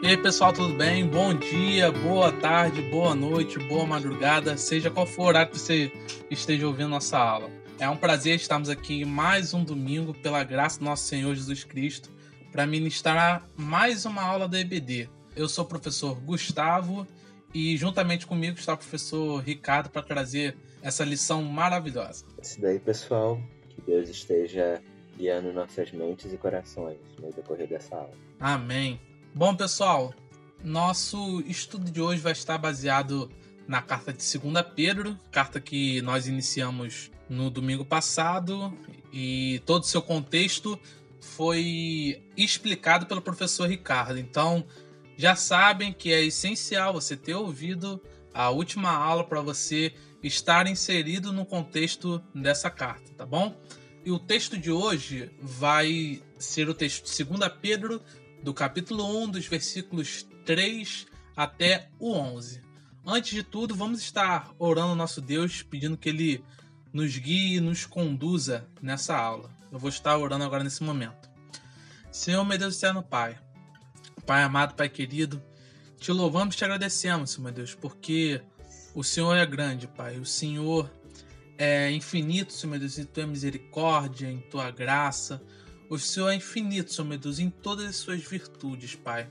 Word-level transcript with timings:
E 0.00 0.06
aí 0.06 0.16
pessoal, 0.16 0.52
tudo 0.52 0.74
bem? 0.74 1.04
Bom 1.04 1.34
dia, 1.34 1.90
boa 1.90 2.30
tarde, 2.30 2.80
boa 2.82 3.16
noite, 3.16 3.58
boa 3.58 3.84
madrugada, 3.84 4.56
seja 4.56 4.90
qual 4.90 5.04
for 5.04 5.22
o 5.22 5.26
horário 5.26 5.50
que 5.50 5.58
você 5.58 5.92
esteja 6.30 6.68
ouvindo 6.68 6.88
nossa 6.88 7.18
aula. 7.18 7.50
É 7.80 7.88
um 7.88 7.96
prazer 7.96 8.36
estarmos 8.36 8.68
aqui 8.68 9.04
mais 9.04 9.52
um 9.52 9.64
domingo, 9.64 10.14
pela 10.14 10.44
graça 10.44 10.78
do 10.78 10.84
nosso 10.84 11.04
Senhor 11.04 11.34
Jesus 11.34 11.64
Cristo, 11.64 12.10
para 12.52 12.64
ministrar 12.64 13.44
mais 13.56 14.06
uma 14.06 14.22
aula 14.22 14.46
da 14.46 14.60
EBD. 14.60 15.08
Eu 15.34 15.48
sou 15.48 15.64
o 15.64 15.68
professor 15.68 16.14
Gustavo 16.20 17.04
e 17.52 17.76
juntamente 17.76 18.24
comigo 18.24 18.56
está 18.56 18.74
o 18.74 18.78
professor 18.78 19.40
Ricardo 19.40 19.90
para 19.90 20.02
trazer 20.02 20.56
essa 20.80 21.04
lição 21.04 21.42
maravilhosa. 21.42 22.24
Isso 22.40 22.60
daí, 22.60 22.78
pessoal, 22.78 23.40
que 23.68 23.82
Deus 23.82 24.08
esteja 24.08 24.80
guiando 25.16 25.52
nossas 25.52 25.90
mentes 25.90 26.32
e 26.32 26.36
corações 26.36 26.98
no 27.20 27.32
decorrer 27.32 27.66
dessa 27.66 27.96
aula. 27.96 28.14
Amém. 28.38 29.07
Bom, 29.34 29.54
pessoal, 29.54 30.12
nosso 30.64 31.40
estudo 31.46 31.90
de 31.90 32.00
hoje 32.00 32.20
vai 32.20 32.32
estar 32.32 32.58
baseado 32.58 33.30
na 33.68 33.80
carta 33.80 34.12
de 34.12 34.38
2 34.38 34.66
Pedro, 34.74 35.18
carta 35.30 35.60
que 35.60 36.02
nós 36.02 36.26
iniciamos 36.26 37.10
no 37.28 37.50
domingo 37.50 37.84
passado 37.84 38.76
e 39.12 39.62
todo 39.64 39.82
o 39.82 39.86
seu 39.86 40.02
contexto 40.02 40.78
foi 41.20 42.22
explicado 42.36 43.06
pelo 43.06 43.22
professor 43.22 43.68
Ricardo. 43.68 44.18
Então, 44.18 44.64
já 45.16 45.36
sabem 45.36 45.92
que 45.92 46.12
é 46.12 46.24
essencial 46.24 46.94
você 46.94 47.16
ter 47.16 47.34
ouvido 47.34 48.02
a 48.32 48.50
última 48.50 48.90
aula 48.90 49.22
para 49.22 49.40
você 49.40 49.92
estar 50.22 50.66
inserido 50.66 51.32
no 51.32 51.44
contexto 51.44 52.20
dessa 52.34 52.70
carta, 52.70 53.12
tá 53.16 53.26
bom? 53.26 53.54
E 54.04 54.10
o 54.10 54.18
texto 54.18 54.56
de 54.56 54.70
hoje 54.70 55.30
vai 55.40 56.22
ser 56.38 56.68
o 56.68 56.74
texto 56.74 57.04
de 57.04 57.24
2 57.24 57.52
Pedro, 57.60 58.02
do 58.42 58.54
capítulo 58.54 59.04
1, 59.24 59.30
dos 59.30 59.46
versículos 59.46 60.26
3 60.44 61.06
até 61.36 61.88
o 61.98 62.12
11. 62.12 62.62
Antes 63.06 63.30
de 63.30 63.42
tudo, 63.42 63.74
vamos 63.74 64.00
estar 64.00 64.54
orando 64.58 64.90
ao 64.90 64.96
nosso 64.96 65.20
Deus, 65.20 65.62
pedindo 65.62 65.96
que 65.96 66.08
Ele 66.08 66.44
nos 66.92 67.16
guie 67.16 67.56
e 67.56 67.60
nos 67.60 67.86
conduza 67.86 68.66
nessa 68.82 69.16
aula. 69.16 69.50
Eu 69.70 69.78
vou 69.78 69.88
estar 69.88 70.16
orando 70.16 70.44
agora 70.44 70.64
nesse 70.64 70.82
momento. 70.82 71.28
Senhor, 72.10 72.44
meu 72.44 72.58
Deus 72.58 72.76
eterno 72.76 73.02
Pai, 73.02 73.38
Pai 74.26 74.42
amado, 74.42 74.74
Pai 74.74 74.88
querido, 74.88 75.42
te 75.98 76.12
louvamos 76.12 76.54
e 76.54 76.58
te 76.58 76.64
agradecemos, 76.64 77.36
meu 77.38 77.52
Deus, 77.52 77.74
porque 77.74 78.42
o 78.94 79.02
Senhor 79.02 79.34
é 79.34 79.46
grande, 79.46 79.86
Pai. 79.86 80.18
O 80.18 80.26
Senhor 80.26 80.90
é 81.56 81.90
infinito, 81.90 82.52
Senhor, 82.52 82.72
meu 82.72 82.80
Deus, 82.80 82.98
em 82.98 83.04
tua 83.04 83.26
misericórdia, 83.26 84.30
em 84.30 84.40
tua 84.40 84.70
graça. 84.70 85.42
O 85.88 85.98
Senhor 85.98 86.28
é 86.28 86.34
infinito, 86.34 86.92
Senhor 86.92 87.08
meu 87.08 87.18
Deus, 87.18 87.38
em 87.38 87.48
todas 87.48 87.86
as 87.86 87.96
suas 87.96 88.22
virtudes, 88.22 88.94
Pai. 88.94 89.28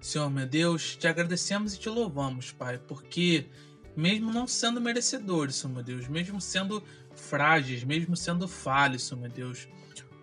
Senhor 0.00 0.28
meu 0.28 0.46
Deus, 0.46 0.96
te 0.96 1.06
agradecemos 1.06 1.74
e 1.74 1.78
te 1.78 1.88
louvamos, 1.88 2.50
Pai, 2.52 2.78
porque 2.78 3.46
mesmo 3.96 4.32
não 4.32 4.46
sendo 4.46 4.80
merecedores, 4.80 5.56
Senhor 5.56 5.72
meu 5.72 5.82
Deus, 5.82 6.08
mesmo 6.08 6.40
sendo 6.40 6.82
frágeis, 7.14 7.84
mesmo 7.84 8.16
sendo 8.16 8.48
falhos, 8.48 9.04
Senhor 9.04 9.20
meu 9.20 9.30
Deus, 9.30 9.68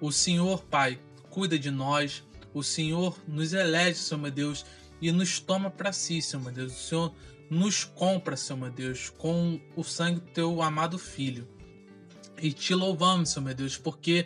o 0.02 0.12
Senhor, 0.12 0.64
Pai, 0.66 1.00
cuida 1.30 1.58
de 1.58 1.72
nós, 1.72 2.24
o 2.54 2.62
Senhor 2.62 3.18
nos 3.28 3.54
elege, 3.54 4.00
Senhor 4.00 4.22
meu 4.22 4.32
Deus, 4.32 4.66
e 5.02 5.12
nos 5.12 5.40
toma 5.40 5.70
para 5.70 5.92
si, 5.92 6.22
Senhor 6.22 6.44
meu 6.44 6.54
Deus. 6.54 6.74
O 6.74 6.88
Senhor 6.88 7.16
nos 7.50 7.84
compra, 7.84 8.38
Senhor 8.38 8.60
meu 8.60 8.70
Deus, 8.72 9.10
com 9.10 9.60
o 9.76 9.84
sangue 9.84 10.20
do 10.20 10.32
teu 10.32 10.62
amado 10.62 11.00
Filho. 11.00 11.48
E 12.42 12.52
te 12.52 12.76
louvamos, 12.76 13.30
Senhor 13.30 13.46
meu 13.46 13.56
Deus, 13.56 13.78
porque 13.78 14.26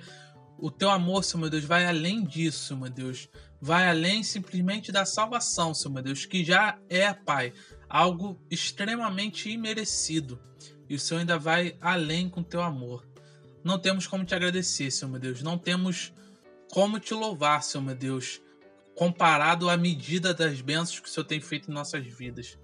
o 0.60 0.72
teu 0.72 0.90
amor, 0.90 1.24
Senhor 1.24 1.42
meu 1.42 1.50
Deus, 1.50 1.64
vai 1.64 1.86
além 1.86 2.24
disso, 2.24 2.76
meu 2.76 2.90
Deus. 2.90 3.30
Vai 3.60 3.90
além 3.90 4.24
simplesmente 4.24 4.92
da 4.92 5.06
salvação, 5.06 5.73
Senhor 5.73 5.94
meu 5.94 6.04
Deus, 6.04 6.26
que 6.26 6.44
já 6.44 6.78
é, 6.90 7.12
Pai, 7.14 7.54
algo 7.90 8.40
extremamente 8.50 9.50
imerecido. 9.50 10.40
E 10.90 10.96
o 10.96 11.00
Senhor 11.00 11.22
ainda 11.22 11.38
vai 11.38 11.78
além 11.82 12.30
com 12.30 12.42
o 12.42 12.44
teu 12.44 12.62
amor. 12.62 13.06
Não 13.64 13.78
temos 13.80 14.08
como 14.08 14.23
te 14.23 14.34
agradecer, 14.34 14.92
Senhor 14.92 15.12
meu 15.12 15.20
Deus. 15.20 15.42
Não 15.42 15.58
temos 15.58 16.14
como 16.72 17.00
te 17.00 17.14
louvar, 17.14 17.64
Senhor 17.64 17.84
meu 17.84 17.96
Deus, 17.96 18.42
comparado 18.96 19.70
à 19.70 19.78
medida 19.78 20.34
das 20.34 20.62
bênçãos 20.62 21.00
que 21.00 21.10
o 21.10 21.12
Senhor 21.12 21.26
tem 21.26 21.42
feito 21.42 21.70
em 21.70 21.73
nossas 21.73 22.06
vidas. 22.06 22.58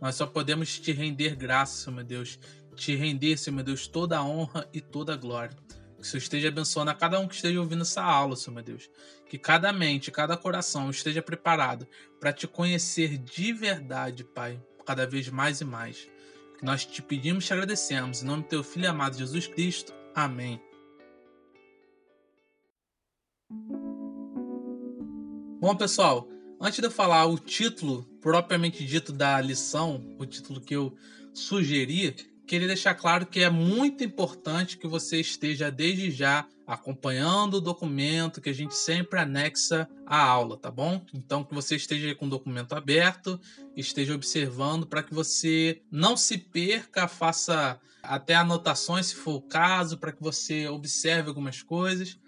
Nós 0.00 0.14
só 0.14 0.26
podemos 0.26 0.78
te 0.78 0.92
render 0.92 1.36
graça, 1.36 1.84
Senhor 1.84 1.96
meu 1.96 2.04
Deus. 2.04 2.38
Te 2.76 2.94
render, 2.94 3.36
Senhor 3.36 3.56
meu 3.56 3.64
Deus, 3.64 3.86
toda 3.86 4.18
a 4.18 4.24
honra 4.24 4.68
e 4.72 4.80
toda 4.80 5.12
a 5.12 5.16
glória. 5.16 5.56
Que 6.00 6.06
o 6.06 6.10
Senhor 6.10 6.22
esteja 6.22 6.48
abençoando 6.48 6.90
a 6.90 6.94
cada 6.94 7.20
um 7.20 7.28
que 7.28 7.34
esteja 7.34 7.60
ouvindo 7.60 7.82
essa 7.82 8.02
aula, 8.02 8.34
Senhor 8.34 8.54
meu 8.54 8.64
Deus. 8.64 8.88
Que 9.28 9.38
cada 9.38 9.70
mente, 9.70 10.10
cada 10.10 10.34
coração 10.36 10.88
esteja 10.88 11.20
preparado 11.20 11.86
para 12.18 12.32
te 12.32 12.48
conhecer 12.48 13.18
de 13.18 13.52
verdade, 13.52 14.24
Pai, 14.24 14.58
cada 14.86 15.06
vez 15.06 15.28
mais 15.28 15.60
e 15.60 15.64
mais. 15.64 16.08
Que 16.58 16.64
nós 16.64 16.86
te 16.86 17.02
pedimos 17.02 17.44
e 17.44 17.46
te 17.48 17.52
agradecemos. 17.52 18.22
Em 18.22 18.26
nome 18.26 18.44
do 18.44 18.48
teu 18.48 18.64
Filho 18.64 18.88
amado 18.88 19.18
Jesus 19.18 19.46
Cristo. 19.46 19.92
Amém. 20.14 20.60
Bom, 25.60 25.76
pessoal, 25.76 26.26
antes 26.58 26.78
de 26.78 26.86
eu 26.86 26.90
falar 26.90 27.26
o 27.26 27.38
título 27.38 28.04
propriamente 28.22 28.86
dito 28.86 29.12
da 29.12 29.38
lição, 29.38 30.02
o 30.18 30.24
título 30.24 30.62
que 30.62 30.74
eu 30.74 30.96
sugeri, 31.34 32.16
queria 32.50 32.66
deixar 32.66 32.96
claro 32.96 33.26
que 33.26 33.44
é 33.44 33.48
muito 33.48 34.02
importante 34.02 34.76
que 34.76 34.88
você 34.88 35.20
esteja 35.20 35.70
desde 35.70 36.10
já 36.10 36.44
acompanhando 36.66 37.54
o 37.54 37.60
documento 37.60 38.40
que 38.40 38.50
a 38.50 38.52
gente 38.52 38.74
sempre 38.74 39.20
anexa 39.20 39.88
à 40.04 40.20
aula, 40.20 40.56
tá 40.56 40.68
bom? 40.68 41.00
Então 41.14 41.44
que 41.44 41.54
você 41.54 41.76
esteja 41.76 42.12
com 42.16 42.26
o 42.26 42.28
documento 42.28 42.72
aberto, 42.74 43.40
esteja 43.76 44.16
observando 44.16 44.84
para 44.84 45.00
que 45.00 45.14
você 45.14 45.80
não 45.92 46.16
se 46.16 46.38
perca, 46.38 47.06
faça 47.06 47.78
até 48.02 48.34
anotações 48.34 49.06
se 49.06 49.14
for 49.14 49.34
o 49.34 49.42
caso, 49.42 49.96
para 49.96 50.10
que 50.10 50.20
você 50.20 50.66
observe 50.66 51.28
algumas 51.28 51.62
coisas. 51.62 52.18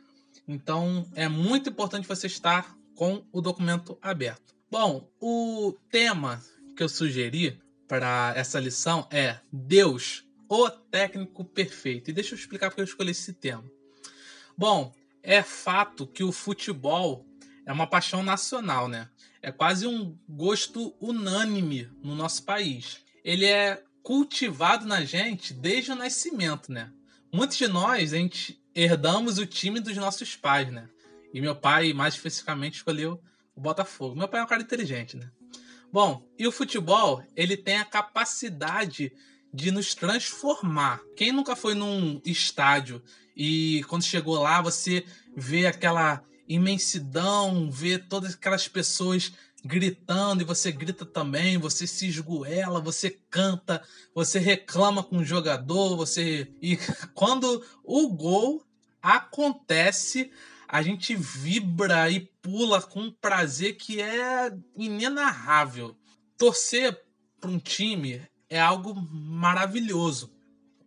Então 0.46 1.04
é 1.16 1.26
muito 1.26 1.68
importante 1.68 2.06
você 2.06 2.28
estar 2.28 2.76
com 2.94 3.24
o 3.32 3.40
documento 3.40 3.98
aberto. 4.00 4.54
Bom, 4.70 5.10
o 5.20 5.74
tema 5.90 6.40
que 6.76 6.82
eu 6.84 6.88
sugeri 6.88 7.60
para 7.92 8.32
essa 8.34 8.58
lição 8.58 9.06
é 9.10 9.36
Deus, 9.52 10.24
o 10.48 10.70
técnico 10.70 11.44
perfeito. 11.44 12.08
E 12.08 12.12
deixa 12.14 12.34
eu 12.34 12.38
explicar 12.38 12.70
porque 12.70 12.80
eu 12.80 12.86
escolhi 12.86 13.10
esse 13.10 13.34
tema. 13.34 13.62
Bom, 14.56 14.94
é 15.22 15.42
fato 15.42 16.06
que 16.06 16.24
o 16.24 16.32
futebol 16.32 17.26
é 17.66 17.70
uma 17.70 17.86
paixão 17.86 18.22
nacional, 18.22 18.88
né? 18.88 19.10
É 19.42 19.52
quase 19.52 19.86
um 19.86 20.16
gosto 20.26 20.96
unânime 20.98 21.86
no 22.02 22.14
nosso 22.14 22.44
país. 22.44 23.04
Ele 23.22 23.44
é 23.44 23.84
cultivado 24.02 24.86
na 24.86 25.04
gente 25.04 25.52
desde 25.52 25.92
o 25.92 25.94
nascimento, 25.94 26.72
né? 26.72 26.90
Muitos 27.30 27.58
de 27.58 27.68
nós, 27.68 28.14
a 28.14 28.16
gente 28.16 28.58
herdamos 28.74 29.36
o 29.36 29.44
time 29.44 29.80
dos 29.80 29.98
nossos 29.98 30.34
pais, 30.34 30.72
né? 30.72 30.88
E 31.34 31.42
meu 31.42 31.54
pai, 31.54 31.92
mais 31.92 32.14
especificamente, 32.14 32.76
escolheu 32.76 33.22
o 33.54 33.60
Botafogo. 33.60 34.16
Meu 34.16 34.28
pai 34.28 34.40
é 34.40 34.44
um 34.44 34.48
cara 34.48 34.62
inteligente, 34.62 35.14
né? 35.14 35.30
Bom, 35.92 36.26
e 36.38 36.46
o 36.46 36.52
futebol, 36.52 37.22
ele 37.36 37.54
tem 37.54 37.76
a 37.76 37.84
capacidade 37.84 39.12
de 39.52 39.70
nos 39.70 39.94
transformar. 39.94 41.02
Quem 41.14 41.30
nunca 41.30 41.54
foi 41.54 41.74
num 41.74 42.18
estádio 42.24 43.02
e 43.36 43.84
quando 43.88 44.02
chegou 44.02 44.40
lá 44.40 44.62
você 44.62 45.04
vê 45.36 45.66
aquela 45.66 46.24
imensidão, 46.48 47.70
vê 47.70 47.98
todas 47.98 48.32
aquelas 48.32 48.66
pessoas 48.66 49.32
gritando 49.62 50.40
e 50.40 50.46
você 50.46 50.72
grita 50.72 51.04
também, 51.04 51.58
você 51.58 51.86
se 51.86 52.06
esgoela, 52.06 52.80
você 52.80 53.10
canta, 53.30 53.82
você 54.14 54.38
reclama 54.38 55.02
com 55.02 55.18
o 55.18 55.24
jogador, 55.24 55.94
você 55.94 56.50
e 56.62 56.78
quando 57.12 57.62
o 57.84 58.08
gol 58.08 58.64
acontece, 59.02 60.30
a 60.66 60.80
gente 60.80 61.14
vibra 61.14 62.10
e 62.10 62.31
pula 62.42 62.82
com 62.82 63.00
um 63.02 63.10
prazer 63.10 63.76
que 63.76 64.02
é 64.02 64.52
inenarrável. 64.76 65.96
Torcer 66.36 67.00
para 67.40 67.50
um 67.50 67.58
time 67.58 68.20
é 68.50 68.60
algo 68.60 68.94
maravilhoso. 68.94 70.34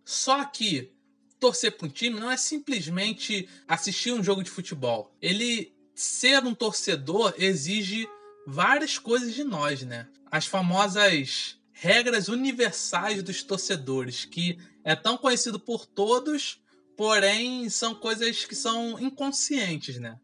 Só 0.03 0.43
que 0.43 0.93
torcer 1.39 1.75
para 1.75 1.87
um 1.87 1.89
time 1.89 2.19
não 2.19 2.29
é 2.29 2.37
simplesmente 2.37 3.47
assistir 3.67 4.11
um 4.11 4.23
jogo 4.23 4.43
de 4.43 4.51
futebol. 4.51 5.15
Ele 5.21 5.73
ser 5.95 6.43
um 6.43 6.53
torcedor 6.53 7.33
exige 7.37 8.07
várias 8.45 8.99
coisas 8.99 9.33
de 9.33 9.43
nós, 9.43 9.81
né? 9.81 10.07
As 10.29 10.45
famosas 10.45 11.57
regras 11.71 12.27
universais 12.27 13.23
dos 13.23 13.41
torcedores, 13.43 14.25
que 14.25 14.57
é 14.83 14.95
tão 14.95 15.17
conhecido 15.17 15.59
por 15.59 15.85
todos, 15.85 16.61
porém 16.95 17.69
são 17.69 17.95
coisas 17.95 18.45
que 18.45 18.55
são 18.55 18.99
inconscientes, 18.99 19.97
né? 19.97 20.19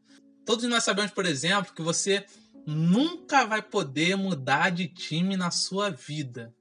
Todos 0.45 0.67
nós 0.69 0.83
sabemos, 0.83 1.11
por 1.11 1.25
exemplo, 1.25 1.73
que 1.73 1.81
você 1.81 2.25
nunca 2.65 3.45
vai 3.45 3.61
poder 3.61 4.15
mudar 4.15 4.69
de 4.69 4.87
time 4.87 5.35
na 5.35 5.51
sua 5.51 5.89
vida. 5.89 6.53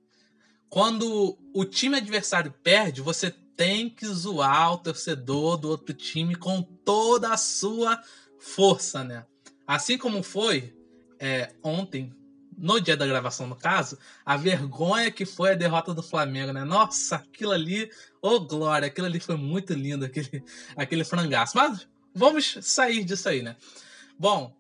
Quando 0.69 1.39
o 1.53 1.65
time 1.65 1.97
adversário 1.97 2.55
perde, 2.63 3.01
você 3.01 3.31
tem 3.57 3.91
que 3.91 4.07
zoar 4.07 4.73
o 4.73 4.79
torcedor 4.79 5.57
do 5.57 5.69
outro 5.69 5.93
time 5.95 6.35
com 6.35 6.63
toda 6.63 7.33
a 7.33 7.37
sua 7.37 8.01
força, 8.39 9.05
né? 9.05 9.27
Assim 9.67 9.99
como 9.99 10.23
foi 10.23 10.75
é, 11.19 11.53
ontem 11.63 12.15
no 12.57 12.81
dia 12.81 12.97
da 12.97 13.07
gravação, 13.07 13.47
no 13.47 13.57
caso, 13.57 13.99
a 14.25 14.37
vergonha 14.37 15.11
que 15.11 15.25
foi 15.25 15.53
a 15.53 15.57
derrota 15.57 15.95
do 15.95 16.03
Flamengo, 16.03 16.53
né? 16.53 16.63
Nossa, 16.65 17.17
aquilo 17.17 17.53
ali, 17.53 17.91
ô 18.23 18.35
oh, 18.35 18.41
glória, 18.41 18.87
aquilo 18.87 19.07
ali 19.07 19.19
foi 19.19 19.37
muito 19.37 19.73
lindo, 19.73 20.05
aquele, 20.05 20.45
aquele 20.77 21.05
frangaço. 21.05 21.57
Mas 21.57 21.89
vamos 22.15 22.59
sair 22.63 23.05
disso 23.05 23.29
aí, 23.29 23.43
né? 23.43 23.57
Bom, 24.19 24.55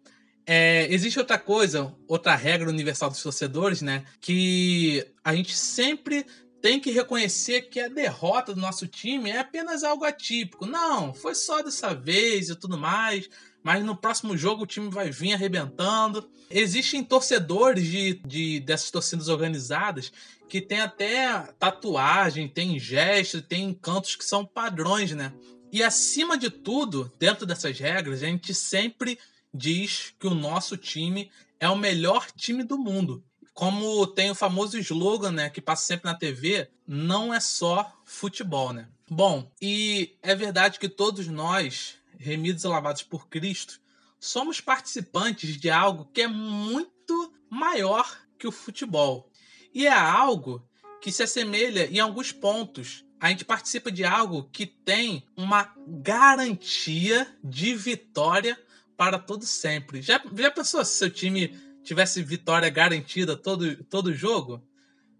é, 0.46 0.86
existe 0.90 1.18
outra 1.18 1.38
coisa, 1.38 1.94
outra 2.08 2.34
regra 2.34 2.68
universal 2.68 3.10
dos 3.10 3.22
torcedores, 3.22 3.82
né? 3.82 4.04
Que 4.20 5.06
a 5.22 5.34
gente 5.34 5.56
sempre 5.56 6.26
tem 6.60 6.78
que 6.78 6.90
reconhecer 6.90 7.62
que 7.62 7.80
a 7.80 7.88
derrota 7.88 8.54
do 8.54 8.60
nosso 8.60 8.86
time 8.86 9.30
é 9.30 9.38
apenas 9.38 9.82
algo 9.82 10.04
atípico. 10.04 10.66
Não, 10.66 11.14
foi 11.14 11.34
só 11.34 11.62
dessa 11.62 11.94
vez 11.94 12.50
e 12.50 12.56
tudo 12.56 12.76
mais. 12.76 13.28
Mas 13.62 13.84
no 13.84 13.94
próximo 13.94 14.36
jogo 14.36 14.62
o 14.62 14.66
time 14.66 14.88
vai 14.88 15.10
vir 15.10 15.34
arrebentando. 15.34 16.28
Existem 16.50 17.04
torcedores 17.04 17.86
de, 17.86 18.14
de 18.26 18.60
dessas 18.60 18.90
torcidas 18.90 19.28
organizadas 19.28 20.12
que 20.48 20.60
tem 20.60 20.80
até 20.80 21.38
tatuagem, 21.58 22.48
tem 22.48 22.78
gestos, 22.78 23.42
tem 23.42 23.72
cantos 23.72 24.16
que 24.16 24.24
são 24.24 24.44
padrões, 24.44 25.12
né? 25.12 25.32
E 25.72 25.82
acima 25.82 26.36
de 26.36 26.50
tudo, 26.50 27.12
dentro 27.18 27.46
dessas 27.46 27.78
regras, 27.78 28.22
a 28.22 28.26
gente 28.26 28.52
sempre 28.54 29.18
diz 29.52 30.12
que 30.18 30.26
o 30.26 30.34
nosso 30.34 30.76
time 30.76 31.30
é 31.58 31.68
o 31.68 31.76
melhor 31.76 32.26
time 32.36 32.62
do 32.64 32.78
mundo 32.78 33.24
como 33.60 34.06
tem 34.06 34.30
o 34.30 34.34
famoso 34.34 34.78
slogan, 34.78 35.32
né, 35.32 35.50
que 35.50 35.60
passa 35.60 35.84
sempre 35.84 36.10
na 36.10 36.16
TV, 36.16 36.70
não 36.86 37.32
é 37.34 37.38
só 37.38 37.92
futebol, 38.06 38.72
né? 38.72 38.88
Bom, 39.06 39.52
e 39.60 40.16
é 40.22 40.34
verdade 40.34 40.78
que 40.78 40.88
todos 40.88 41.26
nós, 41.26 41.96
remidos 42.18 42.64
e 42.64 42.68
lavados 42.68 43.02
por 43.02 43.28
Cristo, 43.28 43.78
somos 44.18 44.62
participantes 44.62 45.58
de 45.58 45.68
algo 45.68 46.06
que 46.06 46.22
é 46.22 46.26
muito 46.26 47.34
maior 47.50 48.18
que 48.38 48.46
o 48.46 48.52
futebol. 48.52 49.30
E 49.74 49.86
é 49.86 49.92
algo 49.92 50.66
que 51.02 51.12
se 51.12 51.22
assemelha 51.22 51.84
em 51.84 51.98
alguns 51.98 52.32
pontos. 52.32 53.04
A 53.20 53.28
gente 53.28 53.44
participa 53.44 53.92
de 53.92 54.02
algo 54.02 54.48
que 54.50 54.64
tem 54.64 55.22
uma 55.36 55.70
garantia 55.86 57.26
de 57.44 57.74
vitória 57.74 58.58
para 58.96 59.18
todo 59.18 59.44
sempre. 59.44 60.00
Já, 60.00 60.22
já 60.34 60.50
pensou 60.50 60.82
se 60.84 60.96
seu 60.96 61.10
time 61.10 61.48
tivesse 61.82 62.22
vitória 62.22 62.68
garantida 62.70 63.36
todo, 63.36 63.84
todo 63.84 64.14
jogo, 64.14 64.62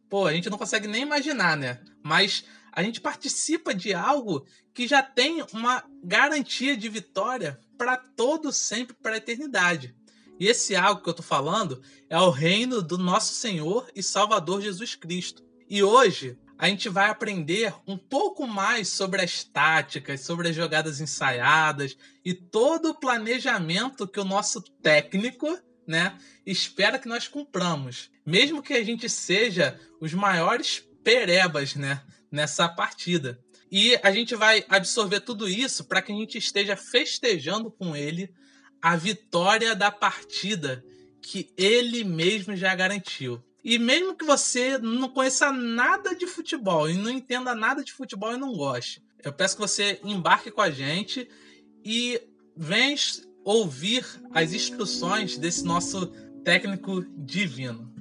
pô, 0.09 0.27
a 0.27 0.33
gente 0.33 0.49
não 0.49 0.57
consegue 0.57 0.89
nem 0.89 1.03
imaginar, 1.03 1.57
né? 1.57 1.81
Mas 2.03 2.45
a 2.73 2.83
gente 2.83 3.01
participa 3.01 3.75
de 3.75 3.93
algo 3.93 4.47
que 4.73 4.87
já 4.89 5.03
tem 5.03 5.45
uma 5.53 5.85
garantia 6.03 6.77
de 6.77 6.89
vitória 6.89 7.61
para 7.77 7.97
todo 7.97 8.53
sempre, 8.53 8.95
para 8.95 9.15
a 9.15 9.19
eternidade. 9.19 9.95
E 10.39 10.47
esse 10.47 10.75
algo 10.75 11.03
que 11.03 11.09
eu 11.09 11.15
tô 11.15 11.23
falando 11.23 11.83
é 12.09 12.19
o 12.19 12.31
reino 12.31 12.81
do 12.81 12.97
nosso 12.97 13.35
Senhor 13.35 13.91
e 13.95 14.03
Salvador 14.03 14.63
Jesus 14.63 14.95
Cristo. 14.95 15.45
E 15.69 15.83
hoje 15.83 16.39
a 16.61 16.69
gente 16.69 16.91
vai 16.91 17.09
aprender 17.09 17.73
um 17.87 17.97
pouco 17.97 18.47
mais 18.47 18.89
sobre 18.89 19.23
as 19.23 19.43
táticas, 19.43 20.21
sobre 20.21 20.51
as 20.51 20.55
jogadas 20.55 21.01
ensaiadas 21.01 21.97
e 22.23 22.35
todo 22.35 22.91
o 22.91 22.95
planejamento 22.95 24.07
que 24.07 24.21
o 24.21 24.27
nosso 24.27 24.61
técnico 24.61 25.59
né, 25.87 26.19
espera 26.45 26.99
que 26.99 27.09
nós 27.09 27.27
cumpramos. 27.27 28.11
Mesmo 28.27 28.63
que 28.63 28.75
a 28.75 28.85
gente 28.85 29.09
seja 29.09 29.81
os 30.03 30.13
maiores 30.13 30.85
perebas, 31.03 31.75
né, 31.75 32.03
nessa 32.31 32.69
partida. 32.69 33.41
E 33.73 33.99
a 34.03 34.13
gente 34.13 34.37
vai 34.37 34.63
absorver 34.69 35.21
tudo 35.21 35.49
isso 35.49 35.85
para 35.85 36.03
que 36.03 36.13
a 36.13 36.15
gente 36.15 36.37
esteja 36.37 36.77
festejando 36.77 37.71
com 37.71 37.97
ele 37.97 38.35
a 38.83 38.97
vitória 38.97 39.75
da 39.75 39.91
partida 39.91 40.85
que 41.23 41.51
ele 41.57 42.05
mesmo 42.05 42.55
já 42.55 42.75
garantiu. 42.75 43.43
E 43.63 43.79
mesmo 43.79 44.15
que 44.15 44.25
você 44.25 44.79
não 44.79 45.09
conheça 45.09 45.53
nada 45.53 46.15
de 46.15 46.27
futebol 46.27 46.89
e 46.89 46.95
não 46.95 47.11
entenda 47.11 47.55
nada 47.55 47.85
de 47.85 47.93
futebol 47.93 48.33
e 48.33 48.39
não 48.39 48.53
goste, 48.53 49.03
eu 49.23 49.33
peço 49.33 49.57
que 49.57 49.61
você 49.61 50.01
embarque 50.03 50.51
com 50.51 50.63
a 50.63 50.71
gente 50.71 51.29
e 51.85 52.21
venha 52.57 52.97
ouvir 53.45 54.05
as 54.33 54.53
instruções 54.53 55.37
desse 55.37 55.65
nosso 55.65 56.07
técnico 56.43 57.03
divino. 57.17 57.93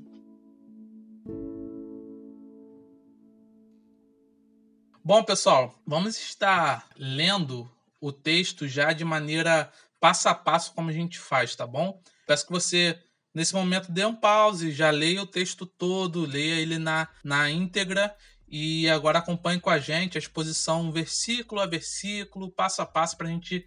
Bom, 5.04 5.24
pessoal, 5.24 5.74
vamos 5.86 6.18
estar 6.20 6.88
lendo 6.96 7.70
o 8.00 8.12
texto 8.12 8.68
já 8.68 8.94
de 8.94 9.04
maneira 9.04 9.72
passo 10.00 10.30
a 10.30 10.36
passo, 10.36 10.74
como 10.74 10.90
a 10.90 10.94
gente 10.94 11.20
faz, 11.20 11.56
tá 11.56 11.66
bom? 11.66 12.00
Peço 12.28 12.46
que 12.46 12.52
você, 12.52 12.98
nesse 13.34 13.54
momento, 13.54 13.92
dê 13.92 14.06
um 14.06 14.16
pause, 14.16 14.72
já 14.72 14.92
leia 14.92 15.22
o 15.22 15.28
texto 15.28 15.66
todo, 15.66 16.26
leia 16.26 16.56
ele 16.56 16.78
na, 16.78 17.08
na 17.24 17.50
íntegra 17.50 18.16
e 18.48 18.90
agora 18.90 19.20
acompanhe 19.20 19.60
com 19.60 19.70
a 19.70 19.80
gente 19.80 20.18
a 20.18 20.20
exposição 20.20 20.92
versículo 20.92 21.62
a 21.62 21.66
versículo, 21.66 22.52
passo 22.52 22.82
a 22.82 22.86
passo, 22.86 23.16
para 23.16 23.28
a 23.28 23.32
gente 23.32 23.66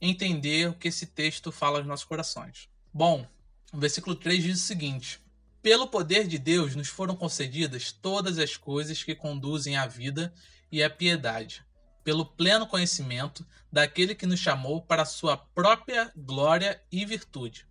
entender 0.00 0.68
o 0.68 0.74
que 0.74 0.88
esse 0.88 1.06
texto 1.06 1.52
fala 1.52 1.78
aos 1.78 1.86
nossos 1.86 2.04
corações. 2.04 2.68
Bom, 2.92 3.26
o 3.72 3.78
versículo 3.78 4.14
3 4.16 4.42
diz 4.42 4.60
o 4.60 4.66
seguinte: 4.66 5.20
Pelo 5.62 5.86
poder 5.86 6.26
de 6.26 6.38
Deus 6.38 6.74
nos 6.74 6.88
foram 6.88 7.16
concedidas 7.16 7.92
todas 7.92 8.38
as 8.38 8.56
coisas 8.56 9.02
que 9.02 9.14
conduzem 9.14 9.76
à 9.76 9.86
vida 9.86 10.32
e 10.70 10.82
à 10.82 10.90
piedade, 10.90 11.64
pelo 12.02 12.26
pleno 12.26 12.66
conhecimento 12.66 13.46
daquele 13.72 14.14
que 14.14 14.26
nos 14.26 14.40
chamou 14.40 14.82
para 14.82 15.02
a 15.02 15.06
sua 15.06 15.36
própria 15.36 16.12
glória 16.16 16.80
e 16.90 17.04
virtude. 17.04 17.66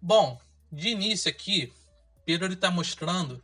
Bom, 0.00 0.40
de 0.70 0.88
início 0.88 1.30
aqui, 1.30 1.72
Pedro 2.24 2.52
está 2.52 2.70
mostrando 2.70 3.42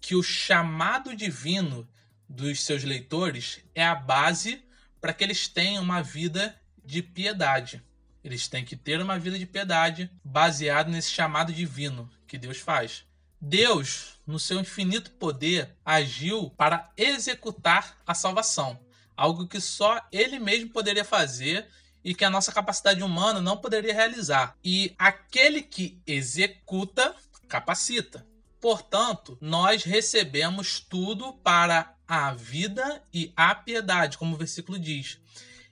que 0.00 0.14
o 0.14 0.22
chamado 0.22 1.16
divino 1.16 1.88
dos 2.28 2.62
seus 2.62 2.84
leitores 2.84 3.60
é 3.74 3.84
a 3.84 3.94
base 3.94 4.62
para 5.00 5.12
que 5.12 5.24
eles 5.24 5.48
tenham 5.48 5.82
uma 5.82 6.02
vida 6.02 6.54
de 6.84 7.02
piedade. 7.02 7.82
Eles 8.22 8.48
têm 8.48 8.64
que 8.64 8.76
ter 8.76 9.00
uma 9.00 9.18
vida 9.18 9.38
de 9.38 9.46
piedade 9.46 10.10
baseado 10.22 10.90
nesse 10.90 11.10
chamado 11.10 11.52
divino 11.52 12.10
que 12.26 12.36
Deus 12.36 12.58
faz. 12.58 13.04
Deus, 13.40 14.20
no 14.26 14.38
seu 14.38 14.60
infinito 14.60 15.12
poder, 15.12 15.76
agiu 15.84 16.50
para 16.50 16.90
executar 16.96 17.96
a 18.06 18.12
salvação, 18.12 18.78
algo 19.16 19.46
que 19.46 19.60
só 19.60 20.06
ele 20.10 20.38
mesmo 20.38 20.70
poderia 20.70 21.04
fazer 21.04 21.66
e 22.04 22.14
que 22.14 22.24
a 22.24 22.30
nossa 22.30 22.52
capacidade 22.52 23.02
humana 23.02 23.40
não 23.40 23.56
poderia 23.56 23.94
realizar. 23.94 24.56
E 24.64 24.94
aquele 24.98 25.62
que 25.62 26.00
executa, 26.06 27.14
capacita. 27.48 28.26
Portanto, 28.60 29.38
nós 29.40 29.84
recebemos 29.84 30.80
tudo 30.80 31.32
para 31.34 31.94
a 32.06 32.32
vida 32.32 33.02
e 33.12 33.32
a 33.36 33.54
piedade, 33.54 34.18
como 34.18 34.34
o 34.34 34.38
versículo 34.38 34.78
diz. 34.78 35.20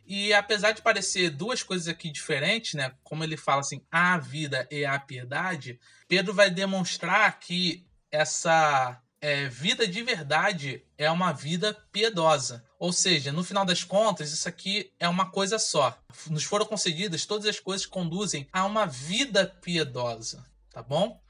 E 0.07 0.33
apesar 0.33 0.73
de 0.73 0.83
parecer 0.83 1.31
duas 1.31 1.63
coisas 1.63 1.89
aqui 1.89 2.11
diferentes, 2.13 2.75
né, 2.75 2.93
como 3.03 3.25
ele 3.25 3.37
fala 3.37 3.61
assim, 3.61 3.83
a 3.91 4.17
vida 4.19 4.69
e 4.71 4.85
a 4.85 4.99
piedade, 5.01 5.81
Pedro 6.07 6.33
vai 6.33 6.49
demonstrar 6.49 7.41
que 7.41 7.85
essa 8.11 9.03
é, 9.21 9.49
vida 9.49 9.87
de 9.89 10.03
verdade 10.03 10.85
é 10.97 11.11
uma 11.11 11.33
vida 11.33 11.75
piedosa. 11.91 12.65
Ou 12.79 12.93
seja, 12.93 13.33
no 13.33 13.43
final 13.43 13.65
das 13.65 13.83
contas, 13.83 14.33
isso 14.33 14.49
aqui 14.49 14.93
é 15.01 15.09
uma 15.09 15.31
coisa 15.31 15.59
só. 15.59 15.99
Nos 16.29 16.45
foram 16.45 16.67
concedidas 16.67 17.25
todas 17.25 17.47
as 17.47 17.59
coisas 17.59 17.87
que 17.87 17.93
conduzem 17.93 18.47
a 18.53 18.65
uma 18.65 18.87
vida 18.87 19.47
piedosa, 19.63 20.45
tá 20.71 20.83
bom? 20.83 21.21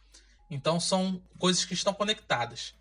Então 0.50 0.80
são 0.80 1.22
coisas 1.38 1.64
que 1.64 1.74
estão 1.74 1.94
conectadas. 1.94 2.74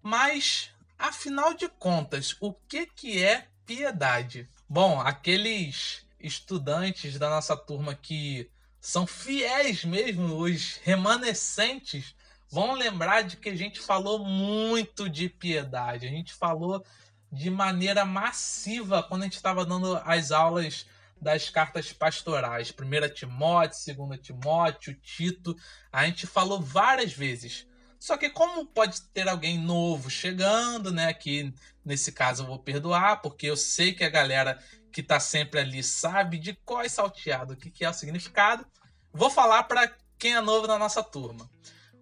Mas, 0.00 0.70
afinal 0.98 1.54
de 1.54 1.68
contas, 1.68 2.36
o 2.40 2.52
que, 2.52 2.86
que 2.86 3.22
é 3.22 3.48
piedade? 3.66 4.48
Bom, 4.68 5.00
aqueles 5.00 6.06
estudantes 6.20 7.18
da 7.18 7.28
nossa 7.28 7.56
turma 7.56 7.94
que 7.94 8.48
são 8.80 9.06
fiéis 9.06 9.84
mesmo, 9.84 10.36
os 10.36 10.76
remanescentes, 10.82 12.14
vão 12.48 12.74
lembrar 12.74 13.22
de 13.22 13.36
que 13.36 13.48
a 13.48 13.56
gente 13.56 13.80
falou 13.80 14.18
muito 14.18 15.08
de 15.08 15.28
piedade. 15.28 16.06
A 16.06 16.10
gente 16.10 16.34
falou 16.34 16.84
de 17.32 17.48
maneira 17.48 18.04
massiva 18.04 19.02
quando 19.02 19.22
a 19.22 19.24
gente 19.24 19.36
estava 19.36 19.64
dando 19.64 19.96
as 20.04 20.30
aulas 20.30 20.86
das 21.18 21.48
cartas 21.48 21.92
pastorais. 21.92 22.70
Primeira 22.70 23.08
Timóteo, 23.08 23.78
segunda 23.78 24.18
Timóteo, 24.18 24.94
Tito. 24.94 25.56
A 25.90 26.04
gente 26.04 26.26
falou 26.26 26.60
várias 26.60 27.12
vezes. 27.12 27.66
Só 27.98 28.16
que 28.16 28.28
como 28.28 28.66
pode 28.66 29.00
ter 29.00 29.28
alguém 29.28 29.58
novo 29.58 30.10
chegando, 30.10 30.92
né? 30.92 31.14
Que 31.14 31.54
nesse 31.84 32.12
caso 32.12 32.42
eu 32.42 32.48
vou 32.48 32.58
perdoar, 32.58 33.22
porque 33.22 33.46
eu 33.46 33.56
sei 33.56 33.94
que 33.94 34.04
a 34.04 34.10
galera 34.10 34.58
que 34.92 35.02
tá 35.02 35.18
sempre 35.18 35.60
ali 35.60 35.82
sabe 35.82 36.38
de 36.38 36.52
qual 36.64 36.82
é 36.82 36.88
salteado, 36.88 37.54
o 37.54 37.56
que, 37.56 37.70
que 37.70 37.84
é 37.84 37.88
o 37.88 37.94
significado. 37.94 38.66
Vou 39.12 39.30
falar 39.30 39.62
para 39.62 39.90
quem 40.18 40.34
é 40.34 40.40
novo 40.40 40.66
na 40.66 40.78
nossa 40.78 41.02
turma. 41.02 41.48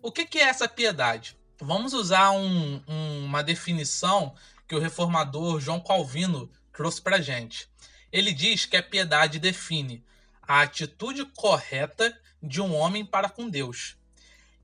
O 0.02 0.10
que, 0.10 0.26
que 0.26 0.38
é 0.38 0.44
essa 0.44 0.68
piedade? 0.68 1.38
Vamos 1.60 1.92
usar 1.92 2.30
um, 2.30 2.82
um, 2.88 3.24
uma 3.26 3.42
definição 3.42 4.34
que 4.70 4.76
o 4.76 4.78
reformador 4.78 5.58
João 5.58 5.80
Calvino 5.80 6.48
trouxe 6.72 7.02
para 7.02 7.20
gente. 7.20 7.68
Ele 8.12 8.32
diz 8.32 8.66
que 8.66 8.76
a 8.76 8.82
piedade 8.82 9.40
define 9.40 10.04
a 10.40 10.62
atitude 10.62 11.24
correta 11.24 12.16
de 12.40 12.60
um 12.60 12.76
homem 12.76 13.04
para 13.04 13.28
com 13.28 13.48
Deus 13.48 13.96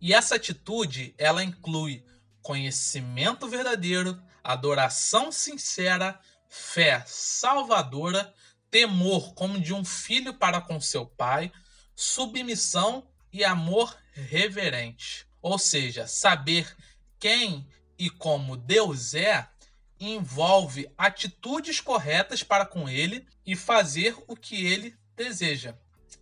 E 0.01 0.15
essa 0.15 0.37
atitude, 0.37 1.13
ela 1.19 1.43
inclui 1.43 2.05
conhecimento 2.41 3.49
verdadeiro, 3.49 4.23
adoração 4.45 5.33
sincera, 5.33 6.21
fé 6.49 7.03
salvadora, 7.05 8.33
temor 8.71 9.35
como 9.35 9.61
de 9.61 9.75
um 9.75 9.85
filho 9.85 10.35
para 10.35 10.61
com 10.61 10.81
seu 10.81 11.05
pai, 11.05 11.51
submissão 11.97 13.09
e 13.33 13.43
amor 13.43 13.99
reverente. 14.13 15.27
Ou 15.43 15.59
seja, 15.59 16.07
saber 16.07 16.77
quem 17.19 17.67
e 17.99 18.09
como 18.09 18.57
Deus 18.57 19.13
é 19.13 19.51
envolve 19.99 20.91
atitudes 20.97 21.81
corretas 21.81 22.43
para 22.43 22.67
com 22.67 22.89
ele 22.89 23.27
e 23.45 23.57
fazer 23.57 24.17
o 24.27 24.37
que 24.37 24.67
ele 24.67 24.95
deseja. 25.17 25.75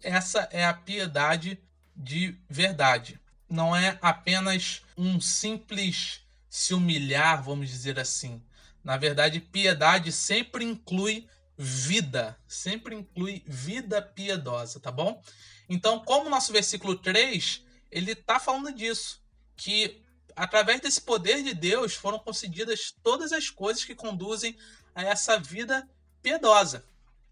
Essa 0.02 0.48
é 0.52 0.64
a 0.64 0.74
piedade 0.74 1.58
de 1.96 2.36
verdade. 2.48 3.18
Não 3.48 3.74
é 3.74 3.98
apenas 4.00 4.82
um 4.96 5.20
simples 5.20 6.20
se 6.48 6.74
humilhar, 6.74 7.42
vamos 7.42 7.68
dizer 7.68 7.98
assim. 7.98 8.42
Na 8.82 8.96
verdade, 8.96 9.40
piedade 9.40 10.12
sempre 10.12 10.64
inclui 10.64 11.26
vida, 11.56 12.36
sempre 12.46 12.94
inclui 12.94 13.42
vida 13.46 14.02
piedosa, 14.02 14.78
tá 14.78 14.92
bom? 14.92 15.22
Então, 15.68 15.98
como 16.00 16.26
o 16.26 16.30
nosso 16.30 16.52
versículo 16.52 16.96
3, 16.96 17.62
ele 17.90 18.12
está 18.12 18.38
falando 18.38 18.72
disso, 18.72 19.22
que 19.56 20.03
através 20.36 20.80
desse 20.80 21.00
poder 21.00 21.42
de 21.42 21.54
Deus 21.54 21.94
foram 21.94 22.18
concedidas 22.18 22.94
todas 23.02 23.32
as 23.32 23.50
coisas 23.50 23.84
que 23.84 23.94
conduzem 23.94 24.56
a 24.94 25.02
essa 25.02 25.38
vida 25.38 25.88
piedosa. 26.22 26.84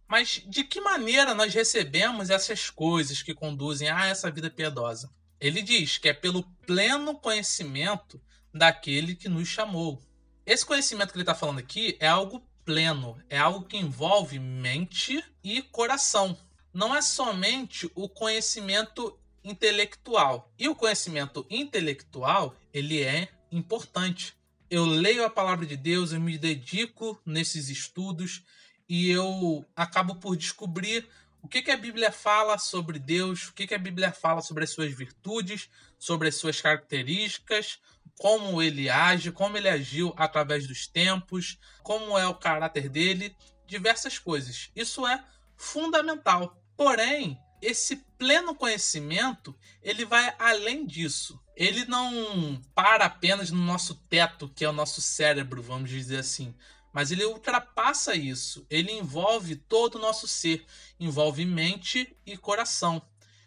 Mas 0.06 0.42
de 0.46 0.62
que 0.62 0.80
maneira 0.80 1.34
nós 1.34 1.54
recebemos 1.54 2.28
essas 2.28 2.68
coisas 2.68 3.22
que 3.22 3.34
conduzem 3.34 3.88
a 3.88 4.06
essa 4.06 4.30
vida 4.30 4.50
piedosa? 4.50 5.10
Ele 5.40 5.62
diz 5.62 5.98
que 5.98 6.08
é 6.08 6.12
pelo 6.12 6.42
pleno 6.66 7.18
conhecimento 7.18 8.20
daquele 8.52 9.14
que 9.14 9.28
nos 9.28 9.48
chamou. 9.48 10.00
Esse 10.44 10.66
conhecimento 10.66 11.12
que 11.12 11.16
ele 11.16 11.22
está 11.22 11.34
falando 11.34 11.58
aqui 11.58 11.96
é 11.98 12.06
algo 12.06 12.46
pleno, 12.64 13.20
é 13.28 13.38
algo 13.38 13.64
que 13.64 13.76
envolve 13.76 14.38
mente 14.38 15.24
e 15.42 15.62
coração. 15.62 16.38
Não 16.72 16.94
é 16.94 17.02
somente 17.02 17.90
o 17.94 18.08
conhecimento 18.08 19.18
intelectual. 19.42 20.50
E 20.58 20.68
o 20.68 20.74
conhecimento 20.74 21.46
intelectual, 21.50 22.54
ele 22.72 23.02
é 23.02 23.28
importante. 23.50 24.34
Eu 24.70 24.84
leio 24.84 25.24
a 25.24 25.30
palavra 25.30 25.66
de 25.66 25.76
Deus, 25.76 26.12
eu 26.12 26.20
me 26.20 26.38
dedico 26.38 27.20
nesses 27.26 27.68
estudos 27.68 28.42
e 28.88 29.10
eu 29.10 29.64
acabo 29.76 30.14
por 30.16 30.36
descobrir 30.36 31.06
o 31.42 31.48
que, 31.48 31.60
que 31.60 31.70
a 31.70 31.76
Bíblia 31.76 32.12
fala 32.12 32.56
sobre 32.56 32.98
Deus, 32.98 33.48
o 33.48 33.52
que, 33.52 33.66
que 33.66 33.74
a 33.74 33.78
Bíblia 33.78 34.12
fala 34.12 34.40
sobre 34.40 34.62
as 34.62 34.70
suas 34.70 34.92
virtudes, 34.92 35.68
sobre 35.98 36.28
as 36.28 36.36
suas 36.36 36.60
características, 36.60 37.80
como 38.18 38.62
ele 38.62 38.88
age, 38.88 39.32
como 39.32 39.56
ele 39.56 39.68
agiu 39.68 40.14
através 40.16 40.68
dos 40.68 40.86
tempos, 40.86 41.58
como 41.82 42.16
é 42.16 42.26
o 42.26 42.34
caráter 42.34 42.88
dele, 42.88 43.34
diversas 43.66 44.18
coisas. 44.18 44.70
Isso 44.76 45.04
é 45.06 45.22
fundamental. 45.56 46.56
Porém, 46.76 47.38
esse 47.60 47.96
pleno 48.16 48.54
conhecimento, 48.54 49.56
ele 49.82 50.04
vai 50.04 50.34
além 50.38 50.86
disso. 50.86 51.41
Ele 51.56 51.84
não 51.84 52.60
para 52.74 53.06
apenas 53.06 53.50
no 53.50 53.62
nosso 53.64 53.94
teto, 53.94 54.48
que 54.48 54.64
é 54.64 54.68
o 54.68 54.72
nosso 54.72 55.00
cérebro, 55.00 55.62
vamos 55.62 55.90
dizer 55.90 56.18
assim, 56.18 56.54
mas 56.92 57.10
ele 57.10 57.24
ultrapassa 57.24 58.14
isso. 58.14 58.66
Ele 58.68 58.92
envolve 58.92 59.56
todo 59.56 59.96
o 59.96 60.00
nosso 60.00 60.28
ser, 60.28 60.64
envolve 61.00 61.44
mente 61.44 62.16
e 62.26 62.36
coração. 62.36 63.02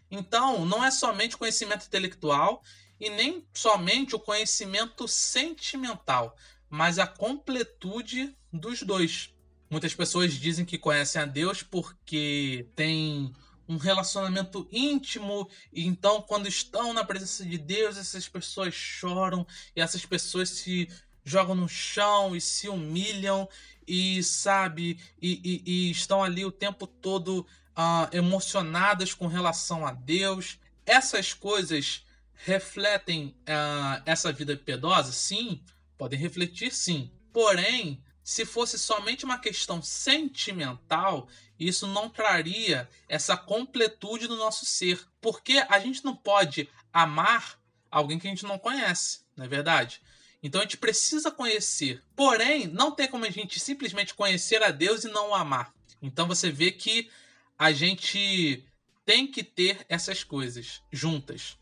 Então, 0.10 0.66
não 0.66 0.84
é 0.84 0.92
somente 0.92 1.38
conhecimento 1.38 1.86
intelectual 1.86 2.64
e 3.00 3.10
nem 3.10 3.46
somente 3.54 4.16
o 4.16 4.20
conhecimento 4.20 5.08
sentimental, 5.08 6.36
mas 6.70 6.98
a 6.98 7.06
completude 7.06 8.36
dos 8.52 8.82
dois. 8.82 9.34
Muitas 9.70 9.94
pessoas 9.94 10.34
dizem 10.34 10.64
que 10.64 10.78
conhecem 10.78 11.22
a 11.22 11.26
Deus 11.26 11.62
porque 11.62 12.68
têm 12.76 13.34
um 13.68 13.78
relacionamento 13.78 14.68
íntimo, 14.72 15.50
e 15.74 15.86
então, 15.86 16.22
quando 16.22 16.48
estão 16.48 16.94
na 16.94 17.04
presença 17.04 17.44
de 17.46 17.58
Deus, 17.58 17.98
essas 17.98 18.28
pessoas 18.28 18.74
choram 18.74 19.46
e 19.76 19.82
essas 19.82 20.06
pessoas 20.06 20.50
se 20.50 20.90
jogam 21.24 21.56
no 21.56 21.68
chão 21.68 22.36
e 22.36 22.42
se 22.42 22.70
humilham 22.70 23.50
e 23.88 24.22
sabe 24.24 25.00
e, 25.22 25.42
e, 25.44 25.64
e 25.66 25.92
estão 25.92 26.24
ali 26.24 26.46
o 26.46 26.52
tempo 26.52 26.86
todo 26.86 27.40
uh, 27.76 28.16
emocionadas 28.16 29.14
com 29.14 29.28
relação 29.28 29.86
a 29.86 29.92
Deus. 29.92 30.60
Essas 30.86 31.34
coisas 31.34 32.06
refletem 32.34 33.36
uh, 33.42 34.02
essa 34.06 34.32
vida 34.32 34.56
piedosa? 34.56 35.12
Sim, 35.12 35.62
podem 35.98 36.20
refletir 36.20 36.72
sim. 36.72 37.12
Porém, 37.34 38.02
se 38.26 38.44
fosse 38.44 38.80
somente 38.80 39.24
uma 39.24 39.38
questão 39.38 39.84
sentimental, 39.84 41.30
isso 41.60 41.86
não 41.86 42.10
traria 42.10 42.90
essa 43.08 43.38
completude 43.38 44.28
do 44.28 44.36
nosso 44.36 44.66
ser. 44.66 45.00
Porque 45.22 45.64
a 45.70 45.80
gente 45.80 46.04
não 46.04 46.16
pode 46.16 46.68
amar 46.92 47.62
alguém 47.92 48.18
que 48.18 48.26
a 48.26 48.32
gente 48.32 48.44
não 48.44 48.58
conhece, 48.58 49.20
não 49.38 49.46
é 49.46 49.48
verdade? 49.48 50.02
Então 50.42 50.60
a 50.60 50.64
gente 50.64 50.78
precisa 50.78 51.30
conhecer. 51.30 52.02
Porém, 52.16 52.66
não 52.66 52.90
tem 52.90 53.08
como 53.08 53.26
a 53.26 53.30
gente 53.30 53.60
simplesmente 53.60 54.16
conhecer 54.16 54.64
a 54.64 54.72
Deus 54.72 55.04
e 55.04 55.08
não 55.08 55.30
o 55.30 55.36
amar. 55.36 55.72
Então 56.02 56.28
você 56.28 56.50
vê 56.50 56.72
que 56.72 57.12
a 57.60 57.72
gente 57.72 58.66
tem 59.06 59.28
que 59.28 59.44
ter 59.44 59.86
essas 59.88 60.24
coisas 60.24 60.82
juntas. 60.92 61.60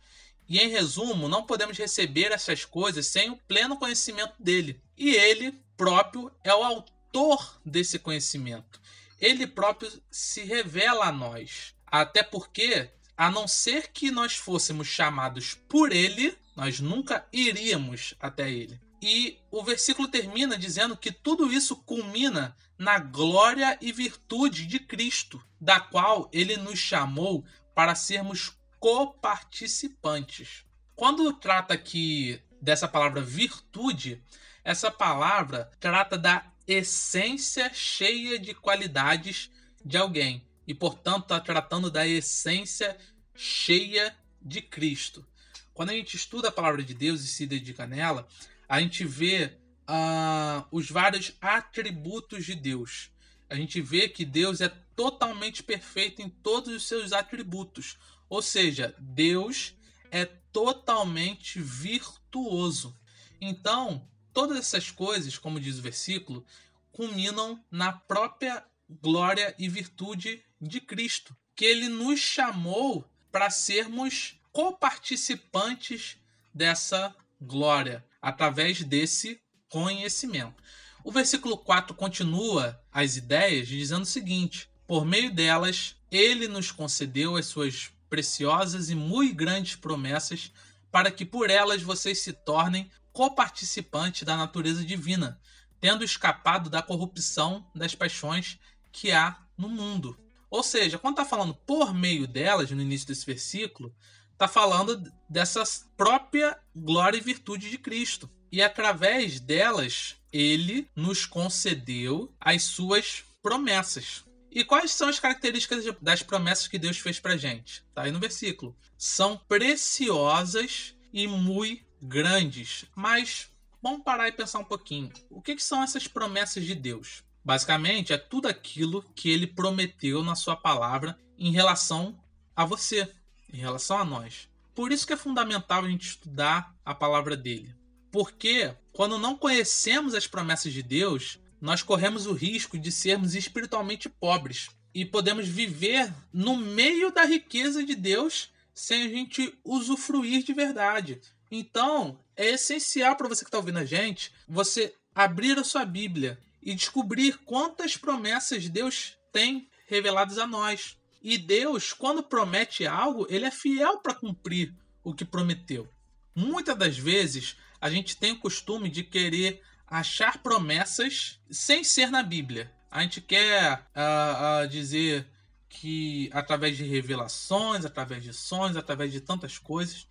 E 0.48 0.60
em 0.60 0.70
resumo, 0.70 1.28
não 1.28 1.46
podemos 1.46 1.78
receber 1.78 2.32
essas 2.32 2.64
coisas 2.64 3.08
sem 3.08 3.30
o 3.30 3.38
pleno 3.50 3.78
conhecimento 3.78 4.42
dele. 4.42 4.82
E 4.98 5.14
ele 5.14 5.62
próprio 5.78 6.32
é 6.44 6.54
o 6.54 6.64
autor 6.64 7.60
desse 7.66 8.00
conhecimento. 8.00 8.82
Ele 9.20 9.48
próprio 9.48 9.92
se 10.12 10.44
revela 10.44 11.06
a 11.06 11.12
nós. 11.12 11.74
Até 11.86 12.24
porque, 12.24 12.90
a 13.16 13.30
não 13.30 13.48
ser 13.48 13.92
que 13.92 14.12
nós 14.12 14.36
fôssemos 14.36 14.88
chamados 14.88 15.54
por 15.68 15.92
ele, 15.92 16.38
nós 16.56 16.80
nunca 16.80 17.28
iríamos 17.32 18.16
até 18.20 18.52
ele. 18.52 18.80
E 19.02 19.38
o 19.52 19.64
versículo 19.64 20.08
termina 20.08 20.58
dizendo 20.58 20.96
que 20.96 21.12
tudo 21.12 21.52
isso 21.52 21.76
culmina 21.76 22.56
na 22.78 23.00
glória 23.00 23.78
e 23.82 23.92
virtude 23.92 24.66
de 24.66 24.80
Cristo, 24.80 25.44
da 25.60 25.80
qual 25.80 26.30
ele 26.32 26.58
nos 26.58 26.80
chamou 26.80 27.46
para 27.76 27.96
sermos 27.96 28.58
coparticipantes. 28.80 30.66
Quando 30.96 31.34
trata 31.34 31.74
aqui 31.74 32.42
dessa 32.62 32.88
palavra 32.88 33.22
virtude, 33.22 34.24
essa 34.64 34.90
palavra 34.90 35.70
trata 35.80 36.18
da 36.18 36.46
essência 36.68 37.72
cheia 37.74 38.40
de 38.40 38.54
qualidades 38.54 39.52
de 39.84 39.98
alguém 39.98 40.48
e, 40.66 40.74
portanto, 40.74 41.24
está 41.24 41.40
tratando 41.40 41.92
da 41.92 42.08
essência 42.08 42.98
cheia 43.36 44.16
de 44.42 44.62
Cristo. 44.62 45.26
Quando 45.74 45.90
a 45.90 45.94
gente 45.94 46.16
estuda 46.16 46.50
a 46.50 46.52
palavra 46.52 46.84
de 46.84 46.94
Deus 46.94 47.22
e 47.22 47.28
se 47.28 47.46
dedica 47.46 47.86
nela, 47.86 48.28
a 48.70 48.80
gente 48.80 49.04
vê 49.04 49.58
uh, 49.90 50.66
os 50.72 50.90
vários 50.90 51.34
atributos 51.42 52.46
de 52.46 52.56
Deus. 52.56 53.10
A 53.50 53.56
gente 53.56 53.82
vê 53.82 54.08
que 54.08 54.24
Deus 54.24 54.62
é 54.62 54.70
totalmente 54.96 55.62
perfeito 55.62 56.22
em 56.22 56.30
todos 56.30 56.74
os 56.74 56.88
seus 56.88 57.12
atributos. 57.12 57.98
Ou 58.30 58.42
seja, 58.42 58.96
Deus 58.98 59.76
é 60.10 60.26
totalmente 60.26 61.60
virtuoso. 61.60 62.98
Então, 63.42 64.08
todas 64.34 64.58
essas 64.58 64.90
coisas, 64.90 65.38
como 65.38 65.60
diz 65.60 65.78
o 65.78 65.82
versículo, 65.82 66.46
culminam 66.92 67.64
na 67.70 67.94
própria 67.94 68.64
glória 69.02 69.56
e 69.58 69.70
virtude 69.70 70.44
de 70.60 70.82
Cristo, 70.82 71.36
que 71.56 71.66
ele 71.66 71.88
nos 71.88 72.20
chamou 72.20 73.08
para 73.32 73.50
sermos 73.50 74.40
coparticipantes 74.52 76.18
dessa 76.54 77.16
glória 77.42 78.06
através 78.22 78.84
desse 78.84 79.42
conhecimento. 79.70 80.62
O 81.04 81.12
versículo 81.12 81.58
4 81.58 81.96
continua 81.96 82.82
as 82.92 83.18
ideias 83.18 83.68
dizendo 83.68 84.04
o 84.04 84.06
seguinte: 84.06 84.70
por 84.88 85.06
meio 85.06 85.34
delas, 85.34 85.96
ele 86.12 86.48
nos 86.48 86.72
concedeu 86.72 87.36
as 87.36 87.48
suas 87.48 87.92
preciosas 88.10 88.90
e 88.90 88.96
muito 88.96 89.36
grandes 89.36 89.76
promessas, 89.76 90.52
para 90.92 91.10
que 91.10 91.26
por 91.26 91.50
elas 91.50 91.82
vocês 91.82 92.20
se 92.20 92.32
tornem 92.32 92.90
coparticipantes 93.14 94.24
da 94.24 94.36
natureza 94.36 94.84
divina, 94.84 95.40
tendo 95.80 96.04
escapado 96.04 96.70
da 96.70 96.82
corrupção 96.82 97.66
das 97.74 97.96
paixões 97.96 98.60
que 98.92 99.12
há 99.12 99.38
no 99.58 99.70
mundo. 99.70 100.18
Ou 100.50 100.64
seja, 100.64 101.00
quando 101.00 101.14
está 101.14 101.26
falando 101.26 101.54
por 101.54 101.94
meio 101.94 102.28
delas, 102.28 102.72
no 102.72 102.82
início 102.82 103.08
desse 103.08 103.26
versículo, 103.26 103.96
está 104.32 104.48
falando 104.48 105.12
dessa 105.30 105.64
própria 105.96 106.58
glória 106.76 107.18
e 107.18 107.22
virtude 107.22 107.70
de 107.70 107.78
Cristo. 107.78 108.30
E 108.52 108.62
através 108.62 109.40
delas, 109.40 110.16
ele 110.32 110.88
nos 110.96 111.26
concedeu 111.26 112.32
as 112.40 112.64
suas 112.64 113.24
promessas. 113.42 114.24
E 114.52 114.64
quais 114.64 114.92
são 114.92 115.10
as 115.10 115.20
características 115.20 115.86
das 116.00 116.22
promessas 116.22 116.68
que 116.68 116.78
Deus 116.78 117.00
fez 117.00 117.20
para 117.20 117.38
gente? 117.38 117.84
Tá 117.94 118.04
aí 118.04 118.12
no 118.12 118.20
versículo. 118.20 118.76
São 118.96 119.36
preciosas 119.36 120.96
e 121.12 121.28
muito 121.28 121.84
grandes. 122.04 122.86
Mas 122.96 123.50
vamos 123.82 124.04
parar 124.04 124.28
e 124.28 124.32
pensar 124.32 124.60
um 124.60 124.66
pouquinho. 124.66 125.12
O 125.30 125.42
que, 125.42 125.56
que 125.56 125.64
são 125.64 125.82
essas 125.82 126.08
promessas 126.08 126.66
de 126.66 126.76
Deus? 126.76 127.24
Basicamente, 127.44 128.14
é 128.14 128.18
tudo 128.18 128.48
aquilo 128.48 129.04
que 129.16 129.30
ele 129.30 129.48
prometeu 129.48 130.24
na 130.24 130.36
sua 130.36 130.56
palavra 130.56 131.18
em 131.38 131.52
relação 131.52 132.18
a 132.56 132.66
você, 132.66 133.12
em 133.52 133.58
relação 133.58 133.98
a 133.98 134.06
nós. 134.06 134.48
Por 134.76 134.92
isso 134.92 135.06
que 135.06 135.14
é 135.14 135.18
fundamental 135.18 135.84
a 135.84 135.90
gente 135.90 136.08
estudar 136.08 136.74
a 136.86 136.94
palavra 136.96 137.36
dele. 137.36 137.76
Porque 138.12 138.74
quando 138.92 139.18
não 139.18 139.36
conhecemos 139.36 140.14
as 140.14 140.28
promessas 140.28 140.72
de 140.72 140.82
Deus, 140.82 141.40
nós 141.60 141.82
corremos 141.82 142.26
o 142.26 142.34
risco 142.34 142.78
de 142.78 142.92
sermos 142.92 143.36
espiritualmente 143.36 144.08
pobres 144.08 144.70
e 144.94 145.04
podemos 145.04 145.48
viver 145.48 146.14
no 146.32 146.56
meio 146.56 147.12
da 147.12 147.26
riqueza 147.26 147.84
de 147.84 147.96
Deus 147.96 148.52
sem 148.74 149.04
a 149.04 149.08
gente 149.10 149.58
usufruir 149.64 150.44
de 150.44 150.54
verdade. 150.54 151.22
Então, 151.56 152.20
é 152.36 152.52
essencial 152.52 153.16
para 153.16 153.28
você 153.28 153.44
que 153.44 153.50
está 153.50 153.58
ouvindo 153.58 153.80
a 153.80 153.86
gente, 153.86 154.34
você 154.48 154.94
abrir 155.14 155.58
a 155.58 155.64
sua 155.64 155.86
Bíblia 155.86 156.40
e 156.62 156.74
descobrir 156.74 157.38
quantas 157.46 157.96
promessas 157.96 158.68
Deus 158.68 159.18
tem 159.32 159.70
reveladas 159.88 160.38
a 160.38 160.48
nós. 160.48 160.98
E 161.22 161.38
Deus, 161.38 161.94
quando 161.94 162.24
promete 162.24 162.88
algo, 162.88 163.28
ele 163.30 163.46
é 163.46 163.52
fiel 163.52 163.98
para 164.00 164.16
cumprir 164.16 164.74
o 165.04 165.14
que 165.14 165.24
prometeu. 165.24 165.88
Muitas 166.36 166.78
das 166.78 166.98
vezes, 166.98 167.56
a 167.80 167.90
gente 167.90 168.18
tem 168.18 168.32
o 168.32 168.40
costume 168.40 168.90
de 168.90 169.04
querer 169.04 169.62
achar 169.88 170.40
promessas 170.40 171.40
sem 171.52 171.84
ser 171.84 172.10
na 172.10 172.24
Bíblia. 172.24 172.72
A 172.90 173.02
gente 173.02 173.22
quer 173.22 173.86
uh, 173.96 174.64
uh, 174.64 174.68
dizer 174.68 175.28
que 175.70 176.30
através 176.34 176.78
de 176.78 176.84
revelações, 176.84 177.86
através 177.86 178.24
de 178.24 178.34
sonhos, 178.34 178.78
através 178.78 179.12
de 179.12 179.22
tantas 179.22 179.58
coisas. 179.58 180.08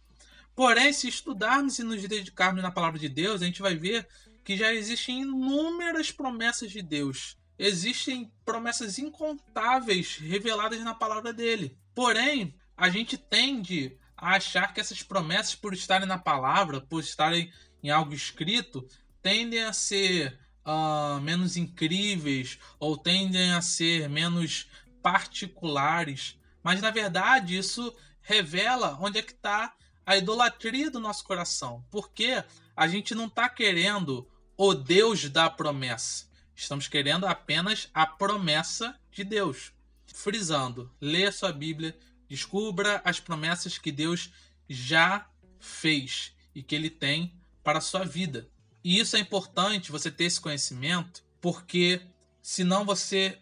Porém, 0.55 0.93
se 0.93 1.09
estudarmos 1.09 1.79
e 1.79 1.83
nos 1.83 2.07
dedicarmos 2.07 2.63
na 2.63 2.71
palavra 2.71 2.99
de 2.99 3.09
Deus, 3.09 3.41
a 3.41 3.47
gente 3.47 3.63
vai 3.63 3.75
ver 3.75 4.07
que 4.45 4.57
já 4.57 4.73
existem 4.73 5.23
inúmeras 5.23 6.11
promessas 6.11 6.71
de 6.71 6.83
Deus. 6.83 7.37
Existem 7.59 8.33
promessas 8.45 8.99
incontáveis 8.99 10.17
reveladas 10.17 10.81
na 10.81 10.95
palavra 10.95 11.33
dele. 11.33 11.77
Porém, 11.95 12.55
a 12.77 12.89
gente 12.89 13.17
tende 13.17 13.97
a 14.17 14.37
achar 14.37 14.73
que 14.75 14.81
essas 14.81 15.03
promessas, 15.03 15.55
por 15.55 15.73
estarem 15.73 16.07
na 16.07 16.19
palavra, 16.19 16.81
por 16.81 17.01
estarem 17.01 17.53
em 17.83 17.91
algo 17.91 18.13
escrito, 18.13 18.87
tendem 19.23 19.63
a 19.63 19.73
ser 19.73 20.39
uh, 20.67 21.21
menos 21.21 21.57
incríveis 21.57 22.59
ou 22.79 22.97
tendem 22.97 23.53
a 23.53 23.63
ser 23.63 24.09
menos 24.09 24.69
particulares. 25.03 26.39
Mas 26.63 26.81
na 26.81 26.91
verdade, 26.91 27.57
isso 27.57 27.95
revela 28.21 28.99
onde 29.01 29.19
é 29.19 29.23
que 29.23 29.33
está 29.33 29.75
a 30.05 30.17
idolatria 30.17 30.91
do 30.91 31.01
nosso 31.01 31.25
coração. 31.25 31.85
Porque 31.91 32.43
a 32.77 32.89
gente 32.89 33.15
não 33.15 33.27
está 33.27 33.49
querendo 33.49 34.29
o 34.57 34.75
Deus 34.75 35.29
da 35.29 35.49
promessa. 35.49 36.27
Estamos 36.55 36.89
querendo 36.89 37.27
apenas 37.27 37.89
a 37.93 38.07
promessa 38.07 38.99
de 39.11 39.25
Deus. 39.25 39.73
Frisando, 40.07 40.91
leia 41.01 41.33
sua 41.33 41.53
Bíblia, 41.53 41.97
descubra 42.29 43.01
as 43.05 43.19
promessas 43.19 43.79
que 43.79 43.91
Deus 43.91 44.31
já 44.69 45.29
fez 45.59 46.33
e 46.55 46.63
que 46.63 46.75
ele 46.75 46.91
tem 46.91 47.33
para 47.63 47.79
a 47.79 47.83
sua 47.83 48.05
vida. 48.05 48.49
E 48.85 48.99
isso 48.99 49.17
é 49.17 49.21
importante 49.21 49.93
você 49.93 50.11
ter 50.11 50.25
esse 50.25 50.41
conhecimento, 50.41 51.23
porque 51.41 52.01
senão 52.43 52.85
você 52.85 53.39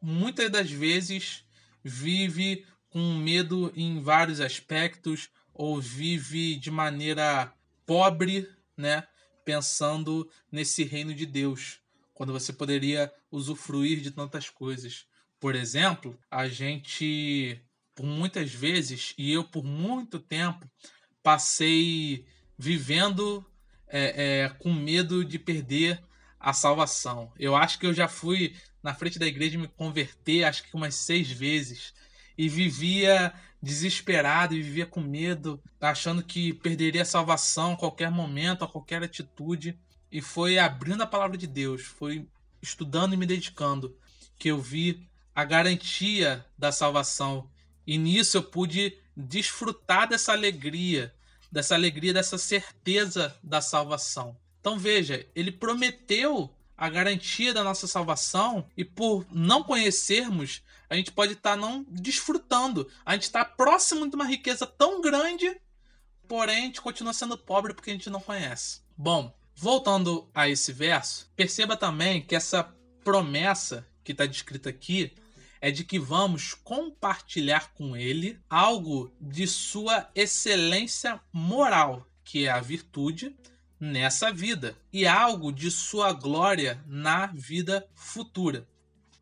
muitas 0.00 0.50
das 0.50 0.70
vezes 0.70 1.44
vive 1.82 2.66
com 2.90 3.14
medo 3.14 3.72
em 3.74 4.00
vários 4.00 4.40
aspectos 4.40 5.28
ou 5.54 5.80
vive 5.80 6.56
de 6.56 6.70
maneira 6.70 7.52
pobre, 7.86 8.48
né? 8.76 9.06
Pensando 9.44 10.28
nesse 10.50 10.84
reino 10.84 11.14
de 11.14 11.24
Deus, 11.24 11.80
quando 12.12 12.32
você 12.32 12.52
poderia 12.52 13.12
usufruir 13.30 14.00
de 14.00 14.10
tantas 14.10 14.50
coisas. 14.50 15.06
Por 15.38 15.54
exemplo, 15.54 16.18
a 16.30 16.48
gente, 16.48 17.60
por 17.94 18.04
muitas 18.04 18.52
vezes, 18.52 19.14
e 19.16 19.32
eu 19.32 19.44
por 19.44 19.62
muito 19.62 20.18
tempo, 20.18 20.68
passei 21.22 22.26
vivendo 22.58 23.44
é, 23.86 24.44
é, 24.44 24.48
com 24.48 24.72
medo 24.72 25.24
de 25.24 25.38
perder 25.38 26.02
a 26.40 26.52
salvação. 26.52 27.32
Eu 27.38 27.54
acho 27.54 27.78
que 27.78 27.86
eu 27.86 27.94
já 27.94 28.08
fui 28.08 28.54
na 28.82 28.94
frente 28.94 29.18
da 29.18 29.26
igreja 29.26 29.58
me 29.58 29.68
converter, 29.68 30.44
acho 30.44 30.62
que 30.62 30.74
umas 30.74 30.94
seis 30.94 31.30
vezes, 31.30 31.94
e 32.36 32.48
vivia 32.48 33.32
desesperado 33.62 34.54
e 34.54 34.62
vivia 34.62 34.86
com 34.86 35.00
medo, 35.00 35.62
achando 35.80 36.22
que 36.22 36.52
perderia 36.52 37.02
a 37.02 37.06
salvação 37.06 37.72
a 37.72 37.76
qualquer 37.76 38.10
momento, 38.10 38.64
a 38.64 38.68
qualquer 38.68 39.02
atitude. 39.02 39.78
E 40.12 40.20
foi 40.20 40.58
abrindo 40.58 41.02
a 41.02 41.06
palavra 41.06 41.36
de 41.36 41.46
Deus, 41.46 41.82
foi 41.82 42.26
estudando 42.60 43.14
e 43.14 43.16
me 43.16 43.26
dedicando, 43.26 43.96
que 44.38 44.48
eu 44.48 44.60
vi 44.60 45.06
a 45.34 45.44
garantia 45.44 46.44
da 46.56 46.70
salvação. 46.70 47.48
E 47.86 47.98
nisso 47.98 48.36
eu 48.36 48.42
pude 48.42 48.96
desfrutar 49.16 50.08
dessa 50.08 50.32
alegria 50.32 51.12
dessa 51.54 51.76
alegria, 51.76 52.12
dessa 52.12 52.36
certeza 52.36 53.32
da 53.40 53.60
salvação. 53.60 54.36
Então 54.60 54.76
veja, 54.76 55.24
ele 55.36 55.52
prometeu 55.52 56.52
a 56.76 56.88
garantia 56.88 57.54
da 57.54 57.62
nossa 57.62 57.86
salvação 57.86 58.68
e 58.76 58.84
por 58.84 59.26
não 59.30 59.62
conhecermos, 59.62 60.62
a 60.88 60.94
gente 60.94 61.12
pode 61.12 61.34
estar 61.34 61.50
tá 61.50 61.56
não 61.56 61.84
desfrutando. 61.88 62.88
A 63.04 63.14
gente 63.14 63.24
está 63.24 63.44
próximo 63.44 64.08
de 64.08 64.14
uma 64.14 64.26
riqueza 64.26 64.66
tão 64.66 65.00
grande, 65.00 65.56
porém 66.28 66.58
a 66.58 66.66
gente 66.66 66.80
continua 66.80 67.12
sendo 67.12 67.38
pobre 67.38 67.74
porque 67.74 67.90
a 67.90 67.92
gente 67.92 68.10
não 68.10 68.20
conhece. 68.20 68.80
Bom, 68.96 69.32
voltando 69.54 70.28
a 70.34 70.48
esse 70.48 70.72
verso, 70.72 71.30
perceba 71.36 71.76
também 71.76 72.20
que 72.20 72.34
essa 72.34 72.74
promessa 73.02 73.86
que 74.02 74.12
está 74.12 74.26
descrita 74.26 74.70
aqui 74.70 75.12
é 75.60 75.70
de 75.70 75.82
que 75.82 75.98
vamos 75.98 76.52
compartilhar 76.52 77.72
com 77.72 77.96
ele 77.96 78.38
algo 78.50 79.10
de 79.20 79.46
sua 79.46 80.10
excelência 80.14 81.18
moral, 81.32 82.06
que 82.22 82.46
é 82.46 82.50
a 82.50 82.60
virtude, 82.60 83.34
nessa 83.78 84.32
vida, 84.32 84.76
e 84.92 85.06
algo 85.06 85.52
de 85.52 85.70
sua 85.70 86.12
glória 86.12 86.82
na 86.86 87.26
vida 87.26 87.88
futura. 87.94 88.66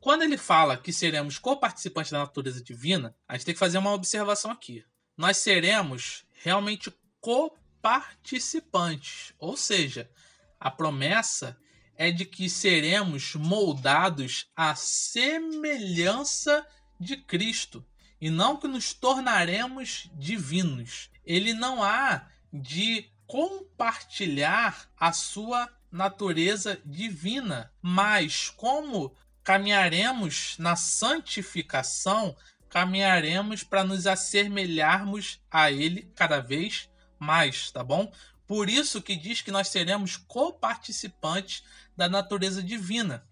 Quando 0.01 0.23
ele 0.23 0.37
fala 0.37 0.77
que 0.77 0.93
seremos 0.93 1.39
coparticipantes 1.39 2.11
da 2.11 2.19
natureza 2.19 2.61
divina, 2.63 3.15
a 3.29 3.35
gente 3.35 3.47
tem 3.47 3.55
que 3.55 3.61
fazer 3.61 3.79
uma 3.79 3.93
observação 3.93 4.51
aqui. 4.51 4.85
Nós 5.17 5.37
seremos 5.37 6.25
realmente 6.43 6.93
coparticipantes, 7.21 9.33
ou 9.39 9.57
seja, 9.57 10.11
a 10.59 10.69
promessa 10.71 11.57
é 11.97 12.11
de 12.11 12.25
que 12.25 12.51
seremos 12.51 13.37
moldados 13.37 14.51
à 14.57 14.75
semelhança 14.75 16.67
de 16.99 17.17
Cristo 17.17 17.87
e 18.21 18.29
não 18.31 18.57
que 18.57 18.67
nos 18.67 18.93
tornaremos 18.93 20.11
divinos. 20.15 21.11
Ele 21.25 21.53
não 21.53 21.81
há 21.83 22.29
de 22.53 23.12
compartilhar 23.27 24.91
a 24.99 25.13
sua 25.13 25.69
natureza 25.91 26.81
divina, 26.85 27.73
mas 27.81 28.51
como 28.51 29.15
caminharemos 29.45 30.57
na 30.59 30.77
santificação, 30.77 32.37
caminharemos 32.69 33.63
para 33.63 33.85
nos 33.85 34.07
assemelharmos 34.07 35.41
a 35.51 35.71
ele 35.71 36.11
cada 36.15 36.41
vez 36.41 36.89
mais, 37.19 37.71
tá 37.71 37.85
bom? 37.85 38.13
Por 38.47 38.69
isso 38.69 39.03
que 39.03 39.17
diz 39.17 39.41
que 39.41 39.51
nós 39.51 39.69
seremos 39.69 40.17
coparticipantes 40.17 41.63
da 41.97 42.09
natureza 42.09 42.63
divina. 42.63 43.25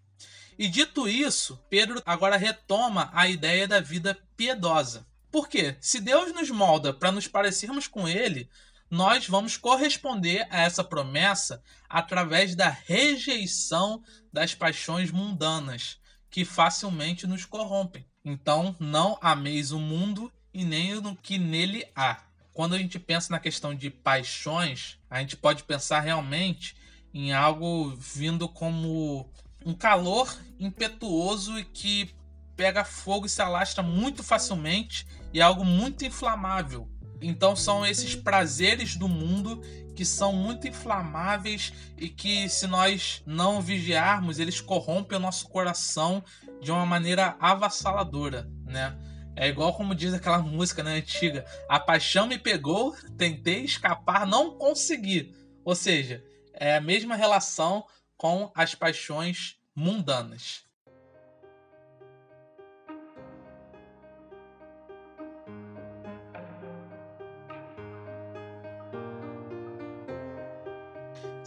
E 0.58 0.68
dito 0.68 1.08
isso, 1.08 1.62
Pedro 1.70 2.02
agora 2.04 2.36
retoma 2.36 3.10
a 3.14 3.26
ideia 3.26 3.66
da 3.66 3.80
vida 3.80 4.18
piedosa. 4.36 5.06
Por 5.30 5.48
quê? 5.48 5.76
Se 5.80 6.00
Deus 6.00 6.32
nos 6.32 6.50
molda 6.50 6.92
para 6.92 7.12
nos 7.12 7.26
parecermos 7.26 7.86
com 7.86 8.06
Ele, 8.06 8.48
nós 8.90 9.28
vamos 9.28 9.56
corresponder 9.56 10.46
a 10.50 10.62
essa 10.62 10.82
promessa 10.82 11.62
através 11.88 12.56
da 12.56 12.68
rejeição 12.68 14.02
das 14.32 14.54
paixões 14.54 15.12
mundanas, 15.12 15.98
que 16.28 16.44
facilmente 16.44 17.26
nos 17.26 17.44
corrompem. 17.44 18.04
Então, 18.24 18.74
não 18.80 19.16
ameis 19.22 19.70
o 19.70 19.78
mundo 19.78 20.32
e 20.52 20.64
nem 20.64 20.94
o 20.96 21.16
que 21.16 21.38
nele 21.38 21.86
há. 21.94 22.22
Quando 22.52 22.74
a 22.74 22.78
gente 22.78 22.98
pensa 22.98 23.30
na 23.30 23.38
questão 23.38 23.74
de 23.74 23.88
paixões, 23.90 24.98
a 25.08 25.20
gente 25.20 25.36
pode 25.36 25.62
pensar 25.62 26.00
realmente 26.00 26.76
em 27.14 27.32
algo 27.32 27.94
vindo 27.96 28.48
como 28.48 29.30
um 29.64 29.72
calor 29.72 30.36
impetuoso 30.58 31.58
e 31.58 31.64
que 31.64 32.14
pega 32.56 32.84
fogo 32.84 33.26
e 33.26 33.28
se 33.28 33.40
alastra 33.40 33.82
muito 33.82 34.22
facilmente 34.22 35.06
e 35.32 35.40
é 35.40 35.42
algo 35.42 35.64
muito 35.64 36.04
inflamável. 36.04 36.88
Então 37.20 37.54
são 37.54 37.84
esses 37.84 38.14
prazeres 38.14 38.96
do 38.96 39.08
mundo 39.08 39.60
que 39.94 40.04
são 40.04 40.32
muito 40.32 40.66
inflamáveis 40.66 41.72
e 41.98 42.08
que 42.08 42.48
se 42.48 42.66
nós 42.66 43.22
não 43.26 43.60
vigiarmos, 43.60 44.38
eles 44.38 44.60
corrompem 44.60 45.18
o 45.18 45.20
nosso 45.20 45.48
coração 45.48 46.24
de 46.60 46.70
uma 46.70 46.86
maneira 46.86 47.36
avassaladora, 47.38 48.48
né? 48.64 48.96
É 49.36 49.48
igual 49.48 49.74
como 49.74 49.94
diz 49.94 50.12
aquela 50.12 50.38
música 50.42 50.82
né, 50.82 50.96
antiga: 50.96 51.44
A 51.68 51.78
paixão 51.78 52.26
me 52.26 52.38
pegou, 52.38 52.94
tentei 53.16 53.64
escapar, 53.64 54.26
não 54.26 54.56
consegui. 54.56 55.34
Ou 55.64 55.74
seja, 55.74 56.24
é 56.54 56.76
a 56.76 56.80
mesma 56.80 57.14
relação 57.14 57.84
com 58.16 58.50
as 58.54 58.74
paixões 58.74 59.56
mundanas. 59.74 60.64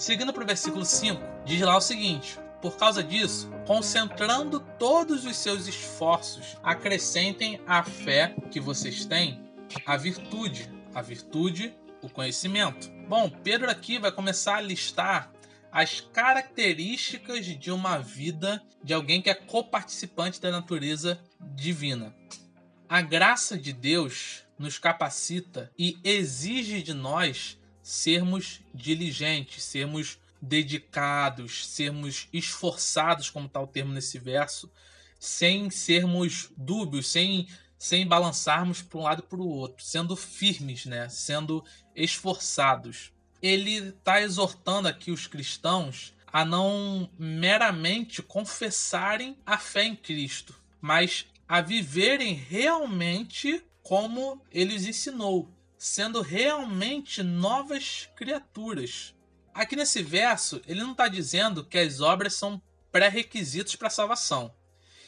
Seguindo 0.04 0.34
para 0.34 0.44
o 0.44 0.46
versículo 0.46 0.84
5, 0.84 1.46
diz 1.46 1.62
lá 1.62 1.78
o 1.78 1.80
seguinte: 1.80 2.38
Por 2.62 2.76
causa 2.76 3.02
disso, 3.02 3.50
concentrando 3.66 4.60
todos 4.78 5.24
os 5.24 5.38
seus 5.38 5.66
esforços, 5.66 6.58
acrescentem 6.62 7.62
à 7.66 7.86
fé 7.86 8.36
que 8.52 8.60
vocês 8.60 9.06
têm 9.06 9.42
a 9.86 9.96
virtude, 9.96 10.70
a 10.94 11.02
virtude, 11.02 11.74
o 12.02 12.10
conhecimento. 12.10 12.92
Bom, 13.08 13.30
Pedro 13.30 13.72
aqui 13.72 13.98
vai 13.98 14.12
começar 14.12 14.58
a 14.58 14.62
listar 14.62 15.32
as 15.72 16.02
características 16.02 17.46
de 17.46 17.72
uma 17.72 17.98
vida 17.98 18.62
de 18.84 18.94
alguém 18.94 19.22
que 19.22 19.30
é 19.30 19.34
coparticipante 19.34 20.42
da 20.42 20.52
natureza 20.52 21.18
divina. 21.40 22.14
A 22.90 23.02
graça 23.02 23.58
de 23.58 23.72
Deus 23.72 24.44
nos 24.60 24.78
capacita 24.78 25.72
e 25.80 25.98
exige 26.04 26.84
de 26.84 26.94
nós 26.94 27.58
sermos 27.84 28.62
diligentes, 28.74 29.64
sermos 29.64 30.18
dedicados, 30.42 31.68
sermos 31.68 32.28
esforçados, 32.34 33.30
como 33.30 33.46
está 33.46 33.62
o 33.62 33.68
termo 33.68 33.94
nesse 33.94 34.18
verso, 34.18 34.72
sem 35.20 35.70
sermos 35.70 36.50
dúbios, 36.58 37.08
sem, 37.08 37.48
sem 37.78 38.08
balançarmos 38.08 38.82
para 38.82 39.00
um 39.00 39.04
lado 39.04 39.24
e 39.26 39.30
para 39.30 39.40
o 39.40 39.48
outro, 39.48 39.84
sendo 39.84 40.16
firmes, 40.16 40.86
né? 40.86 41.08
sendo 41.10 41.64
esforçados. 41.96 43.12
Ele 43.42 43.90
está 43.90 44.22
exortando 44.22 44.88
aqui 44.88 45.12
os 45.12 45.28
cristãos 45.28 46.14
a 46.26 46.44
não 46.44 47.10
meramente 47.20 48.24
confessarem 48.24 49.38
a 49.46 49.58
fé 49.58 49.84
em 49.84 49.96
Cristo, 49.96 50.56
mas 50.82 51.28
a 51.48 51.62
viverem 51.62 52.34
realmente 52.34 53.64
como 53.84 54.42
ele 54.52 54.74
os 54.76 54.88
ensinou, 54.88 55.53
sendo 55.84 56.22
realmente 56.22 57.22
novas 57.22 58.10
criaturas. 58.16 59.14
Aqui 59.54 59.76
nesse 59.76 60.02
verso, 60.02 60.62
ele 60.66 60.80
não 60.80 60.94
está 60.94 61.10
dizendo 61.10 61.62
que 61.62 61.78
as 61.78 62.00
obras 62.00 62.36
são 62.36 62.62
pré-requisitos 62.90 63.76
para 63.76 63.90
a 63.90 63.92
salvação, 63.92 64.56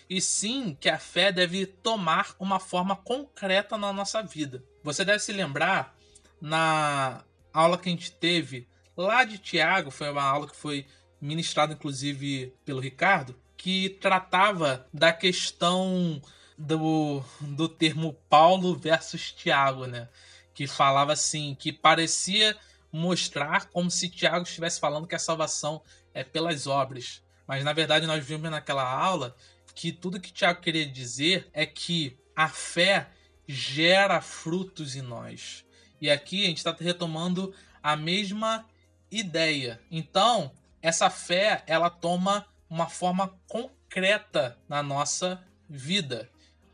e 0.10 0.20
sim 0.20 0.76
que 0.78 0.90
a 0.90 1.00
fé 1.00 1.32
deve 1.32 1.66
tomar 1.66 2.36
uma 2.38 2.60
forma 2.60 2.94
concreta 2.94 3.78
na 3.78 3.94
nossa 3.94 4.22
vida. 4.22 4.66
Você 4.84 5.06
deve 5.06 5.20
se 5.20 5.32
lembrar 5.32 5.96
na 6.42 7.24
aula 7.54 7.78
que 7.78 7.88
a 7.88 7.92
gente 7.94 8.12
teve 8.12 8.68
lá 8.98 9.24
de 9.24 9.38
Tiago, 9.38 9.90
foi 9.90 10.12
uma 10.12 10.24
aula 10.24 10.46
que 10.46 10.58
foi 10.58 10.86
ministrada 11.22 11.72
inclusive 11.72 12.54
pelo 12.66 12.82
Ricardo, 12.82 13.34
que 13.56 13.92
tratava 14.02 14.86
da 14.94 15.14
questão 15.14 16.22
do, 16.58 17.24
do 17.40 17.70
termo 17.70 18.14
Paulo 18.30 18.76
versus 18.76 19.32
Tiago, 19.32 19.86
né? 19.86 20.10
Que 20.56 20.66
falava 20.66 21.14
assim, 21.14 21.54
que 21.54 21.72
parecia 21.72 22.58
mostrar 22.92 23.66
como 23.66 23.92
se 23.92 24.10
Tiago 24.10 24.44
estivesse 24.44 24.80
falando 24.80 25.06
que 25.06 25.14
a 25.14 25.20
salvação 25.20 25.82
é 26.14 26.24
pelas 26.24 26.66
obras. 26.66 27.22
Mas 27.46 27.64
na 27.64 27.74
verdade 27.74 28.08
nós 28.08 28.26
vimos 28.26 28.50
naquela 28.50 28.90
aula 28.90 29.36
que 29.76 29.92
tudo 29.92 30.20
que 30.20 30.32
Tiago 30.32 30.62
queria 30.62 30.88
dizer 30.88 31.50
é 31.54 31.66
que 31.66 32.18
a 32.34 32.48
fé 32.48 33.10
gera 33.46 34.22
frutos 34.22 34.96
em 34.96 35.02
nós. 35.02 35.66
E 36.00 36.10
aqui 36.10 36.46
a 36.46 36.48
gente 36.48 36.58
está 36.58 36.76
retomando 36.80 37.54
a 37.84 37.98
mesma 37.98 38.66
ideia. 39.12 39.82
Então, 39.92 40.52
essa 40.82 41.10
fé 41.10 41.64
ela 41.68 41.90
toma 41.90 42.48
uma 42.70 42.88
forma 42.88 43.38
concreta 43.48 44.58
na 44.70 44.82
nossa 44.82 45.44
vida. 45.70 46.30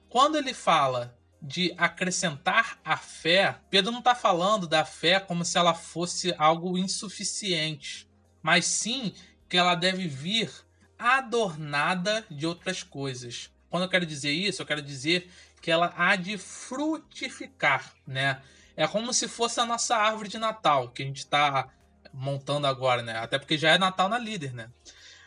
Quando 0.07 0.37
ele 0.37 0.53
fala 0.53 1.17
de 1.41 1.73
acrescentar 1.77 2.79
a 2.85 2.95
fé, 2.95 3.57
Pedro 3.69 3.91
não 3.91 3.99
está 3.99 4.13
falando 4.13 4.67
da 4.67 4.85
fé 4.85 5.19
como 5.19 5.43
se 5.43 5.57
ela 5.57 5.73
fosse 5.73 6.35
algo 6.37 6.77
insuficiente, 6.77 8.07
mas 8.43 8.65
sim 8.65 9.13
que 9.49 9.57
ela 9.57 9.73
deve 9.73 10.07
vir 10.07 10.51
adornada 10.97 12.23
de 12.29 12.45
outras 12.45 12.83
coisas. 12.83 13.49
Quando 13.69 13.83
eu 13.83 13.89
quero 13.89 14.05
dizer 14.05 14.31
isso, 14.31 14.61
eu 14.61 14.65
quero 14.65 14.81
dizer 14.81 15.31
que 15.61 15.71
ela 15.71 15.93
há 15.97 16.15
de 16.15 16.37
frutificar, 16.37 17.93
né? 18.05 18.41
É 18.75 18.87
como 18.87 19.13
se 19.13 19.27
fosse 19.27 19.59
a 19.59 19.65
nossa 19.65 19.95
árvore 19.95 20.29
de 20.29 20.37
Natal 20.37 20.89
que 20.89 21.01
a 21.03 21.05
gente 21.05 21.19
está 21.19 21.69
montando 22.13 22.67
agora, 22.67 23.01
né? 23.01 23.17
Até 23.17 23.39
porque 23.39 23.57
já 23.57 23.71
é 23.71 23.77
Natal 23.77 24.09
na 24.09 24.17
líder, 24.17 24.53
né? 24.53 24.69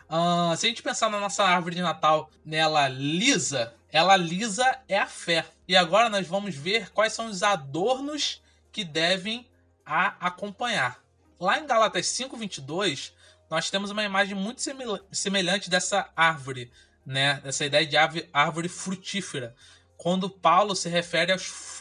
Uh, 0.09 0.57
se 0.57 0.67
a 0.67 0.69
gente 0.69 0.83
pensar 0.83 1.11
na 1.11 1.19
nossa 1.19 1.45
árvore 1.45 1.77
de 1.77 1.83
Natal 1.83 2.31
nela 2.45 2.88
lisa, 2.88 3.75
ela 3.90 4.17
lisa 4.17 4.79
é 4.88 4.99
a 4.99 5.07
fé. 5.07 5.47
E 5.67 5.77
agora 5.77 6.09
nós 6.09 6.27
vamos 6.27 6.55
ver 6.55 6.90
quais 6.90 7.12
são 7.12 7.27
os 7.27 7.43
adornos 7.43 8.43
que 8.71 8.85
devem 8.85 9.47
a 9.85 10.14
acompanhar. 10.27 11.03
Lá 11.38 11.59
em 11.59 11.67
Galatas 11.67 12.07
5:22, 12.07 13.12
nós 13.51 13.71
temos 13.71 13.90
uma 13.90 14.03
imagem 14.03 14.35
muito 14.35 14.62
semelhante 15.12 15.71
dessa 15.71 16.11
árvore, 16.17 16.73
né? 17.05 17.40
Essa 17.45 17.64
ideia 17.64 17.87
de 17.87 17.97
árvore 18.33 18.69
frutífera. 18.69 19.55
Quando 19.97 20.29
Paulo 20.29 20.75
se 20.75 20.88
refere 20.88 21.35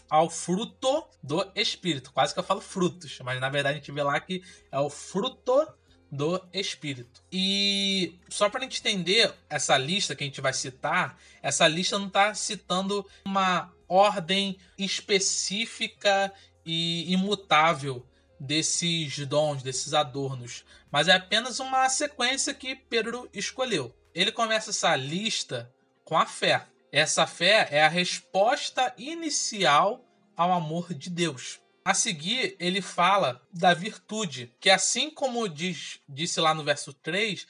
ao 0.09 0.29
fruto 0.29 1.07
do 1.21 1.49
espírito, 1.55 2.11
quase 2.11 2.33
que 2.33 2.39
eu 2.39 2.43
falo 2.43 2.61
frutos, 2.61 3.19
mas 3.23 3.39
na 3.39 3.49
verdade 3.49 3.75
a 3.75 3.79
gente 3.79 3.91
vê 3.91 4.03
lá 4.03 4.19
que 4.19 4.43
é 4.71 4.79
o 4.79 4.89
fruto 4.89 5.67
do 6.13 6.39
espírito. 6.53 7.23
E 7.31 8.19
só 8.29 8.47
para 8.47 8.59
a 8.59 8.63
gente 8.63 8.79
entender 8.79 9.33
essa 9.49 9.75
lista 9.77 10.15
que 10.15 10.23
a 10.23 10.27
gente 10.27 10.41
vai 10.41 10.53
citar, 10.53 11.17
essa 11.41 11.67
lista 11.67 11.97
não 11.97 12.05
está 12.05 12.33
citando 12.35 13.03
uma 13.25 13.73
ordem 13.87 14.57
específica 14.77 16.31
e 16.63 17.11
imutável 17.11 18.05
desses 18.39 19.25
dons, 19.25 19.63
desses 19.63 19.93
adornos, 19.93 20.63
mas 20.91 21.07
é 21.07 21.13
apenas 21.13 21.59
uma 21.59 21.89
sequência 21.89 22.53
que 22.53 22.75
Pedro 22.75 23.27
escolheu. 23.33 23.95
Ele 24.13 24.31
começa 24.31 24.69
essa 24.69 24.95
lista 24.95 25.73
com 26.05 26.15
a 26.15 26.27
fé. 26.27 26.67
Essa 26.91 27.25
fé 27.25 27.67
é 27.71 27.83
a 27.83 27.89
resposta 27.89 28.93
inicial 28.99 30.05
ao 30.37 30.51
amor 30.51 30.93
de 30.93 31.09
Deus. 31.09 31.59
A 31.85 31.93
seguir, 31.93 32.55
ele 32.59 32.81
fala 32.81 33.45
da 33.51 33.73
virtude, 33.73 34.55
que 34.59 34.69
assim 34.69 35.09
como 35.09 35.49
diz, 35.49 35.99
disse 36.07 36.39
lá 36.39 36.53
no 36.53 36.63
verso 36.63 36.93
3, 36.93 37.45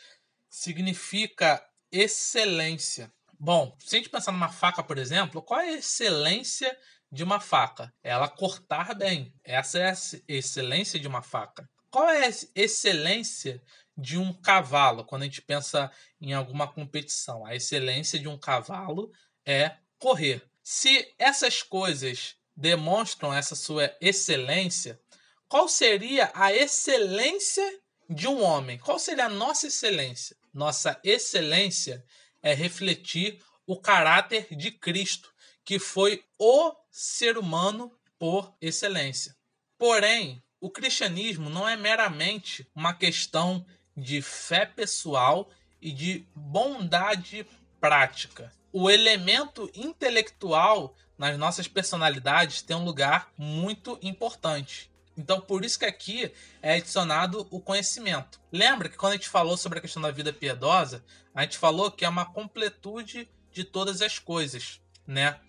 significa 0.49 1.63
excelência. 1.91 3.11
Bom, 3.39 3.75
se 3.79 3.95
a 3.95 3.99
gente 3.99 4.09
pensar 4.09 4.31
numa 4.31 4.49
faca, 4.49 4.81
por 4.81 4.97
exemplo, 4.97 5.41
qual 5.41 5.59
é 5.59 5.69
a 5.69 5.77
excelência 5.77 6.75
de 7.11 7.23
uma 7.23 7.39
faca? 7.39 7.93
É 8.03 8.09
ela 8.09 8.27
cortar 8.27 8.95
bem. 8.95 9.31
Essa 9.43 9.77
é 9.77 9.89
a 9.91 9.95
excelência 10.27 10.99
de 10.99 11.07
uma 11.07 11.21
faca. 11.21 11.69
Qual 11.91 12.09
é 12.09 12.25
a 12.25 12.31
excelência 12.55 13.61
de 13.95 14.17
um 14.17 14.33
cavalo 14.33 15.05
quando 15.05 15.21
a 15.21 15.25
gente 15.25 15.43
pensa 15.43 15.91
em 16.19 16.33
alguma 16.33 16.67
competição? 16.67 17.45
A 17.45 17.55
excelência 17.55 18.17
de 18.17 18.27
um 18.27 18.37
cavalo 18.37 19.11
é 19.45 19.75
correr. 19.99 20.41
Se 20.63 21.13
essas 21.19 21.61
coisas 21.61 22.35
demonstram 22.55 23.33
essa 23.33 23.55
sua 23.55 23.95
excelência, 23.99 24.99
qual 25.47 25.67
seria 25.67 26.31
a 26.33 26.53
excelência 26.53 27.79
de 28.09 28.27
um 28.27 28.41
homem? 28.41 28.77
Qual 28.77 28.97
seria 28.99 29.25
a 29.25 29.29
nossa 29.29 29.67
excelência? 29.67 30.35
Nossa 30.53 30.99
excelência 31.03 32.03
é 32.41 32.53
refletir 32.53 33.39
o 33.65 33.79
caráter 33.79 34.47
de 34.55 34.71
Cristo, 34.71 35.31
que 35.63 35.79
foi 35.79 36.23
o 36.37 36.75
ser 36.91 37.37
humano 37.37 37.91
por 38.19 38.55
excelência. 38.61 39.35
Porém, 39.77 40.43
o 40.59 40.69
cristianismo 40.69 41.49
não 41.49 41.67
é 41.67 41.75
meramente 41.75 42.67
uma 42.75 42.93
questão 42.93 43.65
de 43.95 44.21
fé 44.21 44.65
pessoal 44.65 45.49
e 45.81 45.91
de 45.91 46.25
bondade 46.35 47.45
prática. 47.79 48.51
O 48.71 48.89
elemento 48.89 49.69
intelectual 49.75 50.95
nas 51.23 51.37
nossas 51.37 51.69
personalidades 51.69 52.61
tem 52.61 52.75
um 52.75 52.83
lugar 52.83 53.31
muito 53.37 53.97
importante. 54.01 54.91
Então, 55.17 55.39
por 55.39 55.63
isso 55.63 55.79
que 55.79 55.85
aqui 55.85 56.29
é 56.61 56.75
adicionado 56.75 57.47
o 57.49 57.61
conhecimento. 57.61 58.41
Lembra 58.51 58.89
que 58.89 58.97
quando 58.97 59.13
a 59.13 59.15
gente 59.15 59.29
falou 59.29 59.55
sobre 59.55 59.79
a 59.79 59.81
questão 59.81 60.01
da 60.01 60.11
vida 60.11 60.33
piedosa, 60.33 61.01
a 61.33 61.43
gente 61.43 61.57
falou 61.57 61.89
que 61.89 62.03
é 62.03 62.09
uma 62.09 62.25
completude 62.25 63.29
de 63.53 63.63
todas 63.63 64.01
as 64.01 64.19
coisas, 64.19 64.81
né? 65.07 65.39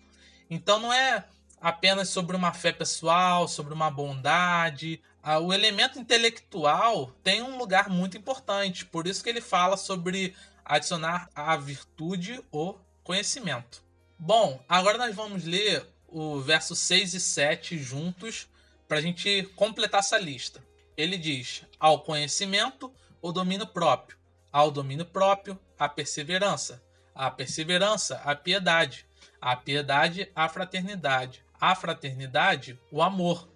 Então, 0.49 0.79
não 0.79 0.93
é 0.93 1.25
apenas 1.59 2.07
sobre 2.07 2.37
uma 2.37 2.53
fé 2.53 2.71
pessoal, 2.71 3.45
sobre 3.45 3.73
uma 3.73 3.91
bondade. 3.91 5.01
O 5.43 5.51
elemento 5.51 5.99
intelectual 5.99 7.07
tem 7.21 7.41
um 7.41 7.57
lugar 7.57 7.89
muito 7.89 8.15
importante. 8.15 8.85
Por 8.85 9.07
isso 9.07 9.21
que 9.21 9.29
ele 9.29 9.41
fala 9.41 9.75
sobre 9.75 10.33
adicionar 10.63 11.29
a 11.35 11.57
virtude 11.57 12.41
o 12.49 12.75
conhecimento. 13.03 13.83
Bom, 14.17 14.63
agora 14.67 14.97
nós 14.97 15.13
vamos 15.13 15.43
ler 15.43 15.85
o 16.07 16.39
verso 16.39 16.73
6 16.73 17.13
e 17.13 17.19
7 17.19 17.77
juntos 17.77 18.47
para 18.87 18.97
a 18.97 19.01
gente 19.01 19.43
completar 19.55 19.99
essa 19.99 20.17
lista. 20.17 20.63
Ele 20.95 21.17
diz: 21.17 21.63
ao 21.77 21.99
conhecimento, 21.99 22.91
o 23.21 23.33
domínio 23.33 23.67
próprio, 23.67 24.17
ao 24.51 24.71
domínio 24.71 25.05
próprio, 25.05 25.59
a 25.77 25.89
perseverança, 25.89 26.81
a 27.13 27.29
perseverança, 27.29 28.15
a 28.23 28.33
piedade, 28.33 29.05
a 29.41 29.55
piedade, 29.55 30.31
a 30.33 30.47
fraternidade, 30.47 31.43
a 31.59 31.75
fraternidade, 31.75 32.79
o 32.89 33.01
amor. 33.03 33.47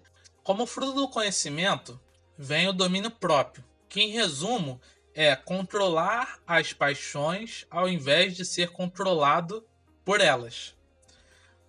Como 0.42 0.66
fruto 0.66 0.92
do 0.92 1.08
conhecimento, 1.08 1.98
vem 2.36 2.68
o 2.68 2.72
domínio 2.72 3.10
próprio, 3.10 3.64
que 3.88 4.02
em 4.02 4.10
resumo 4.10 4.78
é 5.14 5.34
controlar 5.34 6.38
as 6.46 6.72
paixões 6.74 7.66
ao 7.70 7.88
invés 7.88 8.36
de 8.36 8.44
ser 8.44 8.70
controlado 8.70 9.64
por 10.04 10.20
elas. 10.20 10.74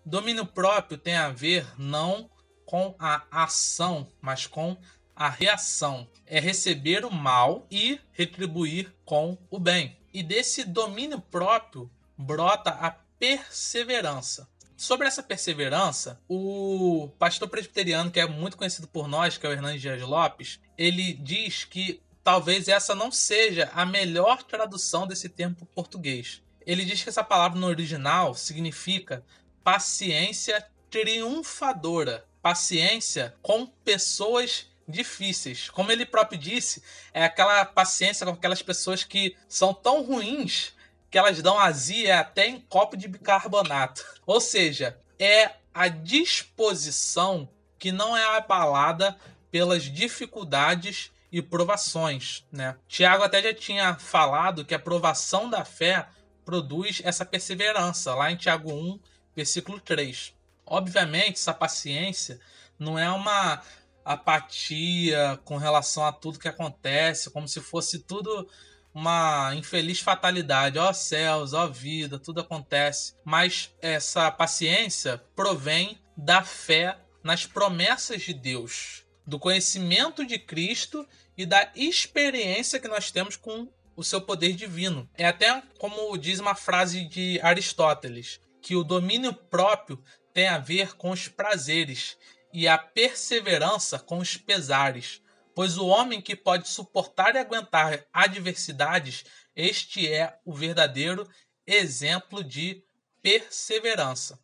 Domínio 0.06 0.46
próprio 0.46 0.98
tem 0.98 1.16
a 1.16 1.30
ver 1.30 1.68
não 1.78 2.30
com 2.66 2.96
a 2.98 3.24
ação, 3.32 4.08
mas 4.22 4.48
com 4.48 4.78
a 5.16 5.30
reação. 5.30 6.08
É 6.26 6.40
receber 6.40 7.06
o 7.06 7.12
mal 7.12 7.68
e 7.70 8.00
retribuir 8.12 8.94
com 9.06 9.38
o 9.50 9.60
bem. 9.60 9.98
E 10.14 10.24
desse 10.24 10.64
domínio 10.64 11.22
próprio 11.22 11.92
brota 12.18 12.72
a 12.72 12.92
perseverança. 13.20 14.50
Sobre 14.76 15.08
essa 15.08 15.22
perseverança, 15.22 16.20
o 16.28 17.10
pastor 17.20 17.48
presbiteriano, 17.48 18.10
que 18.10 18.20
é 18.20 18.26
muito 18.26 18.58
conhecido 18.58 18.88
por 18.88 19.08
nós, 19.08 19.38
que 19.38 19.46
é 19.46 19.50
o 19.50 19.54
Hernandes 19.54 19.82
Dias 19.82 20.02
Lopes, 20.02 20.60
ele 20.76 21.14
diz 21.14 21.64
que 21.64 22.02
talvez 22.24 22.68
essa 22.68 22.96
não 22.96 23.12
seja 23.12 23.70
a 23.76 23.86
melhor 23.86 24.42
tradução 24.42 25.06
desse 25.06 25.30
termo 25.30 25.56
português. 25.76 26.42
Ele 26.66 26.86
diz 26.86 27.04
que 27.04 27.10
essa 27.10 27.24
palavra 27.24 27.60
no 27.60 27.68
original 27.68 28.34
significa 28.34 29.24
paciência 29.64 30.66
triunfadora, 30.90 32.26
paciência 32.42 33.34
com 33.42 33.66
pessoas 33.66 34.68
difíceis. 34.88 35.70
Como 35.70 35.92
ele 35.92 36.06
próprio 36.06 36.38
disse, 36.38 36.84
é 37.14 37.24
aquela 37.24 37.64
paciência 37.66 38.26
com 38.26 38.34
aquelas 38.34 38.62
pessoas 38.62 39.04
que 39.04 39.36
são 39.48 39.74
tão 39.74 40.04
ruins 40.04 40.74
que 41.10 41.18
elas 41.18 41.42
dão 41.42 41.60
azia 41.60 42.20
até 42.20 42.48
em 42.48 42.60
copo 42.60 42.96
de 42.96 43.08
bicarbonato. 43.08 44.06
Ou 44.26 44.40
seja, 44.40 44.98
é 45.20 45.52
a 45.74 45.88
disposição 45.88 47.50
que 47.78 47.92
não 47.92 48.16
é 48.16 48.38
abalada 48.38 49.18
pelas 49.52 49.84
dificuldades 49.84 51.12
e 51.32 51.42
provações, 51.42 52.46
né? 52.52 52.76
Tiago 52.88 53.24
até 53.24 53.42
já 53.42 53.54
tinha 53.54 53.96
falado 53.96 54.66
que 54.66 54.74
a 54.74 54.80
provação 54.80 55.50
da 55.50 55.64
fé 55.64 56.08
produz 56.52 57.02
essa 57.06 57.24
perseverança, 57.24 58.14
lá 58.14 58.30
em 58.30 58.36
Tiago 58.36 58.74
1, 58.74 59.00
versículo 59.34 59.80
3. 59.80 60.34
Obviamente, 60.66 61.40
essa 61.40 61.54
paciência 61.54 62.42
não 62.78 63.00
é 63.00 63.10
uma 63.10 63.62
apatia 64.04 65.40
com 65.46 65.56
relação 65.56 66.06
a 66.06 66.12
tudo 66.12 66.40
que 66.40 66.50
acontece, 66.50 67.32
como 67.32 67.48
se 67.48 67.62
fosse 67.62 68.00
tudo 68.00 68.50
uma 68.94 69.56
infeliz 69.56 70.02
fatalidade. 70.02 70.78
Ó 70.78 70.92
céus, 70.92 71.54
ó 71.54 71.68
vida, 71.68 72.20
tudo 72.20 72.42
acontece. 72.42 73.16
Mas 73.24 73.74
essa 73.82 74.30
paciência 74.30 75.24
provém 75.34 76.02
da 76.18 76.44
fé 76.44 77.00
nas 77.24 77.46
promessas 77.46 78.24
de 78.24 78.34
Deus, 78.34 79.06
do 79.26 79.40
conhecimento 79.40 80.26
de 80.26 80.38
Cristo 80.38 81.08
e 81.38 81.46
da 81.46 81.72
experiência 81.78 82.78
que 82.78 82.90
nós 82.90 83.10
temos 83.10 83.38
com 83.38 83.70
o 83.96 84.04
seu 84.04 84.22
poder 84.22 84.54
divino. 84.54 85.10
É 85.14 85.26
até 85.26 85.62
como 85.78 86.18
diz 86.18 86.40
uma 86.40 86.56
frase 86.56 87.06
de 87.08 87.40
Aristóteles, 87.42 88.40
que 88.62 88.76
o 88.76 88.84
domínio 88.84 89.34
próprio 89.34 90.02
tem 90.34 90.48
a 90.48 90.58
ver 90.58 90.96
com 90.96 91.12
os 91.12 91.28
prazeres 91.28 92.18
e 92.54 92.68
a 92.68 92.78
perseverança 92.78 94.00
com 94.00 94.18
os 94.20 94.38
pesares. 94.38 95.22
Pois 95.54 95.78
o 95.78 95.88
homem 95.88 96.22
que 96.22 96.36
pode 96.36 96.70
suportar 96.70 97.36
e 97.36 97.40
aguentar 97.40 98.06
adversidades, 98.14 99.26
este 99.56 100.12
é 100.12 100.38
o 100.46 100.54
verdadeiro 100.54 101.28
exemplo 101.68 102.44
de 102.44 102.84
perseverança. 103.22 104.40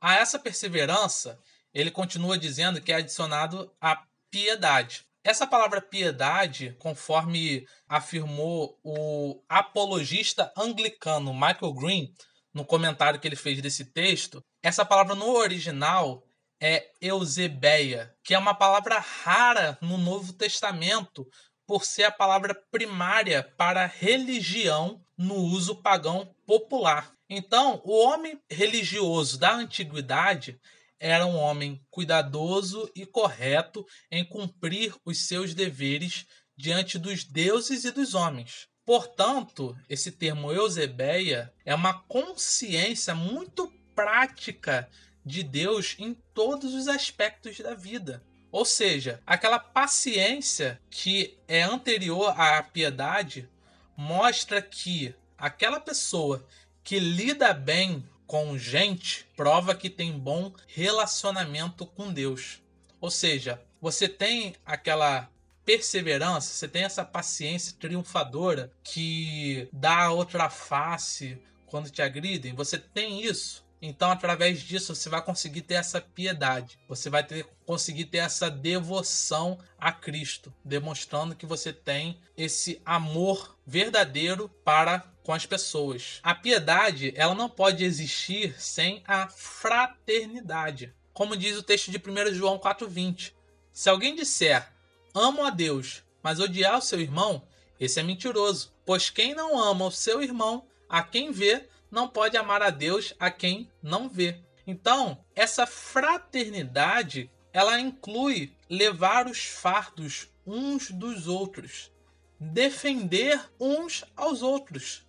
A 0.00 0.16
essa 0.16 0.38
perseverança, 0.38 1.38
ele 1.72 1.90
continua 1.90 2.38
dizendo 2.38 2.80
que 2.80 2.92
é 2.92 2.96
adicionado 2.96 3.72
a 3.80 4.02
piedade. 4.30 5.07
Essa 5.24 5.46
palavra 5.46 5.80
piedade, 5.80 6.76
conforme 6.78 7.66
afirmou 7.88 8.78
o 8.82 9.42
apologista 9.48 10.52
anglicano 10.56 11.34
Michael 11.34 11.74
Green 11.74 12.14
no 12.54 12.64
comentário 12.64 13.20
que 13.20 13.26
ele 13.26 13.36
fez 13.36 13.60
desse 13.60 13.92
texto, 13.92 14.42
essa 14.62 14.84
palavra 14.84 15.14
no 15.14 15.28
original 15.34 16.22
é 16.60 16.90
Eusebeia, 17.00 18.14
que 18.24 18.34
é 18.34 18.38
uma 18.38 18.54
palavra 18.54 18.98
rara 18.98 19.78
no 19.80 19.98
Novo 19.98 20.32
Testamento 20.32 21.26
por 21.66 21.84
ser 21.84 22.04
a 22.04 22.10
palavra 22.10 22.54
primária 22.70 23.42
para 23.56 23.86
religião 23.86 25.04
no 25.16 25.34
uso 25.34 25.82
pagão 25.82 26.34
popular. 26.46 27.12
Então, 27.28 27.82
o 27.84 27.92
homem 27.92 28.40
religioso 28.50 29.38
da 29.38 29.52
antiguidade 29.52 30.58
era 30.98 31.26
um 31.26 31.36
homem 31.36 31.80
cuidadoso 31.90 32.90
e 32.94 33.06
correto 33.06 33.86
em 34.10 34.24
cumprir 34.24 34.94
os 35.04 35.26
seus 35.26 35.54
deveres 35.54 36.26
diante 36.56 36.98
dos 36.98 37.24
deuses 37.24 37.84
e 37.84 37.90
dos 37.90 38.14
homens. 38.14 38.68
Portanto, 38.84 39.76
esse 39.88 40.10
termo 40.10 40.50
Eusebeia 40.50 41.52
é 41.64 41.74
uma 41.74 41.92
consciência 41.92 43.14
muito 43.14 43.70
prática 43.94 44.88
de 45.24 45.42
Deus 45.42 45.94
em 45.98 46.14
todos 46.34 46.74
os 46.74 46.88
aspectos 46.88 47.58
da 47.58 47.74
vida. 47.74 48.24
Ou 48.50 48.64
seja, 48.64 49.22
aquela 49.26 49.58
paciência 49.58 50.80
que 50.90 51.38
é 51.46 51.62
anterior 51.62 52.32
à 52.40 52.62
piedade 52.62 53.48
mostra 53.96 54.62
que 54.62 55.14
aquela 55.36 55.78
pessoa 55.78 56.46
que 56.82 56.98
lida 56.98 57.52
bem 57.52 58.02
com 58.28 58.58
gente 58.58 59.26
prova 59.34 59.74
que 59.74 59.88
tem 59.88 60.12
bom 60.12 60.52
relacionamento 60.66 61.86
com 61.86 62.12
Deus. 62.12 62.62
Ou 63.00 63.10
seja, 63.10 63.60
você 63.80 64.06
tem 64.06 64.54
aquela 64.66 65.30
perseverança, 65.64 66.52
você 66.52 66.68
tem 66.68 66.84
essa 66.84 67.04
paciência 67.04 67.74
triunfadora 67.80 68.70
que 68.84 69.66
dá 69.72 70.10
outra 70.10 70.50
face 70.50 71.40
quando 71.66 71.90
te 71.90 72.02
agridem, 72.02 72.54
você 72.54 72.78
tem 72.78 73.22
isso. 73.24 73.66
Então, 73.80 74.10
através 74.10 74.60
disso, 74.60 74.94
você 74.94 75.08
vai 75.08 75.22
conseguir 75.22 75.62
ter 75.62 75.74
essa 75.74 76.00
piedade. 76.00 76.78
Você 76.88 77.08
vai 77.08 77.22
ter, 77.22 77.46
conseguir 77.64 78.06
ter 78.06 78.18
essa 78.18 78.50
devoção 78.50 79.58
a 79.78 79.92
Cristo, 79.92 80.52
demonstrando 80.64 81.36
que 81.36 81.46
você 81.46 81.72
tem 81.72 82.18
esse 82.36 82.82
amor 82.84 83.56
verdadeiro 83.64 84.48
para 84.64 85.04
com 85.28 85.34
as 85.34 85.44
pessoas. 85.44 86.20
A 86.22 86.34
piedade, 86.34 87.12
ela 87.14 87.34
não 87.34 87.50
pode 87.50 87.84
existir 87.84 88.58
sem 88.58 89.02
a 89.06 89.28
fraternidade. 89.28 90.94
Como 91.12 91.36
diz 91.36 91.54
o 91.54 91.62
texto 91.62 91.90
de 91.90 91.98
1 91.98 92.32
João 92.32 92.58
4:20. 92.58 93.34
Se 93.70 93.90
alguém 93.90 94.14
disser: 94.14 94.72
"Amo 95.12 95.44
a 95.44 95.50
Deus", 95.50 96.02
mas 96.22 96.40
odiar 96.40 96.78
o 96.78 96.80
seu 96.80 96.98
irmão, 96.98 97.42
esse 97.78 98.00
é 98.00 98.02
mentiroso, 98.02 98.72
pois 98.86 99.10
quem 99.10 99.34
não 99.34 99.60
ama 99.60 99.84
o 99.84 99.92
seu 99.92 100.22
irmão, 100.22 100.66
a 100.88 101.02
quem 101.02 101.30
vê, 101.30 101.68
não 101.90 102.08
pode 102.08 102.34
amar 102.38 102.62
a 102.62 102.70
Deus 102.70 103.12
a 103.20 103.30
quem 103.30 103.70
não 103.82 104.08
vê. 104.08 104.38
Então, 104.66 105.22
essa 105.36 105.66
fraternidade, 105.66 107.30
ela 107.52 107.78
inclui 107.78 108.50
levar 108.66 109.26
os 109.26 109.44
fardos 109.44 110.26
uns 110.46 110.90
dos 110.90 111.28
outros, 111.28 111.92
defender 112.40 113.38
uns 113.60 114.06
aos 114.16 114.40
outros. 114.40 115.06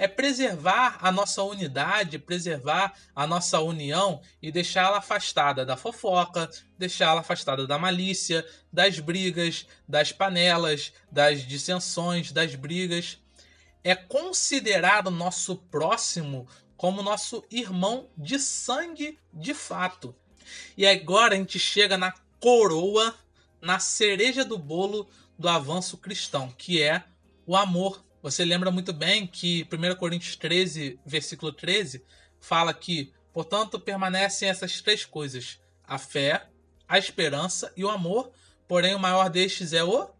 É 0.00 0.08
preservar 0.08 0.98
a 1.02 1.12
nossa 1.12 1.42
unidade, 1.42 2.18
preservar 2.18 2.94
a 3.14 3.26
nossa 3.26 3.60
união 3.60 4.22
e 4.40 4.50
deixá-la 4.50 4.98
afastada 4.98 5.64
da 5.64 5.76
fofoca, 5.76 6.48
deixá-la 6.78 7.20
afastada 7.20 7.66
da 7.66 7.78
malícia, 7.78 8.46
das 8.72 8.98
brigas, 8.98 9.66
das 9.86 10.10
panelas, 10.10 10.92
das 11.12 11.46
dissensões, 11.46 12.32
das 12.32 12.54
brigas 12.54 13.18
é 13.82 13.94
considerar 13.94 15.06
o 15.06 15.10
nosso 15.10 15.56
próximo 15.56 16.46
como 16.76 17.02
nosso 17.02 17.44
irmão 17.50 18.08
de 18.16 18.38
sangue 18.38 19.18
de 19.32 19.54
fato. 19.54 20.14
E 20.76 20.86
agora 20.86 21.34
a 21.34 21.36
gente 21.36 21.58
chega 21.58 21.96
na 21.96 22.12
coroa, 22.38 23.14
na 23.60 23.78
cereja 23.78 24.44
do 24.44 24.58
bolo 24.58 25.08
do 25.38 25.48
avanço 25.48 25.96
cristão, 25.98 26.50
que 26.56 26.82
é 26.82 27.04
o 27.46 27.56
amor. 27.56 28.04
Você 28.22 28.44
lembra 28.44 28.70
muito 28.70 28.92
bem 28.92 29.26
que 29.26 29.66
1 29.72 29.96
Coríntios 29.96 30.36
13, 30.36 30.98
versículo 31.06 31.52
13, 31.52 32.04
fala 32.38 32.74
que, 32.74 33.12
portanto, 33.32 33.80
permanecem 33.80 34.48
essas 34.48 34.80
três 34.82 35.04
coisas: 35.04 35.58
a 35.86 35.98
fé, 35.98 36.46
a 36.86 36.98
esperança 36.98 37.72
e 37.76 37.84
o 37.84 37.88
amor, 37.88 38.30
porém 38.68 38.94
o 38.94 38.98
maior 38.98 39.30
destes 39.30 39.72
é 39.72 39.82
o 39.82 40.10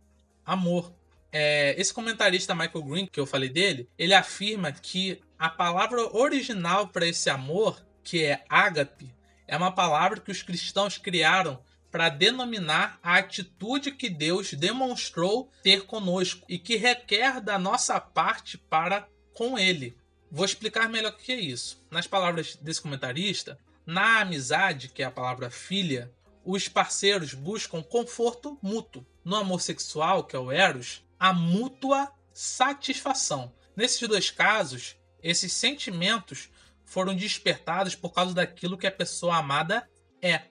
amor. 0.44 0.92
É, 1.32 1.74
esse 1.78 1.92
comentarista 1.92 2.54
Michael 2.54 2.84
Green, 2.84 3.06
que 3.06 3.20
eu 3.20 3.26
falei 3.26 3.48
dele, 3.48 3.88
ele 3.98 4.14
afirma 4.14 4.72
que 4.72 5.20
a 5.38 5.48
palavra 5.48 6.16
original 6.16 6.88
para 6.88 7.06
esse 7.06 7.30
amor, 7.30 7.84
que 8.02 8.24
é 8.24 8.44
ágape, 8.48 9.14
é 9.46 9.56
uma 9.56 9.72
palavra 9.72 10.20
que 10.20 10.30
os 10.30 10.42
cristãos 10.42 10.96
criaram 10.96 11.60
para 11.90 12.08
denominar 12.08 12.98
a 13.02 13.16
atitude 13.16 13.92
que 13.92 14.08
Deus 14.08 14.52
demonstrou 14.54 15.50
ter 15.62 15.84
conosco 15.86 16.44
e 16.48 16.58
que 16.58 16.76
requer 16.76 17.40
da 17.40 17.58
nossa 17.58 18.00
parte 18.00 18.56
para 18.56 19.08
com 19.34 19.58
Ele. 19.58 19.96
Vou 20.30 20.44
explicar 20.44 20.88
melhor 20.88 21.12
o 21.12 21.16
que 21.16 21.32
é 21.32 21.40
isso. 21.40 21.84
Nas 21.90 22.06
palavras 22.06 22.56
desse 22.56 22.80
comentarista, 22.80 23.58
na 23.84 24.20
amizade, 24.20 24.88
que 24.88 25.02
é 25.02 25.06
a 25.06 25.10
palavra 25.10 25.50
filha, 25.50 26.12
os 26.44 26.68
parceiros 26.68 27.34
buscam 27.34 27.82
conforto 27.82 28.58
mútuo. 28.62 29.04
No 29.24 29.36
amor 29.36 29.60
sexual, 29.60 30.24
que 30.24 30.36
é 30.36 30.38
o 30.38 30.52
Eros, 30.52 31.04
a 31.18 31.32
mútua 31.32 32.10
satisfação. 32.32 33.52
Nesses 33.76 34.06
dois 34.08 34.30
casos, 34.30 34.96
esses 35.22 35.52
sentimentos 35.52 36.48
foram 36.84 37.14
despertados 37.14 37.94
por 37.94 38.12
causa 38.12 38.34
daquilo 38.34 38.78
que 38.78 38.86
a 38.86 38.92
pessoa 38.92 39.36
amada 39.36 39.88
é. 40.22 40.42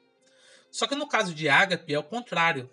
Só 0.72 0.88
que 0.88 0.96
no 0.96 1.08
caso 1.08 1.34
de 1.34 1.50
ágape 1.50 1.94
é 1.94 2.00
o 2.00 2.04
contrário. 2.04 2.70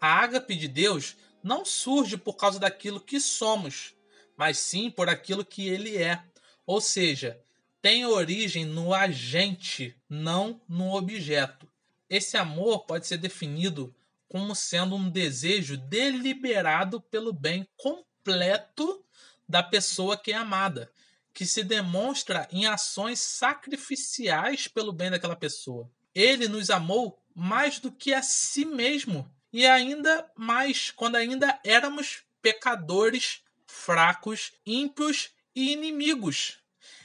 A 0.00 0.08
ágape 0.08 0.54
de 0.54 0.68
Deus 0.68 1.16
não 1.42 1.64
surge 1.64 2.16
por 2.16 2.34
causa 2.34 2.58
daquilo 2.58 3.00
que 3.00 3.20
somos, 3.20 3.94
mas 4.36 4.58
sim 4.58 4.90
por 4.90 5.08
aquilo 5.08 5.44
que 5.44 5.68
ele 5.68 5.96
é. 5.96 6.22
Ou 6.66 6.80
seja, 6.80 7.40
tem 7.80 8.06
origem 8.06 8.64
no 8.64 8.94
agente, 8.94 9.96
não 10.08 10.60
no 10.68 10.94
objeto. 10.94 11.68
Esse 12.08 12.36
amor 12.36 12.84
pode 12.84 13.06
ser 13.06 13.16
definido 13.16 13.94
como 14.28 14.54
sendo 14.54 14.96
um 14.96 15.10
desejo 15.10 15.76
deliberado 15.76 17.00
pelo 17.00 17.32
bem 17.32 17.68
completo 17.76 19.04
da 19.48 19.62
pessoa 19.62 20.16
que 20.16 20.32
é 20.32 20.36
amada, 20.36 20.90
que 21.34 21.44
se 21.44 21.62
demonstra 21.62 22.48
em 22.50 22.66
ações 22.66 23.20
sacrificiais 23.20 24.68
pelo 24.68 24.92
bem 24.92 25.10
daquela 25.10 25.36
pessoa. 25.36 25.90
Ele 26.14 26.48
nos 26.48 26.70
amou 26.70 27.21
mais 27.34 27.78
do 27.78 27.90
que 27.90 28.12
a 28.12 28.22
si 28.22 28.64
mesmo, 28.64 29.30
e 29.52 29.66
ainda 29.66 30.30
mais 30.36 30.90
quando 30.90 31.16
ainda 31.16 31.58
éramos 31.64 32.22
pecadores, 32.40 33.42
fracos, 33.66 34.52
ímpios 34.66 35.30
e 35.54 35.72
inimigos. 35.72 36.58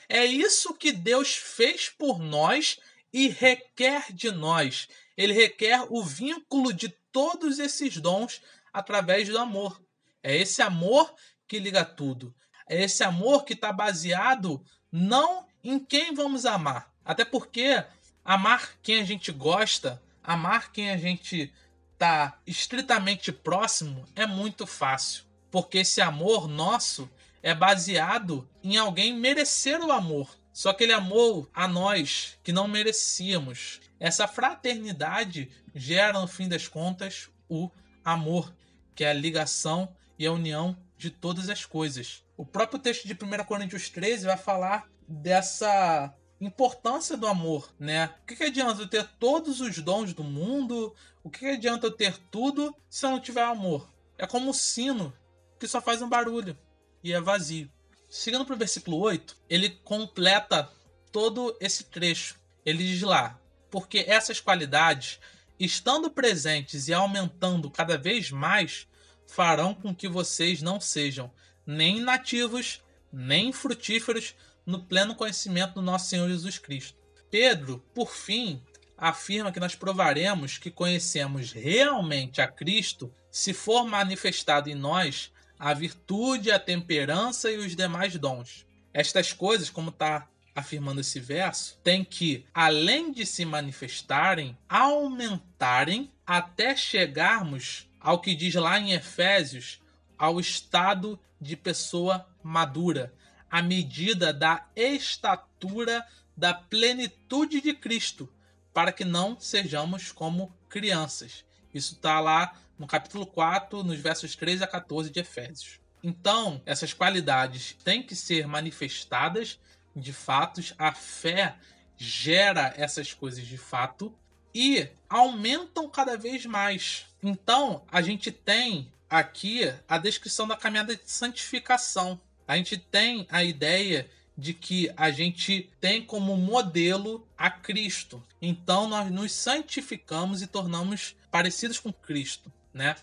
É 0.10 0.26
isso 0.26 0.74
que 0.74 0.92
Deus 0.92 1.36
fez 1.36 1.90
por 1.90 2.20
nós 2.20 2.80
e 3.12 3.28
requer 3.28 4.14
de 4.14 4.32
nós. 4.32 4.88
Ele 5.18 5.34
requer 5.34 5.86
o 5.90 6.04
vínculo 6.04 6.72
de 6.72 6.90
todos 7.12 7.60
esses 7.60 7.98
dons 7.98 8.42
através 8.72 9.28
do 9.28 9.38
amor. 9.38 9.82
É 10.24 10.36
esse 10.36 10.62
amor 10.62 11.14
que 11.48 11.60
liga 11.60 11.84
tudo. 11.84 12.34
É 12.70 12.84
esse 12.84 13.04
amor 13.04 13.44
que 13.44 13.54
está 13.54 13.72
baseado 13.72 14.64
não 14.92 15.46
em 15.64 15.80
quem 15.80 16.14
vamos 16.14 16.46
amar. 16.46 16.94
Até 17.04 17.26
porque 17.26 17.84
amar 18.24 18.78
quem 18.82 19.02
a 19.02 19.06
gente 19.06 19.32
gosta, 19.32 20.02
amar 20.28 20.74
quem 20.74 20.92
a 20.92 20.98
gente 20.98 21.54
está 21.94 22.38
estritamente 22.46 23.32
próximo 23.32 24.06
é 24.14 24.26
muito 24.28 24.68
fácil. 24.68 25.24
Porque 25.50 25.80
esse 25.80 26.02
amor 26.02 26.50
nosso 26.50 27.10
é 27.42 27.56
baseado 27.56 28.48
em 28.62 28.76
alguém 28.76 29.18
merecer 29.18 29.80
o 29.80 29.92
amor. 29.92 30.30
Só 30.52 30.74
que 30.74 30.84
ele 30.84 30.92
amou 30.92 31.50
a 31.54 31.66
nós 31.68 32.38
que 32.44 32.52
não 32.52 32.68
merecíamos. 32.68 33.80
Essa 34.00 34.28
fraternidade 34.28 35.50
gera, 35.74 36.20
no 36.20 36.28
fim 36.28 36.50
das 36.50 36.68
contas, 36.68 37.30
o 37.48 37.72
amor, 38.04 38.54
que 38.94 39.06
é 39.06 39.12
a 39.12 39.14
ligação 39.14 39.96
e 40.20 40.26
a 40.26 40.32
união 40.32 40.78
de 40.98 41.10
todas 41.10 41.48
as 41.50 41.64
coisas. 41.64 42.24
O 42.36 42.46
próprio 42.46 42.80
texto 42.80 43.08
de 43.08 43.14
1 43.14 43.46
Coríntios 43.46 43.90
13 43.90 44.26
vai 44.26 44.38
falar 44.38 44.90
dessa 45.08 46.14
importância 46.40 47.18
do 47.18 47.28
amor, 47.28 47.74
né? 47.80 48.14
O 48.22 48.26
que, 48.28 48.36
que 48.36 48.44
adianta 48.44 48.82
eu 48.82 48.88
ter 48.88 49.08
todos 49.20 49.60
os 49.60 49.78
dons 49.80 50.14
do 50.14 50.24
mundo? 50.24 50.96
O 51.24 51.30
que, 51.30 51.40
que 51.40 51.46
adianta 51.48 51.88
eu 51.88 51.92
ter 51.92 52.18
tudo 52.32 52.76
se 52.90 53.06
eu 53.06 53.12
não 53.12 53.20
tiver 53.20 53.44
amor? 53.44 53.90
É 54.18 54.28
como 54.28 54.52
o 54.52 54.54
sino 54.54 55.14
que 55.60 55.68
só 55.68 55.82
faz 55.82 56.02
um 56.02 56.10
barulho 56.10 56.58
e 57.04 57.12
é 57.12 57.20
vazio. 57.20 57.72
Seguindo 58.10 58.46
para 58.46 58.56
o 58.56 58.58
versículo 58.58 58.98
8, 59.00 59.36
ele 59.50 59.70
completa 59.70 60.70
todo 61.12 61.56
esse 61.60 61.86
trecho. 61.86 62.40
Ele 62.66 62.84
diz 62.84 63.02
lá: 63.02 63.40
Porque 63.70 64.06
essas 64.08 64.40
qualidades, 64.40 65.20
estando 65.60 66.10
presentes 66.10 66.88
e 66.88 66.94
aumentando 66.94 67.70
cada 67.70 67.98
vez 67.98 68.32
mais, 68.32 68.88
farão 69.26 69.74
com 69.74 69.94
que 69.94 70.08
vocês 70.08 70.62
não 70.62 70.80
sejam 70.80 71.32
nem 71.66 72.00
nativos, 72.00 72.82
nem 73.12 73.52
frutíferos 73.52 74.36
no 74.68 74.84
pleno 74.84 75.16
conhecimento 75.16 75.76
do 75.76 75.82
nosso 75.82 76.10
Senhor 76.10 76.28
Jesus 76.28 76.60
Cristo. 76.60 76.98
Pedro, 77.32 77.84
por 77.96 78.12
fim, 78.12 78.62
afirma 78.98 79.52
que 79.52 79.60
nós 79.60 79.74
provaremos 79.74 80.58
que 80.58 80.70
conhecemos 80.70 81.54
realmente 81.54 82.42
a 82.42 82.48
Cristo 82.48 83.14
se 83.32 83.54
for 83.54 83.86
manifestado 83.86 84.70
em 84.70 84.76
nós 84.76 85.32
a 85.58 85.74
virtude, 85.74 86.52
a 86.52 86.60
temperança 86.60 87.50
e 87.50 87.58
os 87.58 87.76
demais 87.76 88.16
dons. 88.18 88.66
Estas 88.94 89.32
coisas, 89.32 89.70
como 89.70 89.90
está 89.90 90.28
afirmando 90.54 91.02
esse 91.02 91.20
verso, 91.20 91.80
têm 91.84 92.04
que, 92.04 92.46
além 92.54 93.12
de 93.12 93.26
se 93.26 93.46
manifestarem, 93.46 94.58
aumentarem 94.68 96.12
até 96.26 96.76
chegarmos 96.76 97.88
ao 98.00 98.20
que 98.20 98.36
diz 98.36 98.56
lá 98.56 98.80
em 98.80 98.92
Efésios, 98.92 99.80
ao 100.18 100.40
estado 100.40 101.20
de 101.40 101.56
pessoa 101.56 102.28
madura, 102.44 103.14
à 103.50 103.62
medida 103.62 104.34
da 104.34 104.66
estatura 104.76 106.06
da 106.36 106.54
plenitude 106.54 107.62
de 107.62 107.74
Cristo, 107.74 108.32
para 108.74 108.92
que 108.92 109.04
não 109.04 109.40
sejamos 109.40 110.12
como 110.12 110.56
crianças. 110.70 111.44
Isso 111.74 111.96
está 111.96 112.20
lá 112.20 112.54
no 112.78 112.86
capítulo 112.86 113.26
4, 113.26 113.84
nos 113.84 114.00
versos 114.00 114.36
13 114.36 114.64
a 114.64 114.68
14 114.68 115.10
de 115.10 115.20
Efésios. 115.20 115.80
Então, 116.04 116.62
essas 116.66 116.94
qualidades 116.94 117.76
têm 117.84 118.04
que 118.04 118.16
ser 118.16 118.48
manifestadas 118.48 119.60
de 119.96 120.14
fatos, 120.14 120.74
a 120.78 120.94
fé 120.94 121.56
gera 121.98 122.74
essas 122.78 123.14
coisas 123.14 123.46
de 123.46 123.58
fato 123.58 124.14
e 124.54 124.88
aumentam 125.10 125.90
cada 125.90 126.16
vez 126.16 126.46
mais. 126.46 127.08
Então, 127.22 127.84
a 127.92 128.02
gente 128.02 128.32
tem 128.32 128.92
aqui 129.10 129.74
a 129.88 129.98
descrição 129.98 130.48
da 130.48 130.56
caminhada 130.56 130.96
de 130.96 131.10
santificação. 131.10 132.20
A 132.48 132.56
gente 132.56 132.78
tem 132.78 133.28
a 133.30 133.44
ideia 133.44 134.10
de 134.38 134.54
que 134.54 134.90
a 134.96 135.10
gente 135.12 135.70
tem 135.82 136.02
como 136.02 136.38
modelo 136.38 137.28
a 137.38 137.50
Cristo. 137.50 138.24
Então 138.42 138.88
nós 138.88 139.12
nos 139.12 139.32
santificamos 139.32 140.42
e 140.42 140.48
tornamos 140.48 141.16
parecidos 141.32 141.80
com 141.80 141.92
Cristo 141.92 142.52
né? 142.78 142.96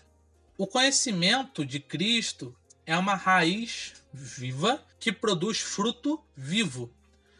O 0.57 0.65
conhecimento 0.65 1.65
de 1.65 1.81
Cristo 1.81 2.55
é 2.85 2.97
uma 2.97 3.13
raiz 3.13 3.93
viva 4.13 4.81
que 4.97 5.11
produz 5.11 5.59
fruto 5.59 6.23
vivo. 6.35 6.89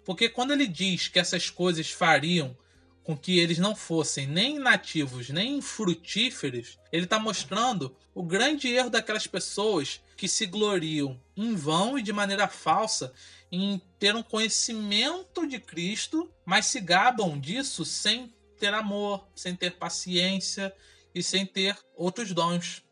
Porque 0.03 0.27
quando 0.27 0.51
ele 0.51 0.67
diz 0.67 1.07
que 1.07 1.17
essas 1.17 1.49
coisas 1.49 1.89
fariam 1.89 2.55
com 3.05 3.15
que 3.15 3.39
eles 3.39 3.57
não 3.57 3.73
fossem 3.73 4.27
nem 4.27 4.59
nativos 4.59 5.29
nem 5.29 5.61
frutíferos, 5.61 6.77
ele 6.91 7.05
está 7.05 7.17
mostrando 7.17 7.95
o 8.13 8.21
grande 8.21 8.67
erro 8.67 8.89
daquelas 8.89 9.25
pessoas 9.25 10.01
que 10.17 10.27
se 10.27 10.45
gloriam 10.45 11.17
em 11.37 11.55
vão 11.55 11.97
e 11.97 12.01
de 12.01 12.11
maneira 12.11 12.49
falsa 12.49 13.13
em 13.49 13.81
ter 13.97 14.13
um 14.15 14.23
conhecimento 14.23 15.47
de 15.47 15.59
Cristo, 15.59 16.29
mas 16.45 16.65
se 16.65 16.81
gabam 16.81 17.39
disso 17.39 17.85
sem 17.85 18.33
ter 18.59 18.73
amor, 18.73 19.25
sem 19.33 19.55
ter 19.55 19.77
paciência, 19.77 20.73
e 21.15 21.23
sem 21.23 21.45
ter 21.45 21.77
outros 21.95 22.33
dons. 22.33 22.83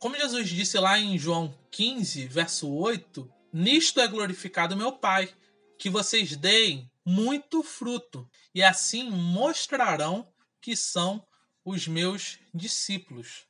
Como 0.00 0.16
Jesus 0.16 0.48
disse 0.48 0.76
lá 0.78 0.98
em 0.98 1.16
João 1.16 1.56
15, 1.70 2.26
verso 2.26 2.68
8: 2.68 3.30
Nisto 3.52 4.00
é 4.00 4.08
glorificado 4.08 4.76
meu 4.76 4.92
Pai, 4.92 5.32
que 5.78 5.88
vocês 5.88 6.36
deem 6.36 6.90
muito 7.08 7.62
fruto, 7.62 8.28
e 8.54 8.62
assim 8.62 9.08
mostrarão 9.08 10.30
que 10.60 10.76
são 10.76 11.26
os 11.64 11.88
meus 11.88 12.38
discípulos. 12.52 13.46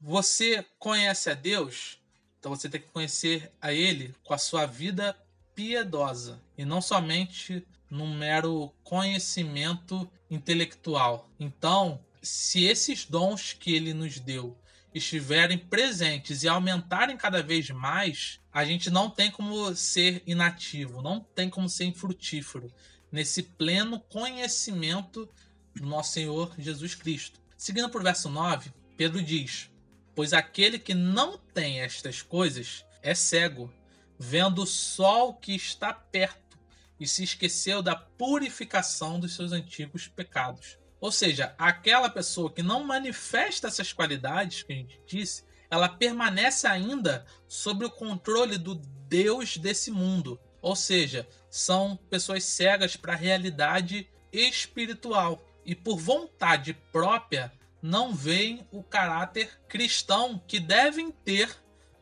Você 0.00 0.64
conhece 0.78 1.28
a 1.28 1.34
Deus? 1.34 1.98
Então 2.38 2.54
você 2.54 2.68
tem 2.68 2.80
que 2.80 2.90
conhecer 2.90 3.52
a 3.60 3.72
Ele 3.72 4.14
com 4.22 4.32
a 4.32 4.38
sua 4.38 4.66
vida 4.66 5.20
piedosa 5.52 6.40
e 6.56 6.64
não 6.64 6.80
somente 6.80 7.66
num 7.90 8.14
mero 8.16 8.72
conhecimento 8.84 10.08
intelectual. 10.30 11.28
Então, 11.40 12.04
se 12.22 12.64
esses 12.64 13.04
dons 13.04 13.52
que 13.52 13.74
ele 13.74 13.92
nos 13.92 14.20
deu 14.20 14.56
estiverem 14.94 15.58
presentes 15.58 16.42
e 16.42 16.48
aumentarem 16.48 17.16
cada 17.16 17.42
vez 17.42 17.70
mais, 17.70 18.40
a 18.52 18.64
gente 18.64 18.90
não 18.90 19.08
tem 19.08 19.30
como 19.30 19.74
ser 19.74 20.22
inativo, 20.26 21.00
não 21.00 21.20
tem 21.20 21.48
como 21.48 21.68
ser 21.68 21.84
infrutífero 21.84 22.72
nesse 23.10 23.42
pleno 23.42 24.00
conhecimento 24.00 25.28
do 25.74 25.86
nosso 25.86 26.12
Senhor 26.12 26.54
Jesus 26.58 26.94
Cristo. 26.94 27.40
Seguindo 27.56 27.88
por 27.88 28.02
verso 28.02 28.28
9, 28.28 28.72
Pedro 28.96 29.22
diz: 29.22 29.70
Pois 30.14 30.32
aquele 30.32 30.78
que 30.78 30.94
não 30.94 31.38
tem 31.38 31.80
estas 31.80 32.20
coisas 32.20 32.84
é 33.02 33.14
cego, 33.14 33.72
vendo 34.18 34.66
só 34.66 35.28
o 35.28 35.34
que 35.34 35.54
está 35.54 35.92
perto, 35.92 36.58
e 36.98 37.06
se 37.06 37.24
esqueceu 37.24 37.82
da 37.82 37.96
purificação 37.96 39.18
dos 39.18 39.34
seus 39.34 39.52
antigos 39.52 40.06
pecados. 40.06 40.78
Ou 41.02 41.10
seja, 41.10 41.52
aquela 41.58 42.08
pessoa 42.08 42.52
que 42.52 42.62
não 42.62 42.84
manifesta 42.84 43.66
essas 43.66 43.92
qualidades 43.92 44.62
que 44.62 44.72
a 44.72 44.76
gente 44.76 45.00
disse, 45.04 45.42
ela 45.68 45.88
permanece 45.88 46.64
ainda 46.64 47.26
sob 47.48 47.84
o 47.84 47.90
controle 47.90 48.56
do 48.56 48.76
Deus 48.76 49.56
desse 49.56 49.90
mundo. 49.90 50.38
Ou 50.60 50.76
seja, 50.76 51.28
são 51.50 51.96
pessoas 52.08 52.44
cegas 52.44 52.94
para 52.94 53.14
a 53.14 53.16
realidade 53.16 54.08
espiritual 54.32 55.44
e 55.66 55.74
por 55.74 55.98
vontade 55.98 56.72
própria 56.92 57.52
não 57.82 58.14
veem 58.14 58.64
o 58.70 58.80
caráter 58.80 59.60
cristão 59.68 60.40
que 60.46 60.60
devem 60.60 61.10
ter 61.10 61.50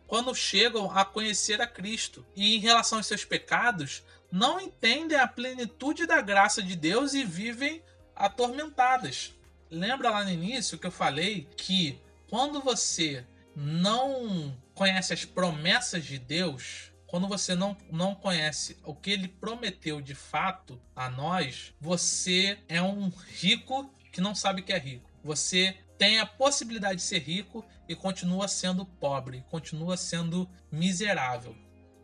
quando 0.07 0.35
chegam 0.35 0.91
a 0.91 1.07
conhecer 1.07 1.59
a 1.63 1.67
Cristo. 1.67 2.27
E 2.37 2.55
em 2.55 2.59
relação 2.59 2.99
aos 2.99 3.07
seus 3.07 3.25
pecados, 3.25 4.03
não 4.31 4.61
entendem 4.61 5.17
a 5.17 5.27
plenitude 5.27 6.05
da 6.05 6.21
graça 6.21 6.63
de 6.63 6.77
Deus 6.77 7.15
e 7.15 7.25
vivem 7.25 7.83
atormentadas. 8.21 9.33
Lembra 9.71 10.11
lá 10.11 10.25
no 10.25 10.31
início 10.31 10.79
que 10.79 10.87
eu 10.87 10.91
falei 10.91 11.49
que 11.57 11.99
quando 12.29 12.61
você 12.61 13.25
não 13.57 14.57
conhece 14.75 15.13
as 15.13 15.25
promessas 15.25 16.05
de 16.05 16.19
Deus, 16.19 16.93
quando 17.07 17.27
você 17.27 17.55
não, 17.55 17.77
não 17.91 18.15
conhece 18.15 18.79
o 18.85 18.95
que 18.95 19.11
ele 19.11 19.27
prometeu 19.27 20.01
de 20.01 20.15
fato 20.15 20.81
a 20.95 21.09
nós, 21.11 21.75
você 21.81 22.59
é 22.69 22.81
um 22.81 23.09
rico 23.09 23.93
que 24.13 24.21
não 24.21 24.35
sabe 24.35 24.63
que 24.63 24.73
é 24.73 24.79
rico. 24.79 25.11
Você 25.25 25.77
tem 25.99 26.19
a 26.19 26.27
possibilidade 26.27 26.97
de 26.97 27.03
ser 27.03 27.19
rico 27.19 27.65
e 27.89 27.95
continua 27.95 28.49
sendo 28.49 28.85
pobre, 28.85 29.45
continua 29.51 29.97
sendo 29.97 30.49
miserável. 30.71 31.57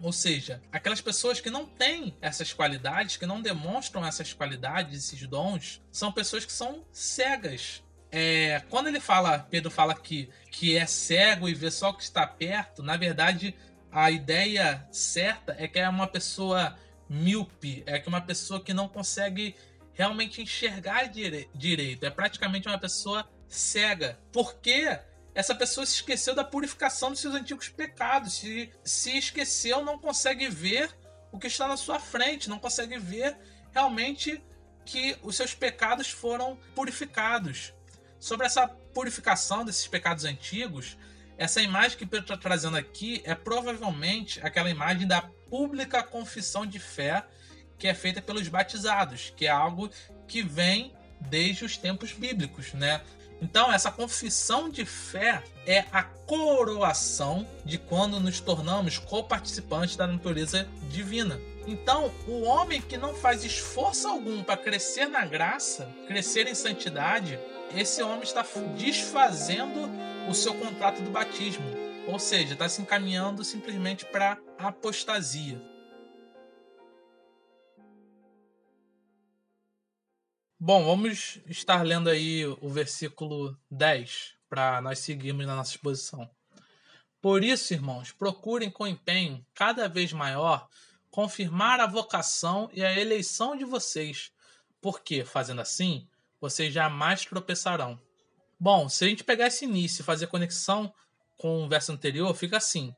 Ou 0.03 0.12
seja, 0.12 0.62
aquelas 0.70 1.01
pessoas 1.01 1.40
que 1.40 1.51
não 1.51 1.64
têm 1.64 2.16
essas 2.20 2.53
qualidades, 2.53 3.16
que 3.16 3.26
não 3.26 3.40
demonstram 3.40 4.05
essas 4.05 4.32
qualidades, 4.32 4.99
esses 4.99 5.26
dons, 5.26 5.82
são 5.90 6.12
pessoas 6.12 6.44
que 6.44 6.53
são 6.53 6.84
cegas. 6.92 7.82
É, 8.11 8.62
quando 8.68 8.88
ele 8.88 9.01
fala, 9.01 9.38
Pedro 9.38 9.70
fala 9.70 9.94
que, 9.94 10.28
que 10.51 10.76
é 10.76 10.86
cego 10.86 11.49
e 11.49 11.55
vê 11.55 11.70
só 11.70 11.90
o 11.90 11.94
que 11.94 12.03
está 12.03 12.26
perto, 12.26 12.82
na 12.82 12.97
verdade, 12.97 13.55
a 13.90 14.11
ideia 14.11 14.86
certa 14.90 15.57
é 15.59 15.66
que 15.66 15.78
é 15.78 15.88
uma 15.88 16.07
pessoa 16.07 16.76
míope, 17.09 17.82
é 17.86 17.99
que 17.99 18.09
uma 18.09 18.20
pessoa 18.20 18.61
que 18.61 18.74
não 18.74 18.88
consegue 18.88 19.55
realmente 19.94 20.42
enxergar 20.42 21.07
dire 21.07 21.49
direito. 21.55 22.05
É 22.05 22.11
praticamente 22.11 22.68
uma 22.68 22.78
pessoa 22.78 23.26
cega. 23.49 24.18
Porque 24.30 24.99
essa 25.37 25.55
pessoa 25.55 25.84
se 25.84 25.97
esqueceu 25.97 26.34
da 26.34 26.43
purificação 26.43 27.11
dos 27.11 27.20
seus 27.20 27.34
antigos 27.34 27.68
pecados. 27.68 28.39
Se, 28.39 28.72
se 28.82 29.18
esqueceu, 29.18 29.84
não 29.84 29.99
consegue 29.99 30.49
ver 30.49 30.91
o 31.30 31.39
que 31.39 31.47
está 31.47 31.68
na 31.68 31.76
sua 31.76 32.01
frente, 32.01 32.49
não 32.49 32.59
consegue 32.59 32.99
ver 32.99 33.37
realmente 33.70 34.43
que 34.87 35.14
os 35.22 35.37
seus 35.37 35.53
pecados 35.53 36.11
foram 36.11 36.59
purificados. 36.74 37.74
Sobre 38.18 38.47
essa 38.47 38.66
purificação 38.66 39.62
desses 39.62 39.87
pecados 39.87 40.24
antigos, 40.24 40.97
essa 41.37 41.61
imagem 41.61 41.99
que 41.99 42.07
Pedro 42.07 42.24
está 42.24 42.39
trazendo 42.39 42.78
aqui 42.78 43.20
é 43.26 43.34
provavelmente 43.34 44.41
aquela 44.41 44.70
imagem 44.70 45.07
da 45.07 45.20
pública 45.51 46.03
confissão 46.03 46.64
de 46.64 46.78
fé 46.78 47.26
que 47.78 47.87
é 47.87 47.93
feita 47.93 48.22
pelos 48.22 48.49
batizados, 48.49 49.34
que 49.37 49.45
é 49.45 49.51
algo 49.51 49.91
que 50.26 50.43
vem 50.43 50.95
desde 51.20 51.62
os 51.62 51.76
tempos 51.76 52.12
bíblicos, 52.12 52.72
né? 52.72 53.03
Então, 53.41 53.72
essa 53.72 53.91
confissão 53.91 54.68
de 54.68 54.84
fé 54.84 55.43
é 55.66 55.84
a 55.93 56.03
coroação 56.03 57.47
de 57.64 57.78
quando 57.78 58.18
nos 58.18 58.41
tornamos 58.41 58.99
coparticipantes 58.99 59.97
da 59.97 60.07
natureza 60.07 60.66
divina. 60.91 61.39
Então, 61.66 62.11
o 62.26 62.43
homem 62.43 62.80
que 62.80 62.97
não 62.97 63.14
faz 63.14 63.45
esforço 63.45 64.09
algum 64.09 64.43
para 64.43 64.57
crescer 64.57 65.07
na 65.07 65.26
graça, 65.26 65.89
crescer 66.07 66.47
em 66.47 66.55
santidade, 66.55 67.39
esse 67.74 68.03
homem 68.03 68.22
está 68.22 68.45
desfazendo 68.76 69.91
o 70.28 70.34
seu 70.34 70.55
contrato 70.55 71.03
do 71.03 71.11
batismo. 71.11 71.66
Ou 72.07 72.18
seja, 72.18 72.53
está 72.53 72.68
se 72.68 72.80
encaminhando 72.80 73.43
simplesmente 73.45 74.05
para 74.07 74.39
apostasia. 74.59 75.61
Bom, 80.59 80.86
vamos 80.86 81.38
estar 81.48 81.82
lendo 81.82 82.09
aí 82.09 82.46
o 82.46 82.70
versículo 82.70 83.54
10 83.70 84.36
para 84.48 84.80
nós 84.80 85.00
seguirmos 85.00 85.44
na 85.44 85.54
nossa 85.54 85.72
exposição. 85.72 86.30
Por 87.20 87.44
isso, 87.44 87.74
irmãos, 87.74 88.11
procurem 88.11 88.70
com 88.70 88.86
empenho 88.86 89.44
cada 89.54 89.86
vez 89.86 90.14
maior 90.14 90.66
confirmar 91.11 91.78
a 91.78 91.86
vocação 91.86 92.70
e 92.72 92.82
a 92.82 92.98
eleição 92.98 93.54
de 93.54 93.66
vocês, 93.66 94.32
porque, 94.80 95.26
fazendo 95.26 95.61
assim, 95.61 96.09
vocês 96.40 96.72
jamais 96.72 97.26
tropeçarão. 97.26 98.00
Bom, 98.59 98.88
se 98.88 99.04
a 99.04 99.09
gente 99.09 99.24
pegar 99.24 99.48
esse 99.48 99.66
início 99.66 100.00
e 100.00 100.07
fazer 100.07 100.28
conexão 100.28 100.90
com 101.36 101.64
o 101.64 101.68
verso 101.68 101.92
anterior, 101.92 102.34
fica 102.34 102.57
assim: 102.57 102.96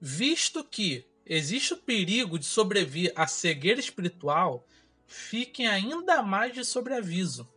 Visto 0.00 0.64
que 0.64 1.06
existe 1.24 1.72
o 1.72 1.78
perigo 1.78 2.36
de 2.36 2.46
sobrevir 2.46 3.12
à 3.14 3.28
cegueira 3.28 3.78
espiritual, 3.78 4.66
fiquem 5.06 5.66
ainda 5.66 6.22
mais 6.22 6.52
de 6.54 6.64
sobreaviso. 6.64 7.48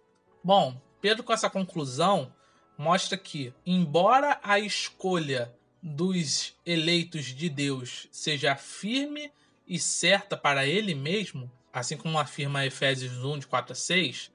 Bom, 0.43 0.79
Pedro, 1.01 1.23
com 1.23 1.33
essa 1.33 1.49
conclusão, 1.49 2.33
mostra 2.77 3.17
que, 3.17 3.53
embora 3.65 4.39
a 4.43 4.59
escolha 4.59 5.53
dos 5.81 6.55
eleitos 6.65 7.25
de 7.25 7.49
Deus 7.49 8.07
seja 8.11 8.55
firme 8.55 9.31
e 9.67 9.79
certa 9.79 10.35
para 10.35 10.65
ele 10.65 10.95
mesmo, 10.95 11.51
assim 11.71 11.97
como 11.97 12.19
afirma 12.19 12.65
Efésios 12.65 13.23
1, 13.23 13.39
de 13.39 13.47
4 13.47 13.73
a 13.73 13.75
6, 13.75 14.31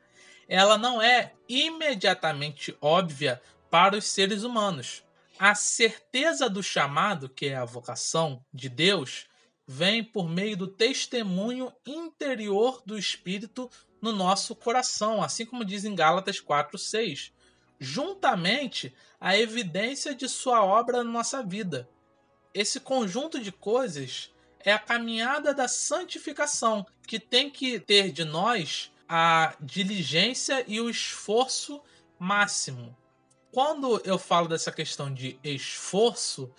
ela 0.48 0.76
não 0.76 1.00
é 1.00 1.32
imediatamente 1.48 2.76
óbvia 2.80 3.40
para 3.70 3.96
os 3.96 4.04
seres 4.04 4.42
humanos. 4.42 5.02
A 5.38 5.54
certeza 5.54 6.48
do 6.48 6.62
chamado, 6.62 7.28
que 7.28 7.46
é 7.46 7.56
a 7.56 7.64
vocação 7.64 8.44
de 8.52 8.68
Deus, 8.68 9.26
vem 9.72 10.04
por 10.04 10.28
meio 10.28 10.54
do 10.54 10.66
testemunho 10.66 11.72
interior 11.86 12.82
do 12.84 12.98
Espírito 12.98 13.70
no 14.02 14.12
nosso 14.12 14.54
coração, 14.54 15.22
assim 15.22 15.46
como 15.46 15.64
diz 15.64 15.86
em 15.86 15.94
Gálatas 15.94 16.38
4:6, 16.38 17.32
juntamente 17.80 18.94
à 19.18 19.36
evidência 19.36 20.14
de 20.14 20.28
sua 20.28 20.62
obra 20.62 20.98
na 21.02 21.10
nossa 21.10 21.42
vida. 21.42 21.88
Esse 22.52 22.80
conjunto 22.80 23.40
de 23.40 23.50
coisas 23.50 24.30
é 24.60 24.74
a 24.74 24.78
caminhada 24.78 25.54
da 25.54 25.66
santificação, 25.66 26.86
que 27.08 27.18
tem 27.18 27.48
que 27.48 27.80
ter 27.80 28.12
de 28.12 28.24
nós 28.26 28.92
a 29.08 29.56
diligência 29.58 30.62
e 30.68 30.82
o 30.82 30.90
esforço 30.90 31.80
máximo. 32.18 32.94
Quando 33.50 34.02
eu 34.04 34.18
falo 34.18 34.48
dessa 34.48 34.70
questão 34.70 35.12
de 35.12 35.38
esforço, 35.42 36.52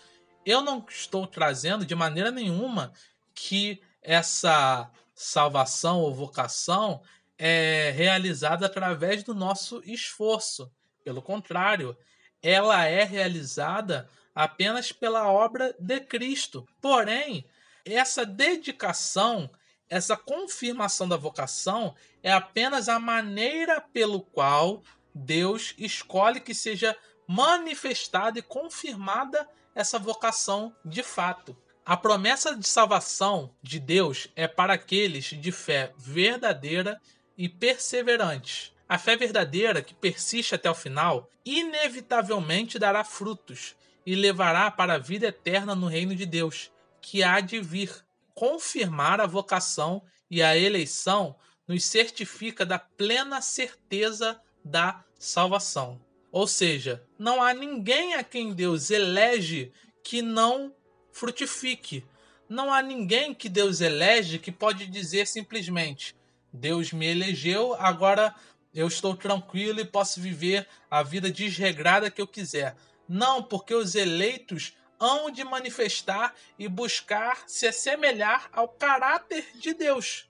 eu 0.46 0.62
não 0.62 0.86
estou 0.90 1.28
trazendo 1.28 1.86
de 1.86 1.96
maneira 1.96 2.32
nenhuma 2.32 2.94
que 3.34 3.82
essa 4.02 4.90
salvação 5.16 6.02
ou 6.02 6.14
vocação 6.14 7.02
é 7.38 7.92
realizada 7.96 8.66
através 8.66 9.24
do 9.24 9.34
nosso 9.34 9.82
esforço. 9.86 10.72
Pelo 11.04 11.22
contrário, 11.22 11.98
ela 12.42 12.86
é 12.86 13.04
realizada 13.04 14.10
apenas 14.34 14.92
pela 14.92 15.32
obra 15.32 15.76
de 15.80 16.00
Cristo. 16.02 16.68
Porém, 16.82 17.46
essa 17.86 18.26
dedicação, 18.26 19.50
essa 19.90 20.16
confirmação 20.16 21.08
da 21.08 21.18
vocação 21.18 21.96
é 22.22 22.32
apenas 22.32 22.90
a 22.90 23.00
maneira 23.00 23.82
pelo 23.82 24.22
qual 24.22 24.82
Deus 25.14 25.74
escolhe 25.78 26.40
que 26.40 26.56
seja 26.56 26.98
manifestada 27.28 28.40
e 28.40 28.42
confirmada 28.42 29.48
essa 29.76 29.98
vocação 30.00 30.76
de 30.84 31.04
fato. 31.04 31.56
A 31.86 31.98
promessa 31.98 32.56
de 32.56 32.68
salvação 32.68 33.54
de 33.62 33.80
Deus 33.80 34.28
é 34.36 34.48
para 34.48 34.74
aqueles 34.74 35.26
de 35.26 35.52
fé 35.52 35.94
verdadeira 35.98 37.02
e 37.38 37.50
perseverante. 37.50 38.74
A 38.88 38.98
fé 38.98 39.18
verdadeira 39.18 39.82
que 39.82 39.94
persiste 39.94 40.56
até 40.56 40.70
o 40.70 40.76
final 40.76 41.30
inevitavelmente 41.46 42.80
dará 42.80 43.04
frutos 43.04 43.76
e 44.06 44.16
levará 44.16 44.70
para 44.72 44.96
a 44.96 45.00
vida 45.00 45.28
eterna 45.28 45.76
no 45.76 45.88
reino 45.88 46.16
de 46.16 46.26
Deus, 46.26 46.72
que 47.02 47.24
há 47.24 47.40
de 47.40 47.60
vir. 47.60 48.04
Confirmar 48.34 49.22
a 49.22 49.28
vocação 49.28 50.02
e 50.30 50.42
a 50.42 50.58
eleição 50.58 51.36
nos 51.68 51.86
certifica 51.86 52.66
da 52.66 52.80
plena 52.80 53.42
certeza 53.42 54.42
da 54.66 55.04
salvação. 55.20 56.02
Ou 56.34 56.48
seja, 56.48 57.06
não 57.20 57.44
há 57.44 57.54
ninguém 57.54 58.16
a 58.16 58.24
quem 58.24 58.56
Deus 58.56 58.90
elege 58.90 59.72
que 60.04 60.20
não 60.24 60.74
frutifique. 61.12 62.04
Não 62.50 62.74
há 62.74 62.82
ninguém 62.82 63.36
que 63.36 63.48
Deus 63.48 63.82
elege 63.82 64.40
que 64.40 64.52
pode 64.52 64.88
dizer 64.88 65.28
simplesmente: 65.28 66.16
Deus 66.52 66.92
me 66.92 67.06
elegeu, 67.06 67.76
agora 67.76 68.34
eu 68.74 68.88
estou 68.88 69.16
tranquilo 69.16 69.80
e 69.80 69.86
posso 69.86 70.20
viver 70.20 70.68
a 70.90 71.04
vida 71.04 71.30
desregrada 71.30 72.10
que 72.10 72.20
eu 72.20 72.28
quiser. 72.28 72.76
Não, 73.08 73.44
porque 73.44 73.76
os 73.76 73.94
eleitos 73.94 74.74
hão 75.00 75.30
de 75.30 75.44
manifestar 75.44 76.34
e 76.58 76.68
buscar 76.68 77.44
se 77.46 77.68
assemelhar 77.68 78.50
ao 78.52 78.68
caráter 78.68 79.46
de 79.54 79.72
Deus. 79.76 80.28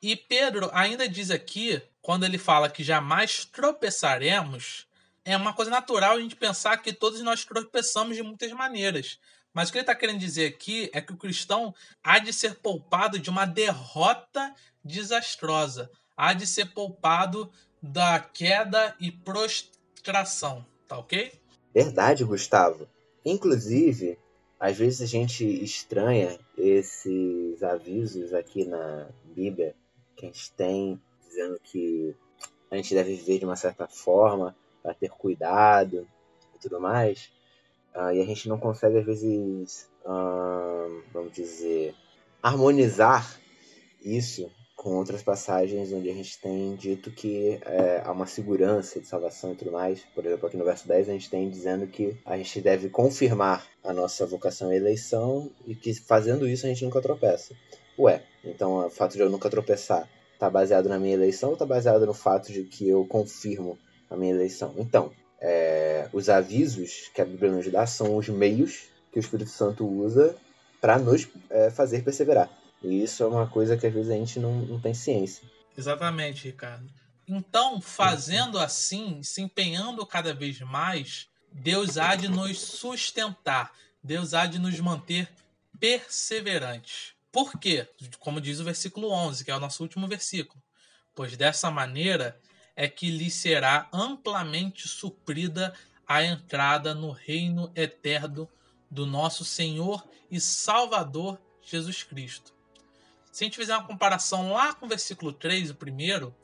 E 0.00 0.14
Pedro 0.14 0.70
ainda 0.72 1.08
diz 1.08 1.32
aqui, 1.32 1.82
quando 2.00 2.24
ele 2.24 2.38
fala 2.38 2.70
que 2.70 2.84
jamais 2.84 3.44
tropeçaremos, 3.44 4.86
é 5.24 5.36
uma 5.36 5.54
coisa 5.54 5.70
natural 5.70 6.16
a 6.16 6.20
gente 6.20 6.36
pensar 6.36 6.76
que 6.78 6.92
todos 6.92 7.20
nós 7.22 7.44
tropeçamos 7.44 8.16
de 8.16 8.22
muitas 8.22 8.52
maneiras. 8.52 9.18
Mas 9.52 9.68
o 9.68 9.72
que 9.72 9.78
ele 9.78 9.84
está 9.84 9.94
querendo 9.94 10.18
dizer 10.18 10.46
aqui 10.46 10.90
é 10.92 11.00
que 11.00 11.12
o 11.12 11.16
cristão 11.16 11.72
há 12.02 12.18
de 12.18 12.32
ser 12.32 12.56
poupado 12.56 13.18
de 13.18 13.30
uma 13.30 13.46
derrota 13.46 14.52
desastrosa, 14.84 15.90
há 16.16 16.32
de 16.32 16.46
ser 16.46 16.72
poupado 16.72 17.50
da 17.80 18.18
queda 18.18 18.94
e 19.00 19.12
prostração, 19.12 20.66
tá 20.88 20.98
ok? 20.98 21.32
Verdade, 21.72 22.24
Gustavo. 22.24 22.88
Inclusive, 23.24 24.18
às 24.58 24.76
vezes 24.76 25.02
a 25.02 25.06
gente 25.06 25.44
estranha 25.44 26.38
esses 26.58 27.62
avisos 27.62 28.34
aqui 28.34 28.64
na 28.64 29.08
Bíblia 29.24 29.74
que 30.16 30.26
a 30.26 30.28
gente 30.28 30.52
tem 30.52 31.00
dizendo 31.26 31.58
que 31.62 32.14
a 32.70 32.76
gente 32.76 32.94
deve 32.94 33.14
viver 33.14 33.38
de 33.38 33.44
uma 33.44 33.56
certa 33.56 33.86
forma 33.86 34.54
para 34.84 34.92
ter 34.92 35.08
cuidado 35.08 36.06
e 36.54 36.58
tudo 36.58 36.78
mais. 36.78 37.32
Uh, 37.94 38.12
e 38.12 38.20
a 38.20 38.24
gente 38.26 38.48
não 38.48 38.58
consegue, 38.58 38.98
às 38.98 39.06
vezes, 39.06 39.88
uh, 40.04 41.02
vamos 41.10 41.32
dizer, 41.32 41.94
harmonizar 42.42 43.40
isso 44.04 44.50
com 44.76 44.96
outras 44.96 45.22
passagens 45.22 45.90
onde 45.94 46.10
a 46.10 46.12
gente 46.12 46.38
tem 46.38 46.76
dito 46.76 47.10
que 47.10 47.58
é, 47.64 48.02
há 48.04 48.12
uma 48.12 48.26
segurança 48.26 49.00
de 49.00 49.06
salvação 49.06 49.52
e 49.52 49.56
tudo 49.56 49.72
mais. 49.72 50.02
Por 50.14 50.26
exemplo, 50.26 50.46
aqui 50.46 50.58
no 50.58 50.64
verso 50.64 50.86
10 50.86 51.08
a 51.08 51.12
gente 51.12 51.30
tem 51.30 51.48
dizendo 51.48 51.86
que 51.86 52.18
a 52.22 52.36
gente 52.36 52.60
deve 52.60 52.90
confirmar 52.90 53.66
a 53.82 53.94
nossa 53.94 54.26
vocação 54.26 54.70
e 54.70 54.76
eleição 54.76 55.50
e 55.66 55.74
que 55.74 55.94
fazendo 55.94 56.46
isso 56.46 56.66
a 56.66 56.68
gente 56.68 56.84
nunca 56.84 57.00
tropeça. 57.00 57.54
Ué, 57.98 58.22
então 58.44 58.86
o 58.86 58.90
fato 58.90 59.14
de 59.14 59.20
eu 59.20 59.30
nunca 59.30 59.48
tropeçar 59.48 60.06
está 60.34 60.50
baseado 60.50 60.86
na 60.86 60.98
minha 60.98 61.14
eleição 61.14 61.50
ou 61.50 61.54
está 61.54 61.64
baseado 61.64 62.04
no 62.04 62.12
fato 62.12 62.52
de 62.52 62.64
que 62.64 62.86
eu 62.86 63.06
confirmo 63.06 63.78
a 64.14 64.16
minha 64.16 64.32
eleição? 64.32 64.74
Então, 64.78 65.12
é, 65.40 66.08
os 66.12 66.28
avisos 66.28 67.10
que 67.14 67.20
a 67.20 67.24
Bíblia 67.24 67.52
nos 67.52 67.70
dá 67.70 67.86
são 67.86 68.16
os 68.16 68.28
meios 68.28 68.84
que 69.12 69.18
o 69.18 69.20
Espírito 69.20 69.50
Santo 69.50 69.86
usa 69.86 70.36
para 70.80 70.98
nos 70.98 71.28
é, 71.50 71.70
fazer 71.70 72.02
perseverar. 72.02 72.50
E 72.82 73.02
isso 73.02 73.22
é 73.22 73.26
uma 73.26 73.46
coisa 73.46 73.76
que 73.76 73.86
às 73.86 73.92
vezes 73.92 74.10
a 74.10 74.14
gente 74.14 74.38
não, 74.38 74.52
não 74.62 74.80
tem 74.80 74.94
ciência. 74.94 75.48
Exatamente, 75.76 76.46
Ricardo. 76.46 76.88
Então, 77.26 77.80
fazendo 77.80 78.58
assim, 78.58 79.22
se 79.22 79.40
empenhando 79.40 80.04
cada 80.06 80.34
vez 80.34 80.60
mais, 80.60 81.28
Deus 81.50 81.96
há 81.96 82.14
de 82.14 82.28
nos 82.28 82.60
sustentar, 82.60 83.72
Deus 84.02 84.34
há 84.34 84.44
de 84.44 84.58
nos 84.58 84.78
manter 84.80 85.28
perseverantes. 85.80 87.14
Por 87.32 87.58
quê? 87.58 87.88
Como 88.18 88.40
diz 88.40 88.60
o 88.60 88.64
versículo 88.64 89.10
11, 89.10 89.44
que 89.44 89.50
é 89.50 89.56
o 89.56 89.60
nosso 89.60 89.82
último 89.82 90.06
versículo. 90.06 90.62
Pois 91.14 91.36
dessa 91.36 91.70
maneira 91.70 92.38
é 92.76 92.88
que 92.88 93.10
lhe 93.10 93.30
será 93.30 93.88
amplamente 93.92 94.88
suprida 94.88 95.74
a 96.06 96.22
entrada 96.22 96.94
no 96.94 97.10
reino 97.10 97.70
eterno 97.74 98.48
do 98.90 99.06
nosso 99.06 99.44
Senhor 99.44 100.06
e 100.30 100.40
Salvador 100.40 101.40
Jesus 101.62 102.02
Cristo. 102.02 102.52
Se 103.32 103.42
a 103.42 103.46
gente 103.46 103.56
fizer 103.56 103.76
uma 103.76 103.86
comparação 103.86 104.52
lá 104.52 104.74
com 104.74 104.86
o 104.86 104.88
versículo 104.88 105.32
3, 105.32 105.70
o 105.70 105.74
primeiro, 105.74 106.34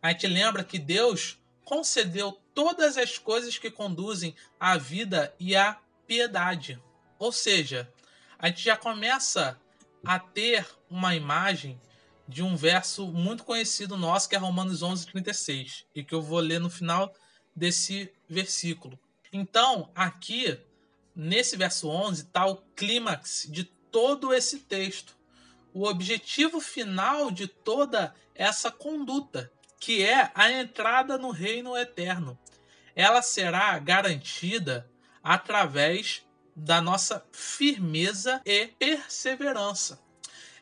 a 0.00 0.10
gente 0.10 0.26
lembra 0.26 0.64
que 0.64 0.78
Deus 0.78 1.38
concedeu 1.64 2.32
todas 2.54 2.96
as 2.96 3.18
coisas 3.18 3.58
que 3.58 3.70
conduzem 3.70 4.34
à 4.58 4.78
vida 4.78 5.34
e 5.38 5.54
à 5.54 5.78
piedade. 6.06 6.80
Ou 7.18 7.30
seja, 7.30 7.92
a 8.38 8.48
gente 8.48 8.62
já 8.62 8.76
começa 8.76 9.60
a 10.04 10.18
ter 10.18 10.66
uma 10.88 11.14
imagem 11.14 11.78
de 12.28 12.42
um 12.42 12.54
verso 12.54 13.06
muito 13.06 13.42
conhecido 13.42 13.96
nosso, 13.96 14.28
que 14.28 14.36
é 14.36 14.38
Romanos 14.38 14.82
11, 14.82 15.06
36, 15.06 15.86
e 15.94 16.04
que 16.04 16.14
eu 16.14 16.20
vou 16.20 16.38
ler 16.40 16.60
no 16.60 16.68
final 16.68 17.14
desse 17.56 18.12
versículo. 18.28 18.98
Então, 19.32 19.90
aqui, 19.94 20.58
nesse 21.16 21.56
verso 21.56 21.88
11, 21.88 22.24
está 22.24 22.46
o 22.46 22.56
clímax 22.76 23.46
de 23.50 23.64
todo 23.64 24.34
esse 24.34 24.58
texto. 24.58 25.16
O 25.72 25.86
objetivo 25.86 26.60
final 26.60 27.30
de 27.30 27.46
toda 27.46 28.14
essa 28.34 28.70
conduta, 28.70 29.50
que 29.80 30.04
é 30.04 30.30
a 30.34 30.52
entrada 30.52 31.16
no 31.16 31.30
reino 31.30 31.76
eterno. 31.76 32.38
Ela 32.94 33.22
será 33.22 33.78
garantida 33.78 34.90
através 35.22 36.26
da 36.54 36.80
nossa 36.80 37.24
firmeza 37.32 38.42
e 38.44 38.66
perseverança. 38.66 40.00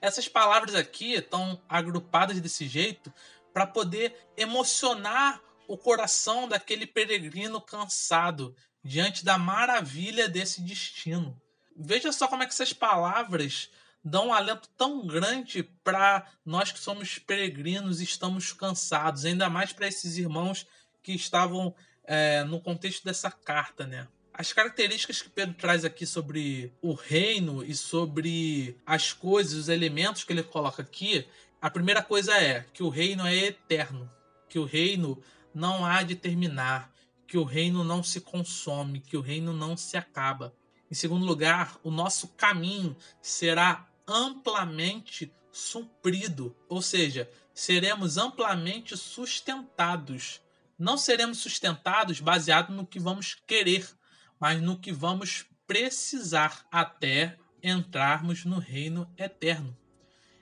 Essas 0.00 0.28
palavras 0.28 0.74
aqui 0.74 1.14
estão 1.14 1.60
agrupadas 1.68 2.40
desse 2.40 2.68
jeito 2.68 3.12
para 3.52 3.66
poder 3.66 4.14
emocionar 4.36 5.40
o 5.66 5.76
coração 5.76 6.48
daquele 6.48 6.86
peregrino 6.86 7.60
cansado 7.60 8.54
diante 8.82 9.24
da 9.24 9.36
maravilha 9.36 10.28
desse 10.28 10.60
destino. 10.62 11.40
Veja 11.76 12.12
só 12.12 12.28
como 12.28 12.42
é 12.42 12.46
que 12.46 12.52
essas 12.52 12.72
palavras 12.72 13.70
dão 14.04 14.28
um 14.28 14.32
alento 14.32 14.68
tão 14.76 15.04
grande 15.06 15.64
para 15.82 16.24
nós 16.44 16.70
que 16.70 16.78
somos 16.78 17.18
peregrinos 17.18 18.00
e 18.00 18.04
estamos 18.04 18.52
cansados, 18.52 19.24
ainda 19.24 19.50
mais 19.50 19.72
para 19.72 19.88
esses 19.88 20.16
irmãos 20.16 20.66
que 21.02 21.12
estavam 21.12 21.74
é, 22.04 22.44
no 22.44 22.60
contexto 22.60 23.04
dessa 23.04 23.30
carta, 23.30 23.84
né? 23.84 24.06
As 24.38 24.52
características 24.52 25.22
que 25.22 25.30
Pedro 25.30 25.54
traz 25.54 25.82
aqui 25.82 26.04
sobre 26.04 26.70
o 26.82 26.92
reino 26.92 27.64
e 27.64 27.74
sobre 27.74 28.76
as 28.84 29.10
coisas, 29.10 29.54
os 29.54 29.68
elementos 29.70 30.24
que 30.24 30.32
ele 30.34 30.42
coloca 30.42 30.82
aqui, 30.82 31.26
a 31.58 31.70
primeira 31.70 32.02
coisa 32.02 32.34
é 32.34 32.66
que 32.74 32.82
o 32.82 32.90
reino 32.90 33.26
é 33.26 33.34
eterno, 33.34 34.10
que 34.46 34.58
o 34.58 34.66
reino 34.66 35.18
não 35.54 35.86
há 35.86 36.02
de 36.02 36.14
terminar, 36.14 36.92
que 37.26 37.38
o 37.38 37.44
reino 37.44 37.82
não 37.82 38.02
se 38.02 38.20
consome, 38.20 39.00
que 39.00 39.16
o 39.16 39.22
reino 39.22 39.54
não 39.54 39.74
se 39.74 39.96
acaba. 39.96 40.54
Em 40.90 40.94
segundo 40.94 41.24
lugar, 41.24 41.80
o 41.82 41.90
nosso 41.90 42.28
caminho 42.36 42.94
será 43.22 43.88
amplamente 44.06 45.32
suprido, 45.50 46.54
ou 46.68 46.82
seja, 46.82 47.26
seremos 47.54 48.18
amplamente 48.18 48.98
sustentados. 48.98 50.42
Não 50.78 50.98
seremos 50.98 51.38
sustentados 51.38 52.20
baseado 52.20 52.70
no 52.70 52.86
que 52.86 53.00
vamos 53.00 53.34
querer, 53.46 53.96
mas 54.38 54.60
no 54.60 54.78
que 54.78 54.92
vamos 54.92 55.46
precisar 55.66 56.66
até 56.70 57.36
entrarmos 57.62 58.44
no 58.44 58.58
reino 58.58 59.10
eterno. 59.16 59.76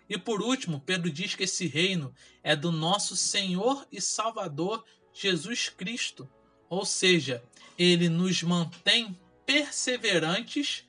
E 0.09 0.19
por 0.19 0.43
último, 0.43 0.81
Pedro 0.81 1.11
diz 1.11 1.35
que 1.35 1.45
esse 1.45 1.67
reino 1.67 2.15
é 2.43 2.55
do 2.55 2.71
nosso 2.71 3.17
Senhor 3.17 3.87
e 3.91 4.01
Salvador 4.01 4.85
Jesus 5.13 5.69
Cristo. 5.69 6.29
Ou 6.69 6.85
seja, 6.85 7.43
ele 7.79 8.09
nos 8.09 8.43
mantém 8.43 9.19
perseverantes 9.47 10.85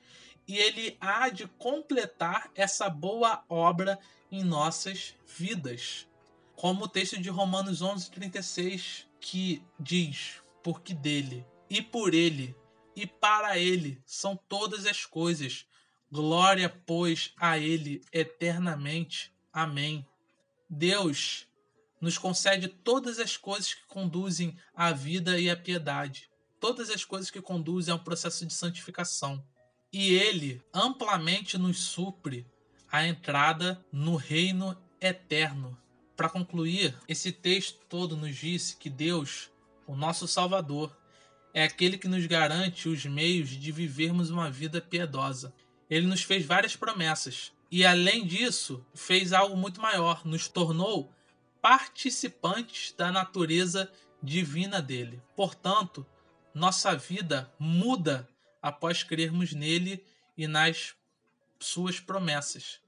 e 0.46 0.58
ele 0.58 0.96
há 1.00 1.28
de 1.28 1.46
completar 1.46 2.50
essa 2.54 2.88
boa 2.88 3.42
obra 3.48 3.98
em 4.30 4.44
nossas 4.44 5.14
vidas. 5.26 6.06
Como 6.54 6.84
o 6.84 6.88
texto 6.88 7.20
de 7.20 7.28
Romanos 7.28 7.82
11:36 7.82 9.06
que 9.20 9.62
diz: 9.78 10.42
"Porque 10.62 10.94
dele 10.94 11.44
e 11.68 11.82
por 11.82 12.14
ele 12.14 12.54
e 12.96 13.06
para 13.06 13.58
ele 13.58 14.02
são 14.06 14.34
todas 14.48 14.86
as 14.86 15.04
coisas. 15.04 15.66
Glória, 16.10 16.68
pois, 16.86 17.34
a 17.36 17.58
ele 17.58 18.02
eternamente. 18.10 19.30
Amém. 19.52 20.06
Deus 20.68 21.46
nos 22.00 22.16
concede 22.16 22.68
todas 22.68 23.18
as 23.18 23.36
coisas 23.36 23.74
que 23.74 23.84
conduzem 23.86 24.56
à 24.74 24.92
vida 24.92 25.38
e 25.38 25.50
à 25.50 25.56
piedade, 25.56 26.30
todas 26.58 26.88
as 26.90 27.04
coisas 27.04 27.30
que 27.30 27.42
conduzem 27.42 27.92
ao 27.92 27.98
processo 27.98 28.46
de 28.46 28.54
santificação. 28.54 29.44
E 29.92 30.14
ele 30.14 30.62
amplamente 30.72 31.58
nos 31.58 31.80
supre 31.80 32.46
a 32.90 33.06
entrada 33.06 33.84
no 33.92 34.16
reino 34.16 34.76
eterno. 35.00 35.76
Para 36.16 36.30
concluir, 36.30 36.96
esse 37.06 37.30
texto 37.30 37.80
todo 37.88 38.16
nos 38.16 38.34
diz 38.36 38.72
que 38.72 38.88
Deus, 38.88 39.50
o 39.86 39.94
nosso 39.94 40.26
Salvador, 40.26 40.96
é 41.56 41.62
aquele 41.62 41.96
que 41.96 42.06
nos 42.06 42.26
garante 42.26 42.86
os 42.86 43.06
meios 43.06 43.48
de 43.48 43.72
vivermos 43.72 44.28
uma 44.28 44.50
vida 44.50 44.78
piedosa. 44.78 45.54
Ele 45.88 46.06
nos 46.06 46.22
fez 46.22 46.44
várias 46.44 46.76
promessas 46.76 47.50
e, 47.70 47.82
além 47.82 48.26
disso, 48.26 48.84
fez 48.94 49.32
algo 49.32 49.56
muito 49.56 49.80
maior: 49.80 50.20
nos 50.26 50.48
tornou 50.48 51.10
participantes 51.62 52.92
da 52.92 53.10
natureza 53.10 53.90
divina 54.22 54.82
dele. 54.82 55.22
Portanto, 55.34 56.06
nossa 56.52 56.94
vida 56.94 57.50
muda 57.58 58.28
após 58.60 59.02
crermos 59.02 59.54
nele 59.54 60.04
e 60.36 60.46
nas 60.46 60.94
suas 61.58 61.98
promessas. 61.98 62.82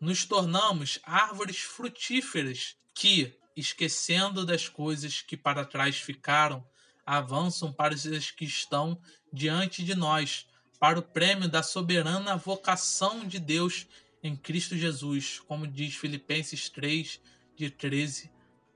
Nos 0.00 0.24
tornamos 0.24 0.98
árvores 1.04 1.58
frutíferas 1.58 2.74
que, 2.92 3.38
esquecendo 3.56 4.44
das 4.44 4.68
coisas 4.68 5.22
que 5.22 5.36
para 5.36 5.64
trás 5.64 5.98
ficaram, 6.00 6.66
avançam 7.06 7.72
para 7.72 7.94
os 7.94 8.30
que 8.32 8.44
estão 8.44 9.00
diante 9.32 9.84
de 9.84 9.94
nós, 9.94 10.46
para 10.80 10.98
o 10.98 11.02
prêmio 11.02 11.48
da 11.48 11.62
soberana 11.62 12.36
vocação 12.36 13.26
de 13.26 13.38
Deus 13.38 13.86
em 14.22 14.34
Cristo 14.34 14.76
Jesus, 14.76 15.40
como 15.46 15.66
diz 15.66 15.94
Filipenses 15.94 16.68
3, 16.68 17.20
de 17.56 17.70
13 17.70 18.30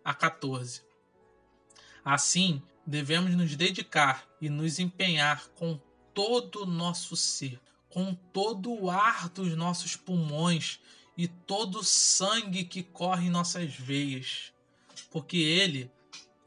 a 0.05 0.15
14. 0.15 0.83
Assim, 2.05 2.63
devemos 2.87 3.35
nos 3.35 3.57
dedicar 3.57 4.27
e 4.41 4.49
nos 4.49 4.79
empenhar 4.79 5.49
com 5.57 5.79
todo 6.15 6.63
o 6.63 6.67
nosso 6.67 7.17
ser, 7.17 7.61
com 7.89 8.15
todo 8.15 8.73
o 8.73 8.91
ar 8.91 9.29
dos 9.29 9.57
nossos 9.57 9.97
pulmões 9.97 10.81
e 11.17 11.29
todo 11.29 11.81
o 11.81 11.85
sangue 11.85 12.65
que 12.65 12.83
corre 12.83 13.27
em 13.27 13.31
nossas 13.31 13.75
veias, 13.75 14.53
porque 15.11 15.37
Ele 15.37 15.91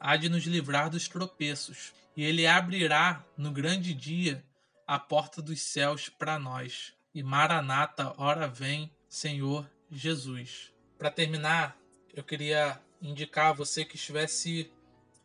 há 0.04 0.18
de 0.18 0.28
nos 0.28 0.44
livrar 0.44 0.90
dos 0.90 1.08
tropeços, 1.08 1.94
e 2.14 2.22
Ele 2.22 2.46
abrirá 2.46 3.24
no 3.38 3.50
grande 3.50 3.94
dia 3.94 4.44
a 4.86 4.98
porta 4.98 5.40
dos 5.40 5.62
céus 5.62 6.10
para 6.10 6.38
nós. 6.38 6.92
E 7.14 7.22
Maranata, 7.22 8.12
ora 8.18 8.46
vem, 8.46 8.92
Senhor 9.08 9.66
Jesus. 9.90 10.70
Para 10.98 11.10
terminar, 11.10 11.74
eu 12.12 12.22
queria 12.22 12.78
indicar 13.00 13.46
a 13.46 13.52
você 13.54 13.82
que 13.82 13.96
estivesse 13.96 14.70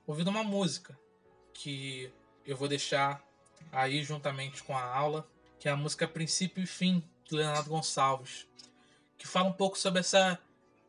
ouvindo 0.07 0.29
uma 0.29 0.45
música 0.45 0.97
que 1.53 2.09
eu 2.45 2.55
vou 2.55 2.69
deixar 2.69 3.21
aí 3.73 4.01
juntamente 4.01 4.63
com 4.63 4.77
a 4.77 4.81
aula, 4.81 5.29
que 5.59 5.67
é 5.67 5.71
a 5.71 5.75
música 5.75 6.07
Princípio 6.07 6.63
e 6.63 6.67
Fim, 6.67 7.03
de 7.25 7.35
Leonardo 7.35 7.69
Gonçalves, 7.69 8.47
que 9.17 9.27
fala 9.27 9.49
um 9.49 9.53
pouco 9.53 9.77
sobre 9.77 9.99
essa 9.99 10.39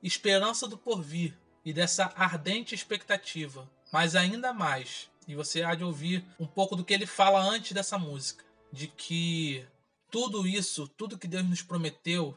esperança 0.01 0.68
do 0.68 0.78
porvir 0.78 1.36
e 1.64 1.72
dessa 1.72 2.12
ardente 2.14 2.72
expectativa, 2.72 3.68
mas 3.93 4.14
ainda 4.14 4.53
mais, 4.53 5.09
e 5.26 5.34
você 5.34 5.62
há 5.62 5.74
de 5.74 5.84
ouvir 5.84 6.24
um 6.38 6.47
pouco 6.47 6.76
do 6.76 6.84
que 6.84 6.95
ele 6.95 7.07
fala 7.07 7.41
antes 7.41 7.72
dessa 7.72 7.99
música, 7.99 8.45
de 8.72 8.86
que 8.88 9.64
tudo 10.11 10.47
isso, 10.47 10.88
tudo 10.88 11.18
que 11.18 11.28
Deus 11.28 11.49
nos 11.49 11.62
prometeu 11.62 12.36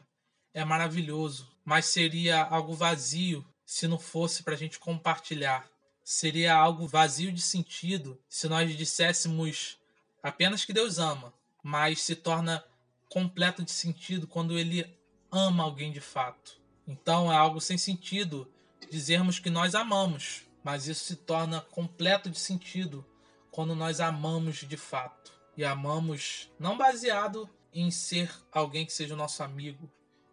é 0.52 0.64
maravilhoso, 0.64 1.50
mas 1.64 1.86
seria 1.86 2.42
algo 2.42 2.74
vazio 2.74 3.44
se 3.66 3.88
não 3.88 3.98
fosse 3.98 4.42
para 4.42 4.54
a 4.54 4.56
gente 4.56 4.78
compartilhar. 4.78 5.68
Seria 6.04 6.54
algo 6.54 6.86
vazio 6.86 7.32
de 7.32 7.40
sentido 7.40 8.20
se 8.28 8.48
nós 8.48 8.76
disséssemos 8.76 9.78
apenas 10.22 10.64
que 10.64 10.72
Deus 10.72 10.98
ama, 10.98 11.32
mas 11.62 12.02
se 12.02 12.14
torna 12.14 12.62
completo 13.08 13.62
de 13.62 13.70
sentido 13.70 14.26
quando 14.26 14.58
Ele 14.58 14.86
ama 15.32 15.64
alguém 15.64 15.90
de 15.90 16.00
fato. 16.00 16.60
Então 16.86 17.32
é 17.32 17.36
algo 17.36 17.60
sem 17.60 17.78
sentido 17.78 18.50
dizermos 18.90 19.38
que 19.38 19.50
nós 19.50 19.74
amamos, 19.74 20.42
mas 20.64 20.88
isso 20.88 21.04
se 21.04 21.16
torna 21.16 21.60
completo 21.60 22.30
de 22.30 22.38
sentido 22.40 23.06
quando 23.50 23.76
nós 23.76 24.00
amamos 24.00 24.56
de 24.56 24.76
fato. 24.76 25.32
E 25.56 25.64
amamos 25.64 26.50
não 26.58 26.76
baseado 26.76 27.48
em 27.72 27.90
ser 27.90 28.30
alguém 28.50 28.86
que 28.86 28.92
seja 28.92 29.14
o 29.14 29.16
nosso 29.16 29.42
amigo, 29.42 29.88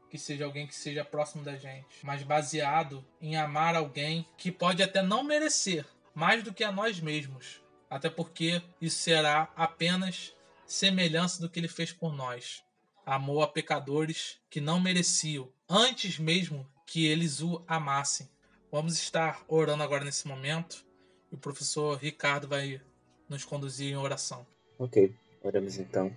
que 0.10 0.18
seja 0.18 0.46
alguém 0.46 0.66
que 0.66 0.76
seja 0.76 1.06
próximo 1.06 1.44
da 1.44 1.56
gente, 1.56 2.04
mas 2.04 2.24
baseado 2.24 3.06
em 3.22 3.36
amar 3.36 3.76
alguém 3.76 4.26
que 4.38 4.52
pode 4.52 4.82
até 4.82 5.02
não 5.02 5.24
merecer 5.24 5.86
mais 6.16 6.44
do 6.44 6.54
que 6.54 6.64
a 6.64 6.72
nós 6.72 7.00
mesmos, 7.00 7.62
até 7.90 8.10
porque 8.10 8.62
isso 8.80 8.98
será 8.98 9.52
apenas 9.56 10.34
semelhança 10.66 11.42
do 11.42 11.50
que 11.50 11.60
ele 11.60 11.68
fez 11.68 11.92
por 11.92 12.14
nós. 12.14 12.64
Amou 13.06 13.44
a 13.44 13.48
pecadores 13.48 14.40
que 14.50 14.62
não 14.62 14.80
mereciam, 14.80 15.52
antes 15.70 16.18
mesmo 16.18 16.66
que 16.86 17.06
eles 17.06 17.42
o 17.42 17.64
amassem. 17.68 18.30
Vamos 18.72 18.94
estar 18.94 19.44
orando 19.48 19.84
agora 19.84 20.06
nesse 20.06 20.28
momento 20.28 20.86
e 21.32 21.36
o 21.36 21.38
professor 21.38 21.98
Ricardo 21.98 22.48
vai 22.48 22.82
nos 23.28 23.44
conduzir 23.44 23.92
em 23.92 23.98
oração. 23.98 24.48
Ok, 24.80 25.14
oramos 25.44 25.78
então. 25.78 26.16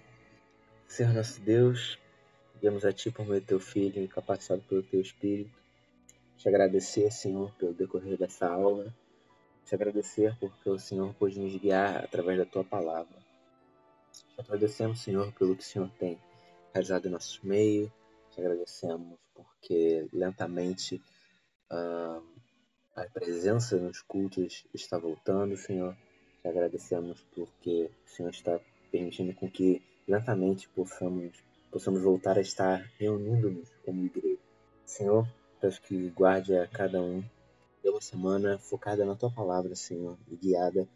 Senhor 0.86 1.12
nosso 1.12 1.40
Deus, 1.40 1.98
Viemos 2.64 2.82
a 2.86 2.94
Ti 2.94 3.10
por 3.10 3.26
meio 3.26 3.42
do 3.42 3.46
Teu 3.46 3.60
Filho, 3.60 4.02
incapacitado 4.02 4.62
pelo 4.62 4.82
Teu 4.82 4.98
Espírito. 4.98 5.52
Te 6.38 6.48
agradecer, 6.48 7.10
Senhor, 7.10 7.52
pelo 7.58 7.74
decorrer 7.74 8.16
dessa 8.16 8.48
aula. 8.48 8.90
Te 9.66 9.74
agradecer 9.74 10.34
porque 10.40 10.70
o 10.70 10.78
Senhor 10.78 11.12
pôde 11.14 11.38
nos 11.38 11.54
guiar 11.56 12.02
através 12.02 12.38
da 12.38 12.46
Tua 12.46 12.64
palavra. 12.64 13.18
Te 14.34 14.40
agradecemos, 14.40 15.00
Senhor, 15.00 15.30
pelo 15.34 15.54
que 15.54 15.62
o 15.62 15.66
Senhor 15.66 15.90
tem 15.98 16.18
realizado 16.72 17.06
em 17.06 17.10
nosso 17.10 17.46
meio. 17.46 17.92
Te 18.30 18.40
agradecemos 18.40 19.18
porque 19.34 20.08
lentamente 20.10 21.02
uh, 21.70 22.22
a 22.94 23.04
presença 23.06 23.76
nos 23.76 24.00
cultos 24.02 24.64
está 24.72 24.98
voltando, 24.98 25.56
Senhor. 25.56 25.96
Te 26.40 26.48
agradecemos 26.48 27.26
porque 27.34 27.90
o 28.06 28.08
Senhor 28.08 28.30
está 28.30 28.60
permitindo 28.90 29.34
com 29.34 29.50
que 29.50 29.82
lentamente 30.06 30.68
possamos 30.68 31.32
possamos 31.70 32.02
voltar 32.02 32.38
a 32.38 32.40
estar 32.40 32.88
reunindo-nos 33.00 33.68
como 33.84 34.04
igreja. 34.04 34.38
Senhor, 34.86 35.26
peço 35.60 35.82
que 35.82 36.08
guarde 36.10 36.56
a 36.56 36.68
cada 36.68 37.02
um 37.02 37.20
de 37.82 37.90
uma 37.90 38.00
semana 38.00 38.58
focada 38.60 39.04
na 39.04 39.16
tua 39.16 39.30
palavra, 39.30 39.74
Senhor, 39.74 40.16
e 40.30 40.36
guiada 40.36 40.86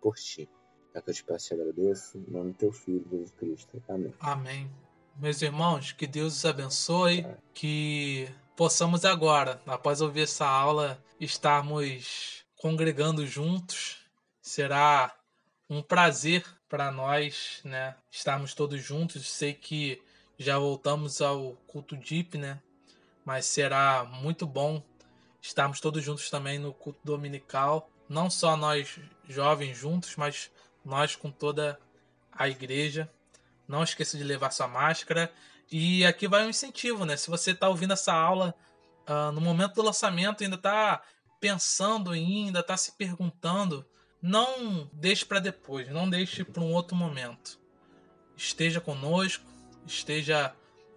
por 0.00 0.16
ti. 0.16 0.48
É 0.94 1.00
que 1.02 1.10
eu 1.10 1.14
te 1.14 1.22
peço 1.24 1.52
e 1.52 1.60
agradeço, 1.60 2.16
em 2.16 2.30
nome 2.30 2.52
do 2.52 2.56
teu 2.56 2.72
filho, 2.72 3.06
Jesus 3.10 3.32
Cristo. 3.32 3.82
Amém. 3.86 4.14
Amém. 4.18 4.70
Meus 5.16 5.42
irmãos, 5.42 5.92
que 5.92 6.06
Deus 6.06 6.38
os 6.38 6.44
abençoe, 6.46 7.26
que 7.52 8.26
possamos 8.56 9.04
agora, 9.04 9.60
após 9.66 10.00
ouvir 10.00 10.22
essa 10.22 10.46
aula, 10.46 11.02
estarmos 11.20 12.44
congregando 12.56 13.26
juntos. 13.26 13.98
Será 14.40 15.14
um 15.68 15.82
prazer 15.82 16.44
para 16.68 16.90
nós, 16.90 17.60
né, 17.64 17.96
estarmos 18.10 18.54
todos 18.54 18.82
juntos. 18.82 19.30
Sei 19.30 19.52
que 19.54 20.02
já 20.38 20.58
voltamos 20.58 21.20
ao 21.20 21.52
culto 21.66 21.96
deep, 21.96 22.38
né? 22.38 22.60
Mas 23.24 23.46
será 23.46 24.04
muito 24.04 24.46
bom 24.46 24.82
estarmos 25.40 25.80
todos 25.80 26.02
juntos 26.02 26.30
também 26.30 26.58
no 26.58 26.72
culto 26.72 27.00
dominical. 27.04 27.90
Não 28.08 28.28
só 28.28 28.56
nós 28.56 28.98
jovens 29.28 29.76
juntos, 29.76 30.16
mas 30.16 30.50
nós 30.84 31.16
com 31.16 31.30
toda 31.30 31.78
a 32.32 32.48
igreja. 32.48 33.10
Não 33.66 33.82
esqueça 33.82 34.18
de 34.18 34.24
levar 34.24 34.50
sua 34.50 34.68
máscara. 34.68 35.32
E 35.70 36.04
aqui 36.04 36.28
vai 36.28 36.46
um 36.46 36.50
incentivo, 36.50 37.04
né? 37.04 37.16
Se 37.16 37.30
você 37.30 37.52
está 37.52 37.68
ouvindo 37.68 37.92
essa 37.92 38.12
aula 38.12 38.54
uh, 39.08 39.32
no 39.32 39.40
momento 39.40 39.74
do 39.74 39.82
lançamento, 39.82 40.42
ainda 40.42 40.56
está 40.56 41.02
pensando 41.40 42.12
ainda 42.12 42.60
está 42.60 42.74
se 42.74 42.92
perguntando, 42.92 43.84
não 44.22 44.88
deixe 44.94 45.26
para 45.26 45.40
depois, 45.40 45.90
não 45.90 46.08
deixe 46.08 46.42
para 46.42 46.62
um 46.62 46.72
outro 46.72 46.96
momento. 46.96 47.60
Esteja 48.34 48.80
conosco, 48.80 49.44
esteja 49.86 50.54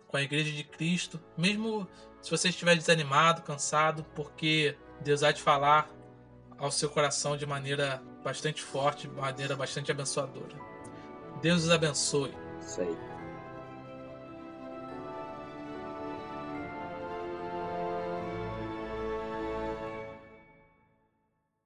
com 0.08 0.16
a 0.16 0.22
Igreja 0.22 0.52
de 0.52 0.64
Cristo, 0.64 1.20
mesmo 1.38 1.86
se 2.22 2.32
você 2.32 2.48
estiver 2.50 2.78
desanimado, 2.78 3.42
cansado, 3.42 4.06
porque 4.16 4.78
Deus 5.02 5.22
há 5.22 5.34
de 5.34 5.42
falar 5.42 5.90
ao 6.58 6.72
seu 6.72 6.90
coração 6.90 7.36
de 7.36 7.46
maneira 7.46 8.02
bastante 8.24 8.62
forte, 8.62 9.08
de 9.08 9.14
maneira 9.14 9.56
bastante 9.56 9.92
abençoadora. 9.92 10.56
Deus 11.42 11.66
os 11.66 11.70
abençoe. 11.70 12.34
Isso 12.62 12.82
aí. 12.82 13.17